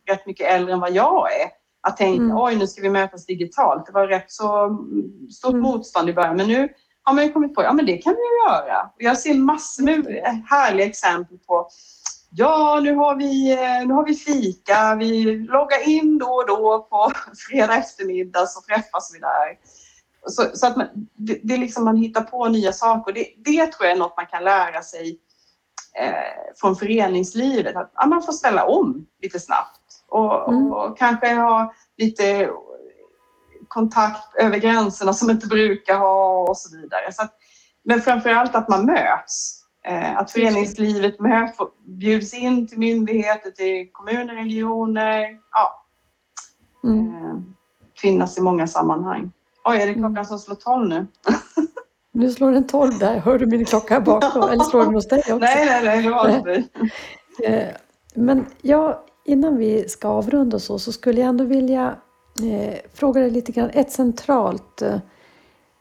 rätt 0.09 0.27
mycket 0.27 0.47
äldre 0.47 0.73
än 0.73 0.81
vad 0.81 0.93
jag 0.93 1.33
är. 1.41 1.66
Att 1.87 1.97
tänka, 1.97 2.23
mm. 2.23 2.37
oj 2.37 2.57
nu 2.57 2.67
ska 2.67 2.83
vi 2.83 2.91
mötas 2.91 3.27
digitalt. 3.27 3.87
Det 3.87 3.93
var 3.93 4.07
rätt 4.07 4.31
så 4.33 4.79
stort 5.31 5.53
mm. 5.53 5.63
motstånd 5.63 6.09
i 6.09 6.13
början, 6.13 6.37
men 6.37 6.49
nu 6.49 6.69
har 7.03 7.15
man 7.15 7.25
ju 7.25 7.33
kommit 7.33 7.55
på, 7.55 7.63
ja 7.63 7.73
men 7.73 7.87
det 7.87 7.97
kan 7.97 8.15
vi 8.15 8.51
göra. 8.51 8.91
Jag 8.99 9.19
ser 9.19 9.35
massor 9.35 9.83
med 9.83 10.45
härliga 10.49 10.87
exempel 10.87 11.39
på 11.39 11.69
Ja, 12.31 12.81
nu 12.83 12.95
har 12.95 13.17
vi, 13.17 13.53
eh, 13.53 13.87
nu 13.87 13.95
har 13.95 14.07
vi 14.07 14.15
fika. 14.15 14.97
Vi 14.99 15.37
loggar 15.39 15.89
in 15.89 16.19
då 16.19 16.27
och 16.27 16.47
då 16.47 16.87
på 16.91 17.13
fredag 17.49 17.77
eftermiddag 17.77 18.47
så 18.47 18.61
träffas 18.61 19.15
vi 19.15 19.19
där. 19.19 19.59
Så, 20.27 20.57
så 20.57 20.67
att 20.67 20.77
man, 20.77 20.87
det, 21.15 21.41
det, 21.43 21.55
är 21.55 21.59
liksom 21.59 21.85
man 21.85 21.97
hittar 21.97 22.23
på 22.23 22.49
nya 22.49 22.73
saker. 22.73 23.13
Det, 23.13 23.27
det 23.37 23.67
tror 23.67 23.87
jag 23.87 23.93
är 23.93 23.99
något 23.99 24.17
man 24.17 24.27
kan 24.27 24.45
lära 24.45 24.83
sig 24.83 25.19
eh, 26.01 26.53
från 26.61 26.77
föreningslivet. 26.77 27.77
Att, 27.77 27.93
att, 27.95 28.09
man 28.09 28.23
får 28.23 28.33
ställa 28.33 28.65
om 28.65 29.07
lite 29.23 29.41
snabbt 29.41 29.86
och, 30.17 30.53
mm. 30.53 30.73
och 30.73 30.99
kanske 30.99 31.35
ha 31.35 31.75
lite 31.97 32.51
kontakt 33.69 34.37
över 34.37 34.59
gränserna 34.59 35.13
som 35.13 35.31
inte 35.31 35.47
brukar 35.47 35.99
ha 35.99 36.43
och 36.49 36.57
så 36.57 36.77
vidare. 36.77 37.13
Så 37.13 37.23
att, 37.23 37.33
men 37.85 38.01
framför 38.01 38.31
allt 38.31 38.55
att 38.55 38.69
man 38.69 38.87
möts. 38.87 39.63
Eh, 39.85 40.19
att 40.19 40.31
föreningslivet 40.31 41.21
möts, 41.21 41.59
bjuds 41.85 42.35
in 42.35 42.69
till 42.69 42.79
myndigheter, 42.79 43.51
till 43.51 43.89
kommuner, 43.93 44.35
regioner. 44.35 45.39
Ja. 45.53 45.85
Mm. 46.85 47.09
Eh, 47.09 47.37
finnas 48.01 48.39
i 48.39 48.41
många 48.41 48.67
sammanhang. 48.67 49.33
Oj, 49.65 49.77
är 49.77 49.87
det 49.87 49.95
klockan 49.95 50.27
som 50.27 50.39
slår 50.39 50.55
tolv 50.55 50.89
nu? 50.89 51.07
Nu 52.13 52.31
slår 52.31 52.53
den 52.53 52.67
tolv 52.67 52.99
där. 52.99 53.19
Hör 53.19 53.39
du 53.39 53.47
min 53.47 53.65
klocka 53.65 54.01
bakom? 54.01 54.43
Eller 54.43 54.65
slår 54.65 54.85
den 54.85 54.95
hos 54.95 55.09
dig 55.09 55.19
också? 55.19 55.37
Nej, 55.41 55.67
nej, 55.67 55.85
nej, 55.85 56.03
det 56.03 56.11
var 56.11 56.29
inte. 56.29 56.65
Eh, 57.43 57.69
men 58.15 58.47
ja, 58.63 59.06
innan 59.27 59.57
vi 59.57 59.89
ska 59.89 60.09
avrunda 60.09 60.59
så, 60.59 60.79
så 60.79 60.93
skulle 60.93 61.21
jag 61.21 61.29
ändå 61.29 61.45
vilja 61.45 61.97
eh, 62.43 62.75
fråga 62.95 63.21
dig 63.21 63.31
lite 63.31 63.53
grann. 63.53 63.71
Ett 63.73 63.91
centralt 63.91 64.83
eh, 64.83 64.99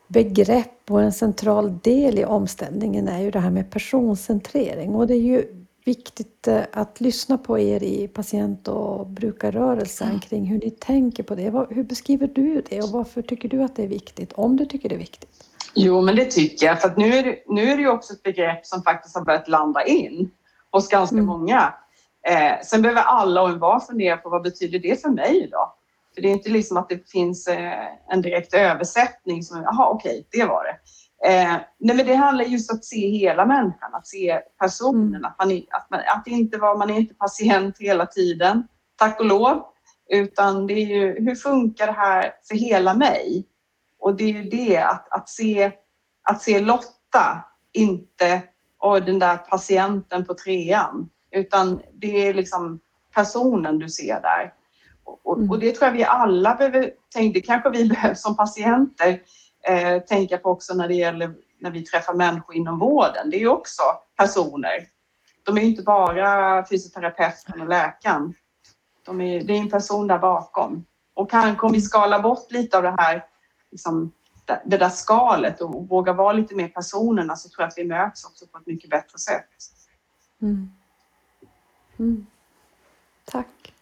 begrepp 0.07 0.91
och 0.91 1.01
en 1.01 1.13
central 1.13 1.79
del 1.83 2.19
i 2.19 2.25
omställningen 2.25 3.07
är 3.07 3.21
ju 3.21 3.31
det 3.31 3.39
här 3.39 3.51
med 3.51 3.71
personcentrering 3.71 4.95
och 4.95 5.07
det 5.07 5.13
är 5.13 5.21
ju 5.21 5.65
viktigt 5.85 6.47
eh, 6.47 6.61
att 6.71 7.01
lyssna 7.01 7.37
på 7.37 7.59
er 7.59 7.83
i 7.83 8.07
patient 8.07 8.67
och 8.67 9.07
brukarrörelsen 9.07 10.19
kring 10.19 10.45
hur 10.45 10.59
ni 10.59 10.69
tänker 10.69 11.23
på 11.23 11.35
det. 11.35 11.67
Hur 11.69 11.83
beskriver 11.83 12.27
du 12.27 12.61
det 12.69 12.81
och 12.81 12.89
varför 12.89 13.21
tycker 13.21 13.49
du 13.49 13.63
att 13.63 13.75
det 13.75 13.83
är 13.83 13.87
viktigt? 13.87 14.33
Om 14.33 14.57
du 14.57 14.65
tycker 14.65 14.89
det 14.89 14.95
är 14.95 14.99
viktigt? 14.99 15.45
Jo, 15.75 16.01
men 16.01 16.15
det 16.15 16.25
tycker 16.25 16.65
jag. 16.65 16.81
För 16.81 16.93
nu, 16.97 17.13
är 17.13 17.23
det, 17.23 17.43
nu 17.47 17.61
är 17.61 17.75
det 17.75 17.81
ju 17.81 17.89
också 17.89 18.13
ett 18.13 18.23
begrepp 18.23 18.65
som 18.65 18.83
faktiskt 18.83 19.15
har 19.15 19.25
börjat 19.25 19.47
landa 19.47 19.85
in 19.85 20.31
hos 20.71 20.89
ganska 20.89 21.15
mm. 21.15 21.25
många. 21.25 21.73
Eh, 22.27 22.61
sen 22.63 22.81
behöver 22.81 23.01
alla 23.01 23.41
och 23.41 23.49
envar 23.49 23.79
fundera 23.79 24.17
på 24.17 24.29
vad 24.29 24.43
betyder 24.43 24.79
det 24.79 25.01
för 25.01 25.09
mig 25.09 25.49
då? 25.51 25.75
För 26.15 26.21
det 26.21 26.27
är 26.27 26.31
inte 26.31 26.49
liksom 26.49 26.77
att 26.77 26.89
det 26.89 27.11
finns 27.11 27.47
eh, 27.47 27.87
en 28.09 28.21
direkt 28.21 28.53
översättning 28.53 29.43
som, 29.43 29.63
jaha 29.63 29.89
okej, 29.89 30.27
det 30.31 30.45
var 30.45 30.63
det. 30.63 30.79
Eh, 31.29 31.55
nej 31.79 31.95
men 31.95 32.05
det 32.05 32.15
handlar 32.15 32.45
just 32.45 32.71
om 32.71 32.77
att 32.77 32.85
se 32.85 33.09
hela 33.09 33.45
människan, 33.45 33.93
att 33.93 34.07
se 34.07 34.39
personen, 34.59 35.15
mm. 35.15 35.25
att, 35.25 35.39
man, 35.39 35.61
att, 35.71 35.89
man, 35.89 35.99
att 35.99 36.27
inte 36.27 36.57
var, 36.57 36.77
man 36.77 36.89
är 36.89 36.95
inte 36.95 37.13
patient 37.13 37.75
hela 37.79 38.05
tiden, 38.05 38.67
tack 38.95 39.19
och 39.19 39.25
lov, 39.25 39.63
utan 40.09 40.67
det 40.67 40.73
är 40.73 40.85
ju 40.85 41.25
hur 41.25 41.35
funkar 41.35 41.87
det 41.87 41.93
här 41.93 42.33
för 42.47 42.55
hela 42.55 42.93
mig? 42.93 43.45
Och 43.99 44.15
det 44.15 44.23
är 44.23 44.33
ju 44.33 44.43
det 44.43 44.77
att, 44.77 45.07
att, 45.11 45.29
se, 45.29 45.71
att 46.23 46.41
se 46.41 46.59
Lotta, 46.59 47.45
inte 47.73 48.41
och 48.79 49.03
den 49.03 49.19
där 49.19 49.37
patienten 49.37 50.25
på 50.25 50.33
trean, 50.33 51.09
utan 51.35 51.81
det 51.93 52.27
är 52.27 52.33
liksom 52.33 52.79
personen 53.13 53.79
du 53.79 53.89
ser 53.89 54.21
där. 54.21 54.53
Och, 55.03 55.49
och, 55.49 55.59
det 55.59 55.71
tror 55.71 55.87
jag 55.87 55.93
vi 55.93 56.03
alla 56.03 56.55
behöver 56.55 56.91
tänka, 57.13 57.39
det 57.39 57.45
kanske 57.45 57.69
vi 57.69 57.89
behöver 57.89 58.15
som 58.15 58.37
patienter 58.37 59.21
eh, 59.67 60.01
tänka 60.01 60.37
på 60.37 60.49
också 60.49 60.73
när 60.73 60.87
det 60.87 60.95
gäller 60.95 61.33
när 61.59 61.71
vi 61.71 61.81
träffar 61.81 62.13
människor 62.13 62.55
inom 62.55 62.79
vården. 62.79 63.29
Det 63.29 63.37
är 63.37 63.39
ju 63.39 63.49
också 63.49 63.81
personer. 64.17 64.87
De 65.43 65.57
är 65.57 65.61
inte 65.61 65.83
bara 65.83 66.65
fysioterapeuten 66.65 67.61
och 67.61 67.67
läkaren. 67.67 68.33
De 69.05 69.21
är, 69.21 69.43
det 69.43 69.53
är 69.53 69.57
en 69.57 69.69
person 69.69 70.07
där 70.07 70.19
bakom. 70.19 70.85
Och 71.13 71.31
kanske 71.31 71.65
om 71.65 71.71
vi 71.71 71.81
skalar 71.81 72.21
bort 72.21 72.51
lite 72.51 72.77
av 72.77 72.83
det 72.83 72.95
här, 72.97 73.25
liksom, 73.71 74.11
det 74.65 74.77
där 74.77 74.89
skalet 74.89 75.61
och 75.61 75.89
vågar 75.89 76.13
vara 76.13 76.33
lite 76.33 76.55
mer 76.55 76.67
personerna 76.67 77.35
så 77.35 77.49
tror 77.49 77.61
jag 77.61 77.67
att 77.67 77.77
vi 77.77 77.83
möts 77.83 78.25
också 78.25 78.47
på 78.47 78.57
ett 78.57 78.67
mycket 78.67 78.89
bättre 78.89 79.17
sätt. 79.17 79.49
Mm. 80.41 80.69
Mm. 81.99 82.25
Tack. 83.25 83.73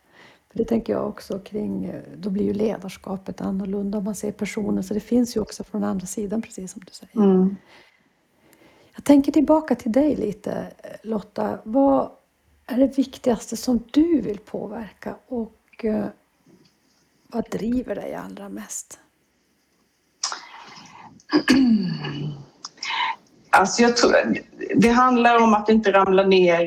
För 0.51 0.57
det 0.57 0.65
tänker 0.65 0.93
jag 0.93 1.07
också 1.07 1.39
kring, 1.39 1.85
eh, 1.85 2.03
då 2.17 2.29
blir 2.29 2.43
ju 2.43 2.53
ledarskapet 2.53 3.41
annorlunda 3.41 3.97
om 3.97 4.03
man 4.03 4.15
ser 4.15 4.31
personen, 4.31 4.83
så 4.83 4.93
det 4.93 4.99
finns 4.99 5.35
ju 5.37 5.39
också 5.39 5.63
från 5.63 5.83
andra 5.83 6.05
sidan 6.05 6.41
precis 6.41 6.71
som 6.71 6.81
du 6.85 6.91
säger. 6.91 7.17
Mm. 7.17 7.55
Jag 8.95 9.03
tänker 9.03 9.31
tillbaka 9.31 9.75
till 9.75 9.91
dig 9.91 10.15
lite 10.15 10.73
Lotta. 11.03 11.59
Vad 11.63 12.11
är 12.65 12.77
det 12.77 12.97
viktigaste 12.97 13.57
som 13.57 13.83
du 13.91 14.21
vill 14.21 14.39
påverka 14.39 15.15
och 15.27 15.85
eh, 15.85 16.05
vad 17.27 17.49
driver 17.51 17.95
dig 17.95 18.15
allra 18.15 18.49
mest? 18.49 18.99
Alltså 23.49 23.81
jag 23.81 23.97
tror, 23.97 24.13
det 24.75 24.89
handlar 24.89 25.43
om 25.43 25.53
att 25.53 25.69
inte 25.69 25.91
ramla 25.91 26.23
ner 26.23 26.61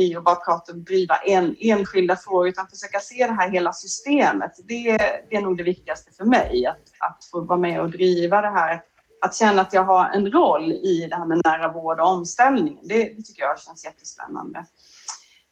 i, 0.00 0.16
och 0.16 0.22
bara 0.22 0.34
prata 0.34 0.72
och 0.72 0.78
driva 0.78 1.16
en, 1.16 1.56
enskilda 1.58 2.16
frågor 2.16 2.48
utan 2.48 2.68
försöka 2.68 3.00
se 3.00 3.26
det 3.26 3.32
här 3.32 3.50
hela 3.50 3.72
systemet. 3.72 4.52
Det, 4.68 4.98
det 5.30 5.36
är 5.36 5.40
nog 5.40 5.56
det 5.56 5.62
viktigaste 5.62 6.10
för 6.16 6.24
mig, 6.24 6.66
att, 6.66 6.82
att 6.98 7.24
få 7.30 7.40
vara 7.40 7.58
med 7.58 7.80
och 7.80 7.90
driva 7.90 8.40
det 8.40 8.50
här. 8.50 8.82
Att 9.20 9.34
känna 9.34 9.62
att 9.62 9.72
jag 9.72 9.84
har 9.84 10.10
en 10.10 10.32
roll 10.32 10.72
i 10.72 11.06
det 11.10 11.16
här 11.16 11.26
med 11.26 11.40
nära 11.44 11.72
vård 11.72 12.00
och 12.00 12.08
omställning. 12.08 12.78
Det, 12.82 13.04
det 13.04 13.22
tycker 13.22 13.42
jag 13.42 13.60
känns 13.60 13.84
jättespännande. 13.84 14.64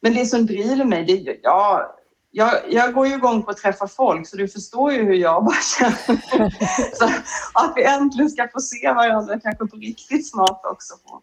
Men 0.01 0.13
det 0.13 0.25
som 0.25 0.45
driver 0.45 0.85
mig, 0.85 1.05
det, 1.05 1.39
ja, 1.43 1.95
jag, 2.31 2.53
jag 2.69 2.93
går 2.93 3.07
ju 3.07 3.13
igång 3.13 3.43
på 3.43 3.51
att 3.51 3.57
träffa 3.57 3.87
folk 3.87 4.27
så 4.27 4.37
du 4.37 4.47
förstår 4.47 4.93
ju 4.93 5.03
hur 5.03 5.13
jag 5.13 5.45
bara 5.45 5.55
känner. 5.79 6.95
så 6.95 7.05
att 7.53 7.73
vi 7.75 7.83
äntligen 7.83 8.29
ska 8.29 8.47
få 8.53 8.59
se 8.59 8.93
varandra 8.93 9.39
kanske 9.39 9.67
på 9.67 9.75
riktigt 9.75 10.29
snart 10.29 10.61
också. 10.65 10.93
På. 11.05 11.21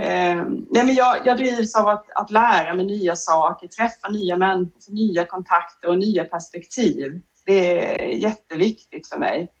Eh, 0.00 0.44
nej 0.70 0.84
men 0.84 0.94
jag, 0.94 1.16
jag 1.24 1.36
drivs 1.36 1.74
av 1.74 1.88
att, 1.88 2.04
att 2.14 2.30
lära 2.30 2.74
mig 2.74 2.86
nya 2.86 3.16
saker, 3.16 3.68
träffa 3.68 4.08
nya 4.08 4.36
människor, 4.36 4.92
nya 4.92 5.24
kontakter 5.24 5.88
och 5.88 5.98
nya 5.98 6.24
perspektiv. 6.24 7.20
Det 7.46 8.02
är 8.02 8.08
jätteviktigt 8.08 9.08
för 9.08 9.18
mig 9.18 9.52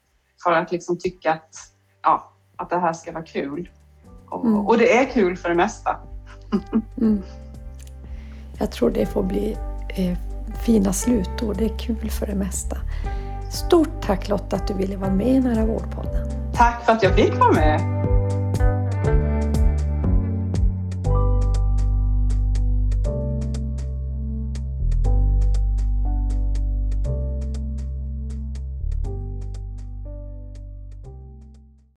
för 0.44 0.52
att 0.52 0.72
liksom 0.72 0.98
tycka 0.98 1.32
att, 1.32 1.54
ja, 2.02 2.32
att 2.56 2.70
det 2.70 2.78
här 2.78 2.92
ska 2.92 3.12
vara 3.12 3.24
kul. 3.24 3.70
Och, 4.30 4.44
mm. 4.44 4.66
och 4.66 4.78
det 4.78 4.96
är 4.96 5.04
kul 5.04 5.36
för 5.36 5.48
det 5.48 5.54
mesta. 5.54 5.96
mm. 7.00 7.22
Jag 8.58 8.72
tror 8.72 8.90
det 8.90 9.06
får 9.06 9.22
bli 9.22 9.56
eh, 9.96 10.31
fina 10.58 10.92
slutord. 10.92 11.56
Det 11.56 11.64
är 11.64 11.78
kul 11.78 12.10
för 12.10 12.26
det 12.26 12.34
mesta. 12.34 12.76
Stort 13.50 14.02
tack 14.02 14.28
Lotta 14.28 14.56
att 14.56 14.68
du 14.68 14.74
ville 14.74 14.96
vara 14.96 15.10
med 15.10 15.28
i 15.28 15.40
Nära 15.40 15.66
vårdpodden. 15.66 16.28
Tack 16.54 16.84
för 16.84 16.92
att 16.92 17.02
jag 17.02 17.14
fick 17.14 17.34
vara 17.40 17.52
med. 17.52 18.01